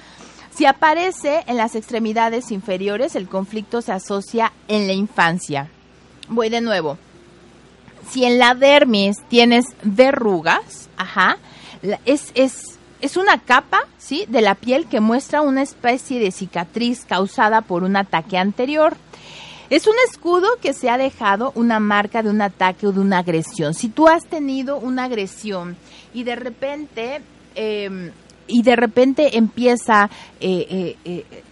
Si 0.56 0.64
aparece 0.64 1.44
en 1.48 1.58
las 1.58 1.74
extremidades 1.74 2.50
inferiores, 2.50 3.14
el 3.14 3.28
conflicto 3.28 3.82
se 3.82 3.92
asocia 3.92 4.54
en 4.68 4.86
la 4.86 4.94
infancia. 4.94 5.68
Voy 6.30 6.48
de 6.48 6.62
nuevo. 6.62 6.96
Si 8.08 8.24
en 8.24 8.38
la 8.38 8.54
dermis 8.54 9.18
tienes 9.28 9.66
verrugas, 9.82 10.88
ajá, 10.96 11.36
es, 12.06 12.30
es, 12.34 12.78
es 13.02 13.18
una 13.18 13.38
capa, 13.38 13.80
¿sí? 13.98 14.24
De 14.28 14.40
la 14.40 14.54
piel 14.54 14.86
que 14.86 15.00
muestra 15.00 15.42
una 15.42 15.60
especie 15.60 16.20
de 16.20 16.30
cicatriz 16.30 17.04
causada 17.04 17.60
por 17.60 17.82
un 17.82 17.94
ataque 17.94 18.38
anterior. 18.38 18.96
Es 19.68 19.86
un 19.86 19.96
escudo 20.08 20.48
que 20.62 20.72
se 20.72 20.88
ha 20.88 20.96
dejado 20.96 21.52
una 21.54 21.80
marca 21.80 22.22
de 22.22 22.30
un 22.30 22.40
ataque 22.40 22.86
o 22.86 22.92
de 22.92 23.00
una 23.00 23.18
agresión. 23.18 23.74
Si 23.74 23.90
tú 23.90 24.08
has 24.08 24.24
tenido 24.24 24.78
una 24.78 25.04
agresión 25.04 25.76
y 26.14 26.22
de 26.22 26.36
repente 26.36 27.20
em, 27.56 28.10
y 28.46 28.62
de 28.62 28.76
repente 28.76 29.36
empieza 29.36 30.10
eh, 30.40 30.66
eh, 30.70 30.96
eh, 31.04 31.42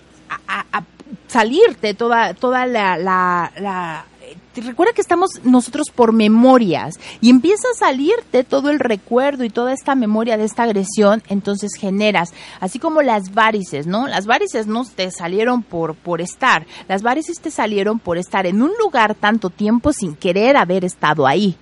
a, 0.48 0.84
salirte 1.28 1.94
toda 1.94 2.34
toda 2.34 2.66
la, 2.66 2.96
la 2.96 4.04
recuerda 4.62 4.92
que 4.92 5.00
estamos 5.00 5.44
nosotros 5.44 5.88
por 5.94 6.12
memorias 6.12 6.94
y 7.20 7.30
empieza 7.30 7.68
a 7.72 7.78
salirte 7.78 8.44
todo 8.44 8.70
el 8.70 8.78
recuerdo 8.78 9.44
y 9.44 9.50
toda 9.50 9.72
esta 9.72 9.94
memoria 9.94 10.36
de 10.36 10.44
esta 10.44 10.64
agresión, 10.64 11.22
entonces 11.28 11.74
generas, 11.74 12.32
así 12.60 12.78
como 12.78 13.02
las 13.02 13.34
varices, 13.34 13.86
¿no? 13.86 14.06
Las 14.06 14.26
varices 14.26 14.66
no 14.66 14.84
te 14.84 15.10
salieron 15.10 15.62
por, 15.62 15.94
por 15.94 16.20
estar, 16.20 16.66
las 16.88 17.02
varices 17.02 17.40
te 17.40 17.50
salieron 17.50 17.98
por 17.98 18.18
estar 18.18 18.46
en 18.46 18.62
un 18.62 18.72
lugar 18.80 19.14
tanto 19.14 19.50
tiempo 19.50 19.92
sin 19.92 20.14
querer 20.14 20.56
haber 20.56 20.84
estado 20.84 21.26
ahí. 21.26 21.56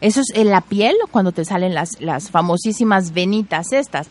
Eso 0.00 0.20
es 0.20 0.26
en 0.34 0.50
la 0.50 0.60
piel 0.60 0.94
cuando 1.10 1.32
te 1.32 1.44
salen 1.44 1.74
las, 1.74 2.00
las 2.00 2.30
famosísimas 2.30 3.12
venitas 3.12 3.72
estas 3.72 4.08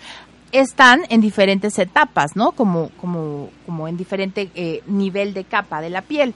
están 0.60 1.04
en 1.10 1.22
diferentes 1.22 1.78
etapas, 1.80 2.36
¿no? 2.36 2.52
Como, 2.52 2.90
como, 3.02 3.50
como 3.66 3.88
en 3.88 3.98
diferente 3.98 4.50
eh, 4.56 4.82
nivel 4.88 5.34
de 5.34 5.44
capa 5.44 5.82
de 5.82 5.90
la 5.90 6.02
piel. 6.02 6.34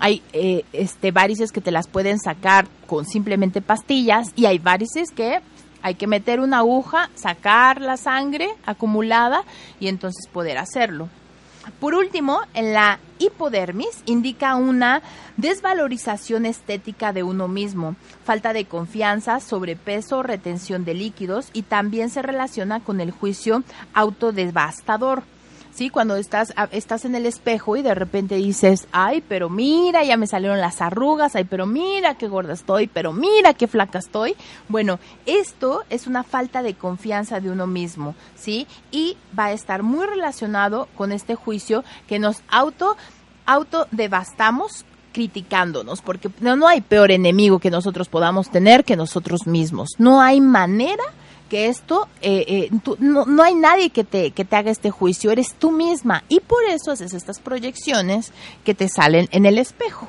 Hay 0.00 0.22
eh, 0.32 0.64
este, 0.72 1.12
varices 1.12 1.52
que 1.52 1.60
te 1.60 1.70
las 1.70 1.86
pueden 1.86 2.18
sacar 2.18 2.66
con 2.86 3.06
simplemente 3.06 3.62
pastillas 3.62 4.32
y 4.34 4.46
hay 4.46 4.58
varices 4.58 5.10
que 5.14 5.40
hay 5.82 5.94
que 5.94 6.06
meter 6.06 6.40
una 6.40 6.58
aguja, 6.58 7.10
sacar 7.14 7.80
la 7.80 7.96
sangre 7.96 8.48
acumulada 8.64 9.44
y 9.78 9.88
entonces 9.88 10.26
poder 10.28 10.58
hacerlo. 10.58 11.08
Por 11.80 11.94
último, 11.94 12.40
la 12.54 12.98
hipodermis 13.18 14.02
indica 14.06 14.56
una 14.56 15.02
desvalorización 15.36 16.46
estética 16.46 17.12
de 17.12 17.22
uno 17.22 17.48
mismo, 17.48 17.96
falta 18.24 18.52
de 18.52 18.64
confianza, 18.64 19.40
sobrepeso, 19.40 20.22
retención 20.22 20.84
de 20.84 20.94
líquidos 20.94 21.48
y 21.52 21.62
también 21.62 22.10
se 22.10 22.22
relaciona 22.22 22.80
con 22.80 23.00
el 23.00 23.10
juicio 23.10 23.62
autodevastador. 23.92 25.22
¿Sí? 25.74 25.90
Cuando 25.90 26.16
estás, 26.16 26.54
estás 26.70 27.04
en 27.04 27.14
el 27.14 27.26
espejo 27.26 27.76
y 27.76 27.82
de 27.82 27.94
repente 27.94 28.36
dices, 28.36 28.86
ay, 28.92 29.22
pero 29.28 29.50
mira, 29.50 30.04
ya 30.04 30.16
me 30.16 30.26
salieron 30.26 30.60
las 30.60 30.80
arrugas, 30.80 31.34
ay, 31.34 31.44
pero 31.44 31.66
mira 31.66 32.14
qué 32.14 32.28
gorda 32.28 32.54
estoy, 32.54 32.86
pero 32.86 33.12
mira 33.12 33.54
qué 33.54 33.66
flaca 33.66 33.98
estoy. 33.98 34.36
Bueno, 34.68 34.98
esto 35.26 35.82
es 35.90 36.06
una 36.06 36.22
falta 36.22 36.62
de 36.62 36.74
confianza 36.74 37.40
de 37.40 37.50
uno 37.50 37.66
mismo, 37.66 38.14
¿sí? 38.36 38.66
Y 38.90 39.16
va 39.38 39.46
a 39.46 39.52
estar 39.52 39.82
muy 39.82 40.06
relacionado 40.06 40.88
con 40.96 41.12
este 41.12 41.34
juicio 41.34 41.84
que 42.06 42.18
nos 42.18 42.42
auto, 42.48 42.96
auto 43.44 43.88
devastamos 43.90 44.84
criticándonos, 45.12 46.02
porque 46.02 46.28
no, 46.40 46.56
no 46.56 46.66
hay 46.66 46.80
peor 46.80 47.10
enemigo 47.12 47.58
que 47.58 47.70
nosotros 47.70 48.08
podamos 48.08 48.50
tener 48.50 48.84
que 48.84 48.96
nosotros 48.96 49.46
mismos. 49.46 49.90
No 49.98 50.20
hay 50.20 50.40
manera 50.40 51.04
que 51.48 51.68
esto, 51.68 52.08
eh, 52.22 52.44
eh, 52.48 52.96
no, 52.98 53.26
no, 53.26 53.42
hay 53.42 53.54
nadie 53.54 53.90
que 53.90 54.04
te, 54.04 54.30
que 54.30 54.44
te 54.44 54.56
haga 54.56 54.70
este 54.70 54.90
juicio, 54.90 55.30
eres 55.30 55.54
tú 55.54 55.70
misma. 55.70 56.24
Y 56.28 56.40
por 56.40 56.64
eso 56.64 56.90
haces 56.90 57.12
estas 57.12 57.40
proyecciones 57.40 58.32
que 58.64 58.74
te 58.74 58.88
salen 58.88 59.28
en 59.30 59.46
el 59.46 59.58
espejo. 59.58 60.08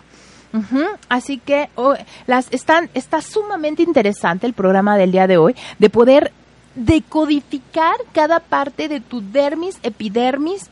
Así 1.10 1.38
que 1.38 1.70
oh, 1.76 1.96
las 2.28 2.48
están, 2.52 2.90
está 2.94 3.22
sumamente 3.22 3.84
interesante 3.84 4.48
el 4.48 4.54
programa 4.54 4.98
del 4.98 5.12
día 5.12 5.28
de 5.28 5.38
hoy 5.38 5.54
de 5.80 5.90
poder 5.90 6.32
decodificar 6.76 7.96
cada 8.14 8.40
parte 8.40 8.88
de 8.88 9.02
tu 9.02 9.22
dermis, 9.22 9.78
epidermis 9.84 10.70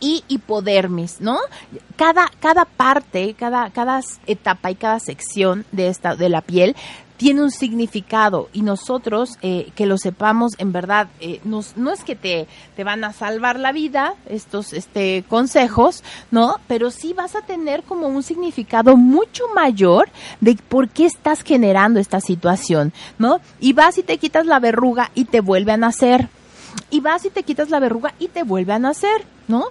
y 0.00 0.24
hipodermis, 0.28 1.20
¿no? 1.20 1.38
Cada, 1.96 2.30
cada 2.40 2.64
parte, 2.64 3.34
cada, 3.38 3.70
cada 3.70 4.00
etapa 4.26 4.70
y 4.70 4.74
cada 4.76 5.00
sección 5.00 5.64
de 5.72 5.88
esta, 5.88 6.14
de 6.14 6.28
la 6.28 6.40
piel 6.40 6.76
tiene 7.18 7.42
un 7.42 7.50
significado 7.50 8.48
y 8.54 8.62
nosotros 8.62 9.36
eh, 9.42 9.70
que 9.74 9.84
lo 9.84 9.98
sepamos 9.98 10.52
en 10.56 10.72
verdad 10.72 11.08
eh, 11.20 11.40
nos, 11.44 11.76
no 11.76 11.92
es 11.92 12.02
que 12.02 12.16
te, 12.16 12.48
te 12.74 12.84
van 12.84 13.04
a 13.04 13.12
salvar 13.12 13.60
la 13.60 13.72
vida 13.72 14.14
estos 14.26 14.72
este 14.72 15.24
consejos 15.28 16.02
no 16.30 16.56
pero 16.66 16.90
sí 16.90 17.12
vas 17.12 17.36
a 17.36 17.42
tener 17.42 17.82
como 17.82 18.08
un 18.08 18.22
significado 18.22 18.96
mucho 18.96 19.44
mayor 19.54 20.08
de 20.40 20.56
por 20.56 20.88
qué 20.88 21.04
estás 21.04 21.42
generando 21.42 22.00
esta 22.00 22.20
situación 22.20 22.94
no 23.18 23.40
y 23.60 23.74
vas 23.74 23.98
y 23.98 24.02
te 24.02 24.18
quitas 24.18 24.46
la 24.46 24.60
verruga 24.60 25.10
y 25.14 25.24
te 25.24 25.40
vuelve 25.40 25.72
a 25.72 25.76
nacer. 25.76 26.28
Y 26.90 27.00
vas 27.00 27.24
y 27.24 27.30
te 27.30 27.42
quitas 27.42 27.70
la 27.70 27.80
verruga 27.80 28.14
y 28.18 28.28
te 28.28 28.42
vuelve 28.44 28.72
a 28.72 28.78
nacer 28.78 29.24
no 29.48 29.66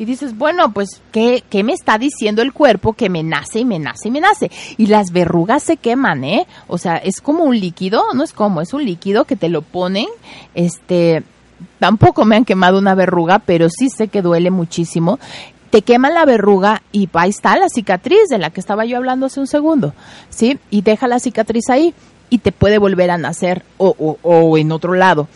y 0.00 0.06
dices, 0.06 0.36
bueno, 0.38 0.72
pues, 0.72 1.02
¿qué, 1.12 1.44
¿qué 1.50 1.62
me 1.62 1.74
está 1.74 1.98
diciendo 1.98 2.40
el 2.40 2.54
cuerpo 2.54 2.94
que 2.94 3.10
me 3.10 3.22
nace 3.22 3.60
y 3.60 3.64
me 3.66 3.78
nace 3.78 4.08
y 4.08 4.10
me 4.10 4.22
nace? 4.22 4.50
Y 4.78 4.86
las 4.86 5.12
verrugas 5.12 5.62
se 5.62 5.76
queman, 5.76 6.24
¿eh? 6.24 6.46
O 6.68 6.78
sea, 6.78 6.96
es 6.96 7.20
como 7.20 7.44
un 7.44 7.60
líquido, 7.60 8.02
no 8.14 8.24
es 8.24 8.32
como, 8.32 8.62
es 8.62 8.72
un 8.72 8.82
líquido 8.82 9.26
que 9.26 9.36
te 9.36 9.50
lo 9.50 9.60
ponen, 9.60 10.06
este, 10.54 11.22
tampoco 11.78 12.24
me 12.24 12.36
han 12.36 12.46
quemado 12.46 12.78
una 12.78 12.94
verruga, 12.94 13.40
pero 13.40 13.68
sí 13.68 13.90
sé 13.90 14.08
que 14.08 14.22
duele 14.22 14.50
muchísimo 14.50 15.18
te 15.68 15.82
queman 15.82 16.14
la 16.14 16.24
verruga 16.24 16.82
y 16.90 17.08
ahí 17.12 17.30
está 17.30 17.56
la 17.56 17.68
cicatriz 17.68 18.28
de 18.28 18.38
la 18.38 18.50
que 18.50 18.58
estaba 18.58 18.86
yo 18.86 18.96
hablando 18.96 19.26
hace 19.26 19.38
un 19.38 19.46
segundo, 19.46 19.94
¿sí? 20.28 20.58
Y 20.68 20.80
deja 20.80 21.06
la 21.06 21.20
cicatriz 21.20 21.68
ahí 21.68 21.94
y 22.28 22.38
te 22.38 22.50
puede 22.50 22.78
volver 22.78 23.12
a 23.12 23.18
nacer 23.18 23.62
o, 23.76 23.94
o, 23.96 24.18
o 24.22 24.58
en 24.58 24.72
otro 24.72 24.94
lado. 24.94 25.28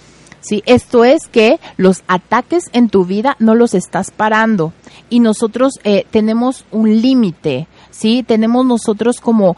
¿Sí? 0.45 0.63
Esto 0.67 1.05
es 1.05 1.27
que 1.27 1.59
los 1.77 2.05
ataques 2.07 2.67
en 2.73 2.89
tu 2.89 3.05
vida 3.05 3.37
no 3.39 3.55
los 3.55 3.75
estás 3.75 4.11
parando 4.11 4.73
y 5.09 5.21
nosotros 5.21 5.73
eh, 5.83 6.07
tenemos 6.11 6.65
un 6.71 7.01
límite, 7.01 7.67
¿sí? 7.91 8.23
Tenemos 8.23 8.65
nosotros 8.67 9.21
como 9.21 9.57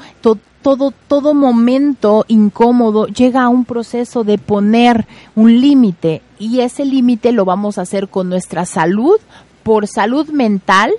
todo, 0.62 0.92
todo 1.08 1.34
momento 1.34 2.24
incómodo 2.28 3.06
llega 3.06 3.42
a 3.42 3.48
un 3.48 3.64
proceso 3.64 4.24
de 4.24 4.38
poner 4.38 5.06
un 5.34 5.60
límite 5.60 6.22
y 6.38 6.60
ese 6.60 6.84
límite 6.84 7.32
lo 7.32 7.44
vamos 7.44 7.78
a 7.78 7.82
hacer 7.82 8.08
con 8.08 8.28
nuestra 8.28 8.64
salud, 8.64 9.18
por 9.62 9.88
salud 9.88 10.28
mental, 10.28 10.92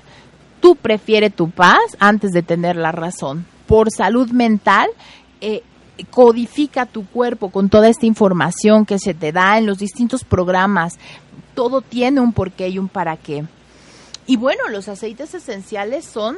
tú 0.60 0.76
prefieres 0.76 1.34
tu 1.34 1.50
paz 1.50 1.80
antes 2.00 2.32
de 2.32 2.44
tener 2.44 2.76
la 2.76 2.92
razón. 2.92 3.46
Por 3.68 3.92
salud 3.92 4.30
mental, 4.32 4.90
eh, 5.40 5.62
codifica 6.06 6.86
tu 6.86 7.06
cuerpo 7.06 7.50
con 7.50 7.70
toda 7.70 7.90
esta 7.90 8.06
información 8.06 8.86
que 8.86 9.00
se 9.00 9.14
te 9.14 9.32
da 9.32 9.58
en 9.58 9.66
los 9.66 9.80
distintos 9.80 10.24
programas. 10.24 10.98
Todo 11.54 11.82
tiene 11.82 12.22
un 12.22 12.34
porqué 12.34 12.70
y 12.70 12.80
un 12.80 12.88
para 12.88 13.18
qué. 13.18 13.46
Y 14.26 14.36
bueno, 14.36 14.68
los 14.70 14.88
aceites 14.88 15.34
esenciales 15.34 16.06
son 16.06 16.38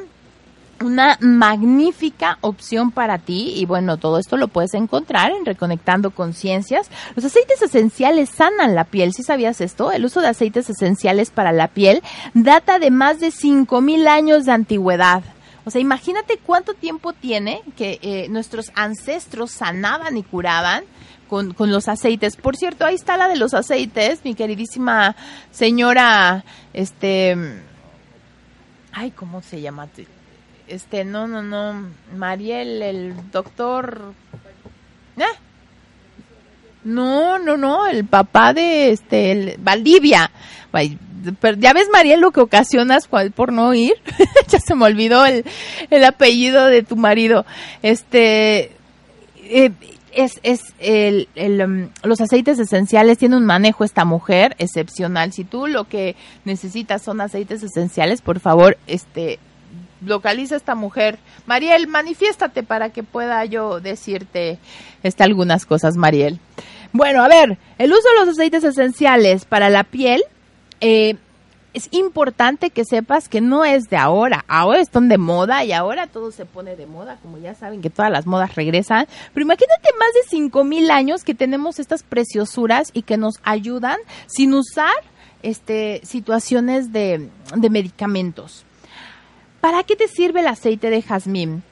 una 0.82 1.18
magnífica 1.20 2.38
opción 2.40 2.90
para 2.90 3.18
ti 3.18 3.52
y 3.56 3.66
bueno, 3.66 3.98
todo 3.98 4.18
esto 4.18 4.36
lo 4.36 4.48
puedes 4.48 4.74
encontrar 4.74 5.30
en 5.32 5.44
Reconectando 5.44 6.10
Conciencias. 6.10 6.88
Los 7.14 7.24
aceites 7.24 7.60
esenciales 7.60 8.30
sanan 8.30 8.74
la 8.74 8.84
piel, 8.84 9.12
¿sí 9.12 9.22
sabías 9.22 9.60
esto? 9.60 9.92
El 9.92 10.04
uso 10.04 10.20
de 10.20 10.28
aceites 10.28 10.70
esenciales 10.70 11.30
para 11.30 11.52
la 11.52 11.68
piel 11.68 12.02
data 12.32 12.78
de 12.78 12.90
más 12.90 13.20
de 13.20 13.28
5.000 13.28 14.08
años 14.08 14.44
de 14.46 14.52
antigüedad. 14.52 15.22
O 15.70 15.72
sea, 15.72 15.80
imagínate 15.80 16.36
cuánto 16.36 16.74
tiempo 16.74 17.12
tiene 17.12 17.62
que 17.76 18.00
eh, 18.02 18.26
nuestros 18.28 18.72
ancestros 18.74 19.52
sanaban 19.52 20.16
y 20.16 20.24
curaban 20.24 20.82
con, 21.28 21.54
los 21.70 21.86
aceites. 21.86 22.34
Por 22.34 22.56
cierto, 22.56 22.84
ahí 22.84 22.96
está 22.96 23.16
la 23.16 23.28
de 23.28 23.36
los 23.36 23.54
aceites, 23.54 24.24
mi 24.24 24.34
queridísima 24.34 25.14
señora, 25.52 26.44
este, 26.72 27.36
ay, 28.90 29.12
¿cómo 29.12 29.42
se 29.42 29.60
llama? 29.60 29.86
Este, 30.66 31.04
no, 31.04 31.28
no, 31.28 31.40
no, 31.40 31.88
Mariel, 32.16 32.82
el 32.82 33.30
doctor, 33.30 34.12
¿eh? 35.18 35.38
No, 36.82 37.38
no, 37.38 37.56
no, 37.56 37.86
el 37.86 38.04
papá 38.06 38.54
de 38.54 38.90
este, 38.90 39.30
el, 39.30 39.56
Valdivia 39.60 40.32
ya 41.58 41.72
ves, 41.72 41.88
Mariel, 41.92 42.20
lo 42.20 42.30
que 42.30 42.40
ocasionas 42.40 43.08
por 43.08 43.52
no 43.52 43.74
ir. 43.74 43.94
ya 44.48 44.58
se 44.58 44.74
me 44.74 44.84
olvidó 44.84 45.24
el, 45.26 45.44
el, 45.90 46.04
apellido 46.04 46.66
de 46.66 46.82
tu 46.82 46.96
marido. 46.96 47.44
Este, 47.82 48.72
eh, 49.44 49.70
es, 50.12 50.40
es 50.42 50.62
el, 50.78 51.28
el, 51.34 51.62
um, 51.62 51.88
los 52.02 52.20
aceites 52.20 52.58
esenciales 52.58 53.18
tiene 53.18 53.36
un 53.36 53.46
manejo 53.46 53.84
esta 53.84 54.04
mujer 54.04 54.54
excepcional. 54.58 55.32
Si 55.32 55.44
tú 55.44 55.66
lo 55.66 55.84
que 55.84 56.16
necesitas 56.44 57.02
son 57.02 57.20
aceites 57.20 57.62
esenciales, 57.62 58.22
por 58.22 58.40
favor, 58.40 58.76
este, 58.86 59.38
localiza 60.04 60.54
a 60.54 60.58
esta 60.58 60.74
mujer. 60.74 61.18
Mariel, 61.46 61.86
manifiéstate 61.86 62.62
para 62.62 62.90
que 62.90 63.02
pueda 63.02 63.44
yo 63.44 63.80
decirte 63.80 64.58
este, 65.02 65.22
algunas 65.22 65.66
cosas, 65.66 65.96
Mariel. 65.96 66.40
Bueno, 66.92 67.22
a 67.22 67.28
ver, 67.28 67.58
el 67.78 67.92
uso 67.92 68.08
de 68.08 68.24
los 68.24 68.28
aceites 68.30 68.64
esenciales 68.64 69.44
para 69.44 69.70
la 69.70 69.84
piel 69.84 70.22
eh, 70.80 71.16
es 71.72 71.88
importante 71.92 72.70
que 72.70 72.84
sepas 72.84 73.28
que 73.28 73.40
no 73.40 73.64
es 73.64 73.84
de 73.84 73.96
ahora, 73.96 74.44
ahora 74.48 74.80
están 74.80 75.08
de 75.08 75.18
moda 75.18 75.64
y 75.64 75.72
ahora 75.72 76.08
todo 76.08 76.32
se 76.32 76.44
pone 76.44 76.74
de 76.74 76.86
moda, 76.86 77.18
como 77.22 77.38
ya 77.38 77.54
saben 77.54 77.80
que 77.80 77.90
todas 77.90 78.10
las 78.10 78.26
modas 78.26 78.56
regresan, 78.56 79.06
pero 79.32 79.44
imagínate 79.44 79.88
más 79.98 80.12
de 80.14 80.28
cinco 80.28 80.64
mil 80.64 80.90
años 80.90 81.22
que 81.22 81.34
tenemos 81.34 81.78
estas 81.78 82.02
preciosuras 82.02 82.90
y 82.92 83.02
que 83.02 83.16
nos 83.16 83.34
ayudan 83.44 83.98
sin 84.26 84.52
usar 84.54 84.94
este, 85.42 86.00
situaciones 86.04 86.92
de, 86.92 87.28
de 87.56 87.70
medicamentos. 87.70 88.64
¿Para 89.60 89.82
qué 89.84 89.94
te 89.94 90.08
sirve 90.08 90.40
el 90.40 90.48
aceite 90.48 90.90
de 90.90 91.02
jazmín? 91.02 91.62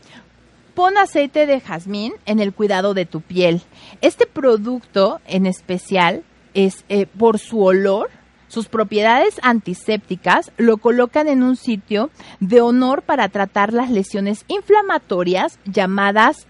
Pon 0.74 0.96
aceite 0.96 1.46
de 1.46 1.60
jazmín 1.60 2.12
en 2.24 2.38
el 2.38 2.52
cuidado 2.52 2.94
de 2.94 3.06
tu 3.06 3.20
piel. 3.20 3.62
Este 4.00 4.26
producto 4.26 5.20
en 5.26 5.46
especial 5.46 6.22
es 6.54 6.84
eh, 6.88 7.06
por 7.06 7.38
su 7.38 7.64
olor, 7.64 8.10
sus 8.48 8.66
propiedades 8.66 9.38
antisépticas 9.42 10.50
lo 10.56 10.78
colocan 10.78 11.28
en 11.28 11.42
un 11.42 11.56
sitio 11.56 12.10
de 12.40 12.60
honor 12.60 13.02
para 13.02 13.28
tratar 13.28 13.72
las 13.72 13.90
lesiones 13.90 14.44
inflamatorias 14.48 15.58
llamadas 15.64 16.46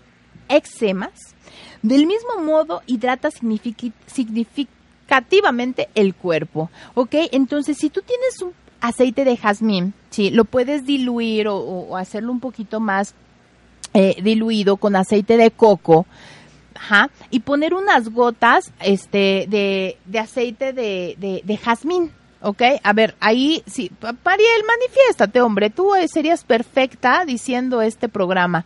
eczemas. 0.49 1.35
Del 1.83 2.07
mismo 2.07 2.41
modo, 2.43 2.83
hidrata 2.87 3.31
significativamente 4.07 5.89
el 5.95 6.15
cuerpo. 6.15 6.71
¿Ok? 6.95 7.15
Entonces, 7.33 7.77
si 7.79 7.91
tú 7.91 8.03
tienes 8.03 8.41
un 8.43 8.53
aceite 8.81 9.25
de 9.25 9.37
jazmín, 9.37 9.93
sí, 10.11 10.31
lo 10.31 10.45
puedes 10.45 10.87
diluir 10.87 11.49
o, 11.49 11.97
hacerlo 11.97 12.33
un 12.33 12.41
poquito 12.41 12.81
más 12.81 13.15
eh, 13.95 14.17
diluido 14.23 14.77
con 14.77 14.97
aceite 14.97 15.37
de 15.37 15.51
coco 15.51 16.07
Y 17.31 17.41
poner 17.41 17.75
unas 17.75 18.09
gotas 18.11 18.73
este, 18.81 19.47
de, 19.49 19.99
de 20.05 20.19
aceite 20.19 20.73
de, 20.73 21.17
de, 21.19 21.43
de 21.45 21.57
jazmín. 21.57 22.13
¿ok? 22.41 22.63
A 22.83 22.93
ver, 22.93 23.17
ahí 23.21 23.63
sí, 23.67 23.91
Mariel, 24.01 24.63
manifiéstate, 24.67 25.41
hombre, 25.41 25.71
tú 25.71 25.95
eh, 25.95 26.09
serías 26.09 26.45
perfecta 26.45 27.25
diciendo 27.25 27.83
este 27.83 28.09
programa. 28.09 28.65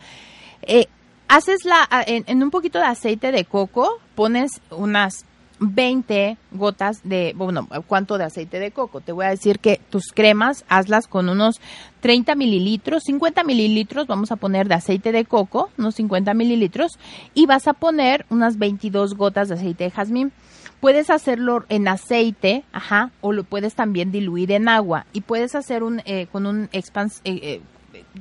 Eh, 0.61 0.87
haces 1.27 1.65
la, 1.65 1.87
en, 2.05 2.43
un 2.43 2.51
poquito 2.51 2.79
de 2.79 2.85
aceite 2.85 3.31
de 3.31 3.45
coco, 3.45 3.99
pones 4.15 4.61
unas 4.69 5.25
20 5.63 6.37
gotas 6.51 7.01
de, 7.03 7.33
bueno, 7.35 7.67
¿cuánto 7.87 8.17
de 8.17 8.25
aceite 8.25 8.59
de 8.59 8.71
coco? 8.71 9.01
Te 9.01 9.11
voy 9.11 9.25
a 9.25 9.29
decir 9.29 9.59
que 9.59 9.79
tus 9.89 10.11
cremas, 10.13 10.65
hazlas 10.67 11.07
con 11.07 11.29
unos 11.29 11.61
30 12.01 12.35
mililitros, 12.35 13.03
50 13.05 13.43
mililitros, 13.43 14.07
vamos 14.07 14.31
a 14.31 14.35
poner 14.35 14.67
de 14.67 14.75
aceite 14.75 15.11
de 15.11 15.25
coco, 15.25 15.69
unos 15.77 15.95
50 15.95 16.33
mililitros, 16.33 16.99
y 17.33 17.45
vas 17.45 17.67
a 17.67 17.73
poner 17.73 18.25
unas 18.29 18.57
22 18.57 19.15
gotas 19.15 19.47
de 19.47 19.55
aceite 19.55 19.85
de 19.85 19.91
jazmín. 19.91 20.31
Puedes 20.79 21.09
hacerlo 21.09 21.63
en 21.69 21.87
aceite, 21.87 22.65
ajá, 22.73 23.11
o 23.21 23.31
lo 23.31 23.45
puedes 23.45 23.73
también 23.73 24.11
diluir 24.11 24.51
en 24.51 24.67
agua, 24.67 25.05
y 25.13 25.21
puedes 25.21 25.55
hacer 25.55 25.83
un, 25.83 26.01
eh, 26.05 26.27
con 26.31 26.45
un 26.45 26.67
expans, 26.73 27.21
eh, 27.23 27.61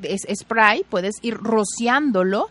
eh, 0.03 0.35
spray, 0.35 0.85
puedes 0.89 1.17
ir 1.23 1.35
rociándolo 1.35 2.49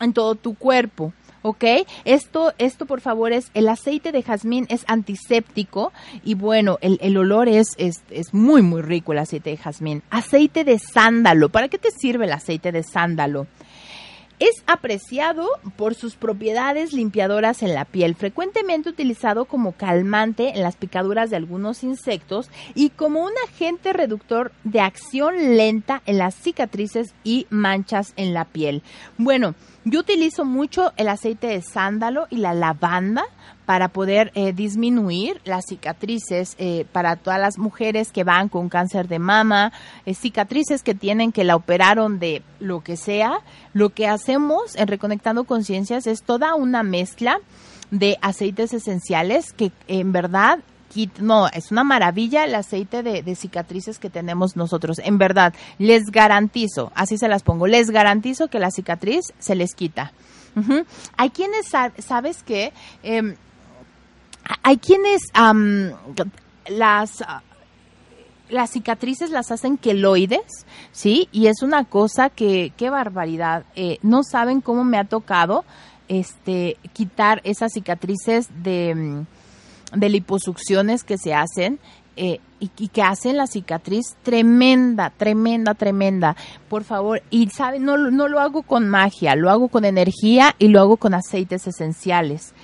en 0.00 0.12
todo 0.12 0.34
tu 0.34 0.54
cuerpo. 0.54 1.12
¿Ok? 1.44 1.64
Esto, 2.06 2.54
esto 2.56 2.86
por 2.86 3.02
favor 3.02 3.32
es, 3.32 3.50
el 3.52 3.68
aceite 3.68 4.12
de 4.12 4.22
jazmín 4.22 4.66
es 4.70 4.82
antiséptico 4.88 5.92
y 6.24 6.34
bueno, 6.34 6.78
el, 6.80 6.98
el 7.02 7.18
olor 7.18 7.48
es, 7.48 7.68
es, 7.76 8.02
es, 8.10 8.32
muy, 8.32 8.62
muy 8.62 8.80
rico 8.80 9.12
el 9.12 9.18
aceite 9.18 9.50
de 9.50 9.58
jazmín. 9.58 10.02
Aceite 10.08 10.64
de 10.64 10.78
sándalo, 10.78 11.50
¿para 11.50 11.68
qué 11.68 11.76
te 11.76 11.90
sirve 11.90 12.24
el 12.24 12.32
aceite 12.32 12.72
de 12.72 12.82
sándalo? 12.82 13.46
Es 14.44 14.62
apreciado 14.66 15.48
por 15.78 15.94
sus 15.94 16.16
propiedades 16.16 16.92
limpiadoras 16.92 17.62
en 17.62 17.72
la 17.72 17.86
piel, 17.86 18.14
frecuentemente 18.14 18.90
utilizado 18.90 19.46
como 19.46 19.72
calmante 19.72 20.50
en 20.50 20.62
las 20.62 20.76
picaduras 20.76 21.30
de 21.30 21.36
algunos 21.36 21.82
insectos 21.82 22.50
y 22.74 22.90
como 22.90 23.24
un 23.24 23.32
agente 23.48 23.94
reductor 23.94 24.52
de 24.62 24.80
acción 24.80 25.56
lenta 25.56 26.02
en 26.04 26.18
las 26.18 26.34
cicatrices 26.34 27.14
y 27.24 27.46
manchas 27.48 28.12
en 28.16 28.34
la 28.34 28.44
piel. 28.44 28.82
Bueno, 29.16 29.54
yo 29.86 30.00
utilizo 30.00 30.44
mucho 30.44 30.92
el 30.98 31.08
aceite 31.08 31.46
de 31.46 31.62
sándalo 31.62 32.26
y 32.28 32.36
la 32.36 32.52
lavanda 32.52 33.24
para 33.66 33.88
poder 33.88 34.30
eh, 34.34 34.52
disminuir 34.52 35.40
las 35.44 35.66
cicatrices 35.66 36.54
eh, 36.58 36.86
para 36.92 37.16
todas 37.16 37.40
las 37.40 37.58
mujeres 37.58 38.12
que 38.12 38.24
van 38.24 38.48
con 38.48 38.68
cáncer 38.68 39.08
de 39.08 39.18
mama, 39.18 39.72
eh, 40.06 40.14
cicatrices 40.14 40.82
que 40.82 40.94
tienen 40.94 41.32
que 41.32 41.44
la 41.44 41.56
operaron 41.56 42.18
de 42.18 42.42
lo 42.60 42.82
que 42.82 42.96
sea. 42.96 43.38
Lo 43.72 43.90
que 43.90 44.06
hacemos 44.06 44.76
en 44.76 44.88
Reconectando 44.88 45.44
Conciencias 45.44 46.06
es 46.06 46.22
toda 46.22 46.54
una 46.54 46.82
mezcla 46.82 47.38
de 47.90 48.18
aceites 48.22 48.72
esenciales 48.72 49.52
que 49.52 49.72
en 49.88 50.12
verdad 50.12 50.58
no, 51.18 51.48
es 51.48 51.70
una 51.72 51.84
maravilla 51.84 52.44
el 52.44 52.54
aceite 52.54 53.02
de, 53.02 53.34
cicatrices 53.34 53.98
que 53.98 54.10
tenemos 54.10 54.56
nosotros. 54.56 55.00
En 55.02 55.18
verdad, 55.18 55.54
les 55.78 56.04
garantizo, 56.10 56.92
así 56.94 57.18
se 57.18 57.28
las 57.28 57.42
pongo, 57.42 57.66
les 57.66 57.90
garantizo 57.90 58.48
que 58.48 58.58
la 58.58 58.70
cicatriz 58.70 59.32
se 59.38 59.54
les 59.54 59.74
quita. 59.74 60.12
Hay 61.16 61.30
quienes, 61.30 61.66
¿sabes 61.98 62.44
qué? 62.44 62.72
Em, 63.02 63.34
hay 64.62 64.78
quienes 64.78 65.22
las 66.68 67.24
las 68.50 68.70
cicatrices 68.70 69.30
las 69.30 69.50
hacen 69.50 69.78
queloides, 69.78 70.66
¿sí? 70.92 71.28
Y 71.32 71.46
es 71.46 71.62
una 71.62 71.84
cosa 71.84 72.30
que, 72.30 72.72
qué 72.76 72.90
barbaridad. 72.90 73.64
Eh, 73.74 73.98
no 74.02 74.22
saben 74.22 74.60
cómo 74.60 74.84
me 74.84 74.98
ha 74.98 75.04
tocado 75.04 75.64
este 76.08 76.76
quitar 76.92 77.40
esas 77.44 77.72
cicatrices 77.72 78.48
de, 78.62 79.24
de 79.94 80.08
liposucciones 80.08 81.02
que 81.02 81.16
se 81.16 81.34
hacen 81.34 81.80
eh, 82.16 82.40
y, 82.60 82.88
que 82.88 83.02
hacen 83.02 83.36
la 83.36 83.46
cicatriz 83.46 84.16
tremenda, 84.22 85.10
tremenda, 85.10 85.74
tremenda. 85.74 86.36
Por 86.68 86.84
favor, 86.84 87.22
y 87.28 87.50
saben, 87.50 87.84
no, 87.84 87.96
no 87.96 88.28
lo 88.28 88.40
hago 88.40 88.62
con 88.62 88.88
magia, 88.88 89.34
lo 89.36 89.50
hago 89.50 89.68
con 89.68 89.84
energía 89.84 90.54
y 90.58 90.68
lo 90.68 90.80
hago 90.80 90.96
con 90.96 91.12
aceites 91.12 91.66
esenciales. 91.66 92.54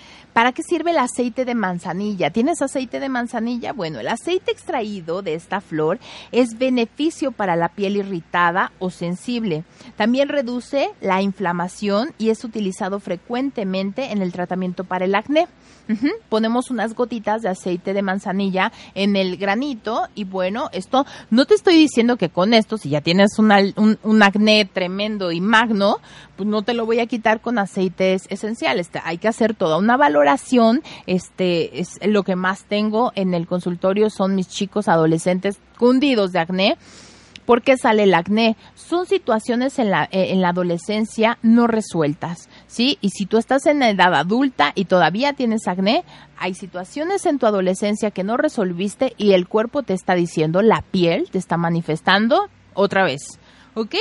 ¿Para 0.40 0.52
qué 0.52 0.62
sirve 0.62 0.92
el 0.92 0.96
aceite 0.96 1.44
de 1.44 1.54
manzanilla? 1.54 2.30
¿Tienes 2.30 2.62
aceite 2.62 2.98
de 2.98 3.10
manzanilla? 3.10 3.74
Bueno, 3.74 4.00
el 4.00 4.08
aceite 4.08 4.50
extraído 4.50 5.20
de 5.20 5.34
esta 5.34 5.60
flor 5.60 5.98
es 6.32 6.56
beneficio 6.56 7.30
para 7.30 7.56
la 7.56 7.68
piel 7.68 7.98
irritada 7.98 8.72
o 8.78 8.88
sensible. 8.88 9.64
También 9.98 10.30
reduce 10.30 10.92
la 11.02 11.20
inflamación 11.20 12.14
y 12.16 12.30
es 12.30 12.42
utilizado 12.42 13.00
frecuentemente 13.00 14.12
en 14.12 14.22
el 14.22 14.32
tratamiento 14.32 14.84
para 14.84 15.04
el 15.04 15.14
acné. 15.14 15.46
Ponemos 16.28 16.70
unas 16.70 16.94
gotitas 16.94 17.42
de 17.42 17.48
aceite 17.48 17.92
de 17.92 18.00
manzanilla 18.00 18.72
en 18.94 19.16
el 19.16 19.36
granito 19.36 20.06
y 20.14 20.22
bueno, 20.22 20.70
esto 20.72 21.04
no 21.30 21.46
te 21.46 21.54
estoy 21.54 21.74
diciendo 21.74 22.16
que 22.16 22.28
con 22.28 22.54
esto, 22.54 22.78
si 22.78 22.90
ya 22.90 23.00
tienes 23.00 23.38
un, 23.38 23.98
un, 24.02 24.22
acné 24.22 24.64
tremendo 24.72 25.32
y 25.32 25.40
magno, 25.40 25.98
pues 26.36 26.48
no 26.48 26.62
te 26.62 26.74
lo 26.74 26.86
voy 26.86 27.00
a 27.00 27.06
quitar 27.06 27.40
con 27.40 27.58
aceites 27.58 28.22
esenciales. 28.28 28.88
Hay 29.02 29.18
que 29.18 29.26
hacer 29.26 29.54
toda 29.54 29.78
una 29.78 29.96
valoración. 29.96 30.29
Este 31.06 31.80
es 31.80 31.98
lo 32.04 32.22
que 32.22 32.36
más 32.36 32.64
tengo 32.64 33.12
en 33.14 33.34
el 33.34 33.46
consultorio 33.46 34.10
son 34.10 34.34
mis 34.34 34.48
chicos 34.48 34.88
adolescentes 34.88 35.58
cundidos 35.78 36.32
de 36.32 36.38
acné 36.38 36.78
¿Por 37.50 37.62
qué 37.62 37.76
sale 37.76 38.04
el 38.04 38.14
acné? 38.14 38.56
Son 38.76 39.06
situaciones 39.06 39.80
en 39.80 39.90
la, 39.90 40.04
eh, 40.04 40.30
en 40.30 40.40
la 40.40 40.50
adolescencia 40.50 41.36
no 41.42 41.66
resueltas, 41.66 42.48
¿sí? 42.68 42.96
Y 43.00 43.10
si 43.10 43.26
tú 43.26 43.38
estás 43.38 43.66
en 43.66 43.82
edad 43.82 44.14
adulta 44.14 44.70
y 44.76 44.84
todavía 44.84 45.32
tienes 45.32 45.66
acné, 45.66 46.04
hay 46.38 46.54
situaciones 46.54 47.26
en 47.26 47.40
tu 47.40 47.46
adolescencia 47.46 48.12
que 48.12 48.22
no 48.22 48.36
resolviste 48.36 49.14
y 49.16 49.32
el 49.32 49.48
cuerpo 49.48 49.82
te 49.82 49.94
está 49.94 50.14
diciendo, 50.14 50.62
la 50.62 50.82
piel 50.82 51.28
te 51.28 51.38
está 51.38 51.56
manifestando 51.56 52.48
otra 52.72 53.02
vez, 53.02 53.40
¿ok? 53.74 53.96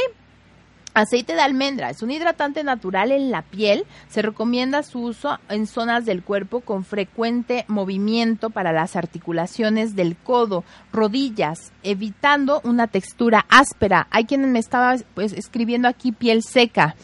Aceite 0.96 1.36
de 1.36 1.42
almendra 1.42 1.92
es 1.92 2.02
un 2.02 2.10
hidratante 2.10 2.64
natural 2.64 3.12
en 3.12 3.30
la 3.30 3.44
piel. 3.44 3.86
Se 4.08 4.24
recomienda 4.24 4.82
su 4.82 5.02
uso 5.02 5.38
en 5.48 5.68
zonas 5.68 6.04
del 6.04 6.24
cuerpo 6.24 6.62
con 6.62 6.84
frecuente 6.84 7.64
movimiento 7.68 8.50
para 8.50 8.72
las 8.74 8.96
articulaciones 8.96 9.96
del 9.96 10.18
codo, 10.18 10.64
rodillas, 10.92 11.72
evitando 11.84 12.60
una 12.64 12.88
textura 12.88 13.46
áspera. 13.50 14.08
Hay 14.10 14.26
quien 14.26 14.52
me 14.52 14.58
estaba 14.58 14.96
pues, 15.14 15.34
escribiendo 15.34 15.88
aquí 15.88 16.12
piel 16.12 16.42
seca. 16.42 16.96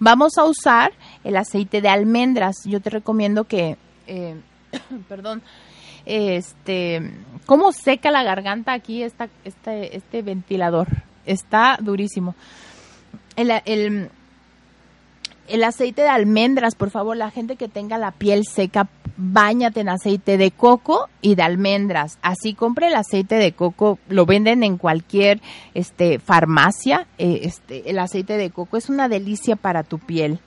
Vamos 0.00 0.36
a 0.36 0.44
usar 0.44 0.92
el 1.22 1.36
aceite 1.36 1.80
de 1.80 1.88
almendras. 1.88 2.56
Yo 2.64 2.80
te 2.80 2.90
recomiendo 2.90 3.44
que, 3.44 3.76
eh, 4.08 4.34
perdón, 5.08 5.40
este, 6.04 7.12
cómo 7.46 7.70
seca 7.70 8.10
la 8.10 8.24
garganta 8.24 8.72
aquí 8.72 9.04
esta, 9.04 9.28
este, 9.44 9.96
este 9.96 10.22
ventilador. 10.22 10.88
Está 11.26 11.78
durísimo 11.80 12.34
el, 13.40 14.10
el, 15.46 15.64
aceite 15.64 16.02
de 16.02 16.08
almendras, 16.08 16.74
por 16.74 16.90
favor, 16.90 17.16
la 17.16 17.30
gente 17.30 17.56
que 17.56 17.68
tenga 17.68 17.98
la 17.98 18.12
piel 18.12 18.44
seca, 18.44 18.88
bañate 19.16 19.80
en 19.80 19.88
aceite 19.88 20.36
de 20.36 20.50
coco 20.50 21.08
y 21.20 21.34
de 21.34 21.42
almendras. 21.42 22.18
Así 22.22 22.54
compre 22.54 22.88
el 22.88 22.94
aceite 22.94 23.36
de 23.36 23.52
coco, 23.52 23.98
lo 24.08 24.26
venden 24.26 24.62
en 24.62 24.76
cualquier 24.76 25.40
este, 25.74 26.18
farmacia. 26.18 27.06
Eh, 27.18 27.40
este, 27.44 27.90
el 27.90 27.98
aceite 27.98 28.36
de 28.36 28.50
coco 28.50 28.76
es 28.76 28.88
una 28.88 29.08
delicia 29.08 29.56
para 29.56 29.82
tu 29.82 29.98
piel. 29.98 30.38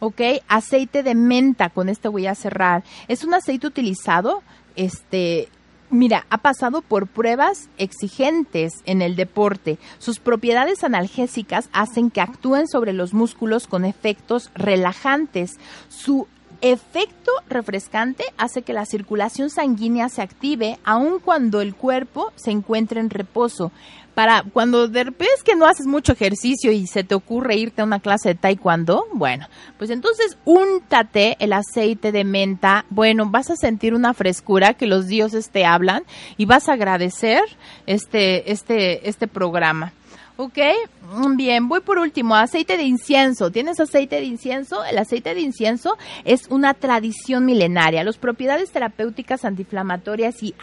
¿Ok? 0.00 0.20
Aceite 0.46 1.02
de 1.02 1.14
menta, 1.14 1.70
con 1.70 1.88
este 1.88 2.08
voy 2.08 2.26
a 2.26 2.34
cerrar. 2.34 2.84
Es 3.08 3.24
un 3.24 3.34
aceite 3.34 3.66
utilizado 3.66 4.42
este, 4.76 5.48
Mira, 5.90 6.26
ha 6.28 6.38
pasado 6.38 6.82
por 6.82 7.06
pruebas 7.06 7.70
exigentes 7.78 8.74
en 8.84 9.00
el 9.00 9.16
deporte. 9.16 9.78
Sus 9.98 10.18
propiedades 10.18 10.84
analgésicas 10.84 11.70
hacen 11.72 12.10
que 12.10 12.20
actúen 12.20 12.68
sobre 12.68 12.92
los 12.92 13.14
músculos 13.14 13.66
con 13.66 13.86
efectos 13.86 14.50
relajantes. 14.54 15.52
Su 15.88 16.26
efecto 16.60 17.32
refrescante 17.48 18.24
hace 18.36 18.60
que 18.62 18.74
la 18.74 18.84
circulación 18.84 19.48
sanguínea 19.48 20.10
se 20.10 20.20
active 20.20 20.78
aun 20.84 21.20
cuando 21.20 21.62
el 21.62 21.74
cuerpo 21.74 22.32
se 22.36 22.50
encuentre 22.50 23.00
en 23.00 23.08
reposo 23.08 23.72
para 24.18 24.42
cuando 24.42 24.88
de 24.88 25.04
repente 25.04 25.32
que 25.44 25.54
no 25.54 25.64
haces 25.64 25.86
mucho 25.86 26.10
ejercicio 26.10 26.72
y 26.72 26.88
se 26.88 27.04
te 27.04 27.14
ocurre 27.14 27.54
irte 27.54 27.82
a 27.82 27.84
una 27.84 28.00
clase 28.00 28.30
de 28.30 28.34
taekwondo, 28.34 29.06
bueno, 29.12 29.46
pues 29.78 29.90
entonces 29.90 30.36
úntate 30.44 31.36
el 31.38 31.52
aceite 31.52 32.10
de 32.10 32.24
menta, 32.24 32.84
bueno, 32.90 33.30
vas 33.30 33.48
a 33.48 33.54
sentir 33.54 33.94
una 33.94 34.14
frescura 34.14 34.74
que 34.74 34.88
los 34.88 35.06
dioses 35.06 35.50
te 35.50 35.64
hablan 35.64 36.02
y 36.36 36.46
vas 36.46 36.68
a 36.68 36.72
agradecer 36.72 37.42
este, 37.86 38.50
este, 38.50 39.08
este 39.08 39.28
programa. 39.28 39.92
¿Ok? 40.36 40.58
Bien, 41.36 41.68
voy 41.68 41.78
por 41.78 41.98
último, 41.98 42.34
aceite 42.34 42.76
de 42.76 42.82
incienso. 42.82 43.52
¿Tienes 43.52 43.78
aceite 43.78 44.16
de 44.16 44.24
incienso? 44.24 44.84
El 44.84 44.98
aceite 44.98 45.32
de 45.32 45.42
incienso 45.42 45.96
es 46.24 46.48
una 46.48 46.74
tradición 46.74 47.44
milenaria. 47.44 48.02
Las 48.02 48.18
propiedades 48.18 48.72
terapéuticas 48.72 49.44
antiinflamatorias 49.44 50.42
y 50.42 50.56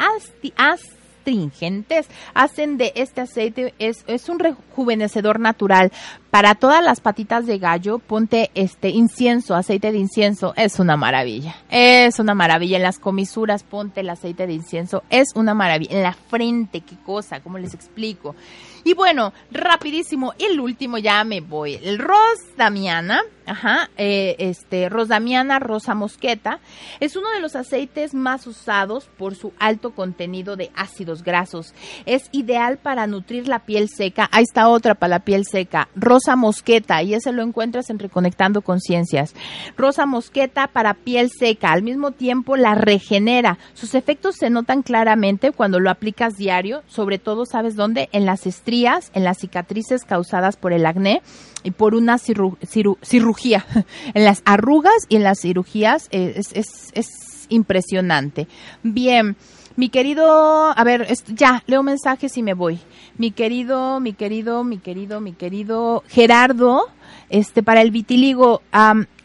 hacen 2.34 2.78
de 2.78 2.94
este 2.96 3.22
aceite, 3.22 3.74
es, 3.80 4.04
es 4.08 4.30
un 4.30 4.40
rejuvenecedor 4.40 5.40
natural. 5.40 5.92
Para 6.36 6.54
todas 6.54 6.84
las 6.84 7.00
patitas 7.00 7.46
de 7.46 7.60
gallo, 7.60 7.98
ponte 8.00 8.52
este 8.56 8.90
incienso, 8.90 9.56
aceite 9.56 9.94
de 9.94 10.00
incienso, 10.00 10.54
es 10.58 10.80
una 10.80 10.98
maravilla. 10.98 11.56
Es 11.70 12.20
una 12.20 12.36
maravilla. 12.36 12.76
En 12.76 12.84
las 12.84 13.00
comisuras, 13.00 13.64
ponte 13.64 14.02
el 14.02 14.10
aceite 14.10 14.46
de 14.46 14.52
incienso, 14.52 15.04
es 15.10 15.30
una 15.34 15.54
maravilla. 15.54 15.96
En 15.96 16.04
la 16.04 16.12
frente, 16.12 16.82
qué 16.82 16.98
cosa, 17.06 17.40
¿cómo 17.40 17.58
les 17.58 17.74
explico? 17.74 18.36
Y 18.84 18.94
bueno, 18.94 19.34
rapidísimo, 19.50 20.34
el 20.38 20.60
último 20.60 21.00
ya 21.00 21.24
me 21.24 21.42
voy. 21.42 21.74
El 21.82 21.98
Ros 21.98 22.38
Damiana, 22.56 23.24
ajá, 23.48 23.90
eh, 23.98 24.36
este, 24.38 24.90
Ros 24.90 25.08
Damiana 25.08 25.58
Rosa 25.58 25.96
Mosqueta, 25.96 26.60
es 27.00 27.16
uno 27.16 27.32
de 27.32 27.40
los 27.40 27.56
aceites 27.56 28.14
más 28.14 28.46
usados 28.46 29.10
por 29.18 29.34
su 29.34 29.54
alto 29.58 29.96
contenido 29.96 30.56
de 30.56 30.70
ácidos 30.76 31.24
grasos. 31.24 31.74
Es 32.06 32.30
ideal 32.32 32.78
para 32.78 33.08
nutrir 33.08 33.48
la 33.48 33.66
piel 33.66 33.90
seca. 33.90 34.30
Ahí 34.32 34.44
está 34.44 34.68
otra 34.68 34.94
para 34.94 35.10
la 35.10 35.20
piel 35.26 35.46
seca. 35.50 35.88
Rosa 36.26 36.36
Mosqueta, 36.38 37.04
y 37.04 37.14
ese 37.14 37.32
lo 37.32 37.44
encuentras 37.44 37.92
en 37.92 38.00
Reconectando 38.00 38.64
Conciencias. 38.64 39.36
Rosa 39.78 40.08
Mosqueta 40.08 40.66
para 40.66 40.96
piel 40.96 41.30
seca, 41.30 41.72
al 41.72 41.84
mismo 41.84 42.10
tiempo 42.10 42.58
la 42.58 42.74
regenera. 42.74 43.60
Sus 43.76 43.94
efectos 43.94 44.36
se 44.36 44.50
notan 44.50 44.82
claramente 44.82 45.52
cuando 45.52 45.80
lo 45.80 45.92
aplicas 45.92 46.34
diario, 46.34 46.82
sobre 46.88 47.20
todo, 47.20 47.46
¿sabes 47.46 47.76
dónde? 47.76 48.10
En 48.12 48.26
las 48.26 48.48
estrellas 48.48 49.12
en 49.14 49.24
las 49.24 49.38
cicatrices 49.38 50.04
causadas 50.04 50.58
por 50.58 50.74
el 50.74 50.88
acné 50.88 51.22
y 51.62 51.70
por 51.70 51.94
una 51.94 52.18
cirugía. 52.18 53.64
en 54.16 54.26
las 54.26 54.42
arrugas 54.46 55.06
y 55.10 55.18
en 55.18 55.24
las 55.24 55.40
cirugías 55.40 56.08
eh, 56.10 56.42
es 56.56 57.46
impresionante. 57.50 58.48
Bien. 58.82 59.36
Mi 59.78 59.90
querido, 59.90 60.72
a 60.78 60.84
ver, 60.86 61.08
ya, 61.28 61.62
leo 61.68 61.84
mensajes 61.84 62.38
y 62.38 62.44
me 62.44 62.54
voy. 62.54 62.80
Mi 63.18 63.32
querido, 63.32 64.00
mi 64.00 64.14
querido, 64.14 64.64
mi 64.64 64.78
querido, 64.78 65.20
mi 65.20 65.34
querido 65.34 66.02
Gerardo, 66.08 66.88
este, 67.30 67.62
para 67.62 67.82
el 67.82 67.92
vitiligo, 67.92 68.62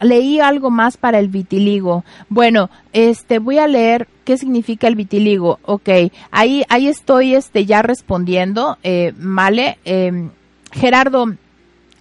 leí 0.01 0.41
algo 0.41 0.69
más 0.69 0.97
para 0.97 1.19
el 1.19 1.29
vitiligo. 1.29 2.03
Bueno, 2.27 2.69
este, 2.91 3.39
voy 3.39 3.59
a 3.59 3.67
leer 3.67 4.09
qué 4.25 4.37
significa 4.37 4.87
el 4.87 4.95
vitiligo. 4.95 5.59
Ok, 5.63 5.89
ahí, 6.31 6.63
ahí 6.67 6.89
estoy, 6.89 7.33
este, 7.35 7.65
ya 7.65 7.81
respondiendo, 7.81 8.77
eh, 8.83 9.13
vale. 9.17 9.77
Em, 9.85 10.31
Gerardo, 10.73 11.27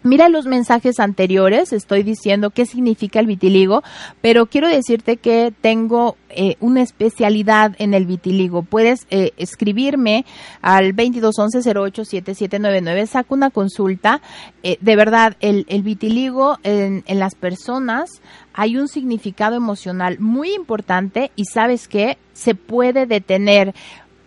Mira 0.03 0.31
los 0.31 0.47
mensajes 0.47 0.99
anteriores, 0.99 1.75
estoy 1.75 2.03
diciendo 2.03 2.49
qué 2.49 2.65
significa 2.65 3.21
el 3.21 3.27
vitiligo, 3.27 3.83
pero 4.23 4.47
quiero 4.47 4.67
decirte 4.67 5.19
que 5.19 5.53
tengo 5.61 6.17
eh, 6.31 6.57
una 6.61 6.81
especialidad 6.81 7.77
en 7.79 7.93
el 7.93 8.07
vitiligo. 8.07 8.63
Puedes 8.63 9.07
eh, 9.11 9.33
escribirme 9.37 10.25
al 10.63 10.97
2211-087799, 10.97 13.09
saco 13.09 13.35
una 13.35 13.51
consulta. 13.51 14.23
Eh, 14.63 14.79
de 14.81 14.97
verdad, 14.97 15.37
el, 15.41 15.67
el 15.69 15.83
vitiligo 15.83 16.57
en, 16.63 17.05
en 17.07 17.19
las 17.19 17.35
personas 17.35 18.23
hay 18.55 18.77
un 18.77 18.89
significado 18.89 19.57
emocional 19.57 20.19
muy 20.19 20.55
importante 20.55 21.31
y 21.37 21.45
sabes 21.45 21.89
que 21.89 22.19
se 22.33 22.55
puede 22.55 23.07
detener 23.07 23.75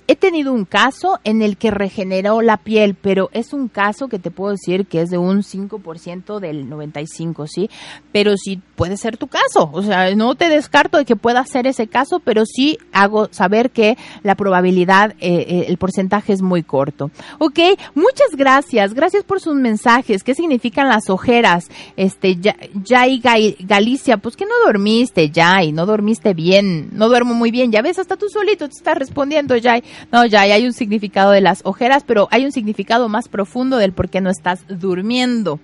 He 0.08 0.16
tenido 0.16 0.52
un 0.54 0.66
caso 0.66 1.20
en 1.24 1.42
el 1.42 1.58
que 1.58 1.72
regeneró 1.72 2.42
la 2.42 2.58
piel, 2.58 2.96
pero 2.96 3.30
es 3.34 3.54
un 3.54 3.68
caso 3.68 4.08
que 4.08 4.20
te 4.20 4.32
puedo 4.32 4.52
decir 4.52 4.86
que 4.86 5.02
es 5.02 5.10
de 5.10 5.18
un 5.18 5.44
5% 5.44 6.40
del 6.40 6.70
95, 6.70 7.48
¿sí? 7.48 7.70
Pero 8.12 8.36
sí 8.38 8.62
puede 8.76 8.98
ser 8.98 9.18
tu 9.18 9.28
caso. 9.28 9.70
O 9.72 9.82
sea, 9.82 10.14
no 10.16 10.36
te 10.36 10.50
descarto 10.50 10.98
de 10.98 11.06
que 11.06 11.16
pueda 11.16 11.46
ser 11.46 11.68
ese 11.68 11.88
caso, 11.88 12.20
pero 12.20 12.46
sí 12.46 12.78
hago 12.92 13.30
saber 13.32 13.72
que 13.72 13.98
la 14.24 14.36
probabilidad, 14.36 15.12
eh, 15.20 15.46
eh, 15.48 15.66
el 15.68 15.78
porcentaje 15.78 16.34
es 16.34 16.42
muy 16.42 16.64
corto. 16.64 17.12
Ok, 17.40 17.60
muchas 17.96 18.36
gracias. 18.36 18.94
Gracias 18.94 19.24
por 19.24 19.40
sus 19.40 19.56
mensajes. 19.56 20.24
¿Qué 20.24 20.36
significan 20.36 20.90
las 20.90 21.10
ojeras? 21.10 21.70
Este, 21.96 22.38
Jai 22.86 23.22
Galicia, 23.60 24.18
pues 24.18 24.36
que 24.36 24.46
no 24.46 24.54
dormiste, 24.66 25.32
Jai, 25.34 25.72
no 25.72 25.86
dormiste 25.86 26.34
bien, 26.34 26.90
no 26.92 27.08
duermo 27.08 27.34
muy 27.34 27.52
bien. 27.52 27.72
Ya 27.72 27.82
ves, 27.82 28.00
hasta 28.00 28.18
tú 28.18 28.28
solito 28.30 28.68
te 28.68 28.76
estás 28.76 28.98
respondiendo, 28.98 29.56
Jai. 29.62 29.84
No, 30.12 30.26
ya 30.26 30.42
hay 30.42 30.66
un 30.66 30.74
significado 30.74 31.32
de 31.32 31.42
las 31.42 31.62
ojeras, 31.64 32.04
pero 32.06 32.28
hay 32.32 32.46
un 32.46 32.52
significado 32.52 33.10
más 33.10 33.28
profundo 33.28 33.78
del 33.78 33.94
por 33.94 34.10
qué 34.10 34.22
no 34.22 34.30
estás 34.30 34.66
durmiendo. 34.68 35.60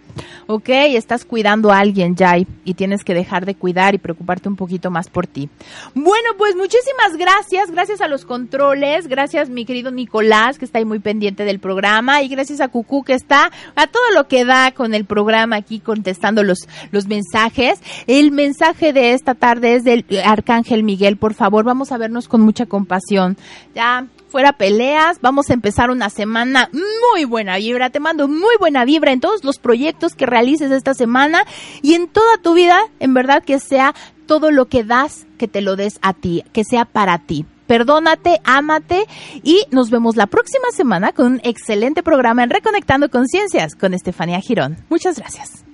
¿Ok? 0.47 0.69
Estás 0.69 1.25
cuidando 1.25 1.71
a 1.71 1.80
alguien, 1.80 2.15
Jai, 2.15 2.47
y 2.65 2.73
tienes 2.73 3.03
que 3.03 3.13
dejar 3.13 3.45
de 3.45 3.55
cuidar 3.55 3.95
y 3.95 3.99
preocuparte 3.99 4.49
un 4.49 4.55
poquito 4.55 4.91
más 4.91 5.09
por 5.09 5.27
ti. 5.27 5.49
Bueno, 5.93 6.30
pues 6.38 6.55
muchísimas 6.55 7.15
gracias. 7.17 7.71
Gracias 7.71 8.01
a 8.01 8.07
los 8.07 8.25
controles. 8.25 9.07
Gracias, 9.07 9.49
mi 9.49 9.65
querido 9.65 9.91
Nicolás, 9.91 10.57
que 10.57 10.65
está 10.65 10.80
ahí 10.80 10.86
muy 10.86 10.99
pendiente 10.99 11.45
del 11.45 11.59
programa. 11.59 12.21
Y 12.21 12.27
gracias 12.27 12.61
a 12.61 12.67
Cucú, 12.67 13.03
que 13.03 13.13
está 13.13 13.51
a 13.75 13.88
todo 13.88 14.03
lo 14.13 14.27
que 14.27 14.45
da 14.45 14.71
con 14.71 14.93
el 14.93 15.05
programa 15.05 15.57
aquí 15.57 15.80
contestando 15.80 16.43
los, 16.43 16.67
los 16.91 17.07
mensajes. 17.07 17.80
El 18.07 18.32
mensaje 18.32 18.93
de 18.93 19.13
esta 19.13 19.36
tarde 19.36 19.75
es 19.75 19.84
del 19.84 20.05
Arcángel 20.23 20.84
Miguel. 20.84 21.17
Por 21.17 21.34
favor, 21.34 21.63
vamos 21.63 21.91
a 21.91 21.97
vernos 21.97 22.27
con 22.27 22.41
mucha 22.41 22.65
compasión. 22.65 23.38
Ya 23.75 24.07
fuera 24.30 24.53
peleas, 24.53 25.19
vamos 25.21 25.49
a 25.49 25.53
empezar 25.53 25.89
una 25.89 26.09
semana 26.09 26.69
muy 26.71 27.25
buena 27.25 27.57
vibra, 27.57 27.89
te 27.89 27.99
mando 27.99 28.27
muy 28.27 28.55
buena 28.59 28.86
vibra 28.86 29.11
en 29.11 29.19
todos 29.19 29.43
los 29.43 29.59
proyectos 29.59 30.15
que 30.15 30.25
realices 30.25 30.71
esta 30.71 30.93
semana 30.93 31.43
y 31.82 31.95
en 31.95 32.07
toda 32.07 32.38
tu 32.38 32.53
vida, 32.53 32.80
en 32.99 33.13
verdad 33.13 33.43
que 33.43 33.59
sea 33.59 33.93
todo 34.27 34.51
lo 34.51 34.67
que 34.67 34.84
das, 34.84 35.25
que 35.38 35.47
te 35.47 35.61
lo 35.61 35.75
des 35.75 35.99
a 36.01 36.13
ti, 36.13 36.43
que 36.53 36.63
sea 36.63 36.86
para 36.86 37.17
ti. 37.17 37.45
Perdónate, 37.65 38.39
ámate 38.45 39.05
y 39.43 39.63
nos 39.69 39.89
vemos 39.91 40.15
la 40.15 40.27
próxima 40.27 40.69
semana 40.71 41.11
con 41.11 41.34
un 41.34 41.41
excelente 41.43 42.01
programa 42.01 42.43
en 42.43 42.49
Reconectando 42.49 43.09
Conciencias 43.09 43.75
con 43.75 43.93
Estefanía 43.93 44.39
Girón. 44.39 44.77
Muchas 44.89 45.17
gracias. 45.17 45.68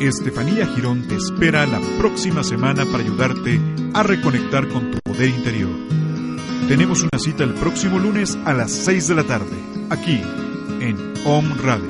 Estefanía 0.00 0.66
Girón 0.66 1.08
te 1.08 1.16
espera 1.16 1.66
la 1.66 1.80
próxima 1.98 2.44
semana 2.44 2.84
para 2.86 3.02
ayudarte 3.02 3.60
a 3.94 4.02
reconectar 4.02 4.68
con 4.68 4.90
tu 4.90 4.98
poder 5.00 5.28
interior. 5.28 5.70
Tenemos 6.68 7.02
una 7.02 7.18
cita 7.18 7.44
el 7.44 7.54
próximo 7.54 7.98
lunes 7.98 8.38
a 8.44 8.52
las 8.52 8.70
6 8.70 9.08
de 9.08 9.14
la 9.14 9.24
tarde, 9.24 9.56
aquí 9.90 10.20
en 10.80 11.14
Om 11.24 11.58
Radio. 11.62 11.88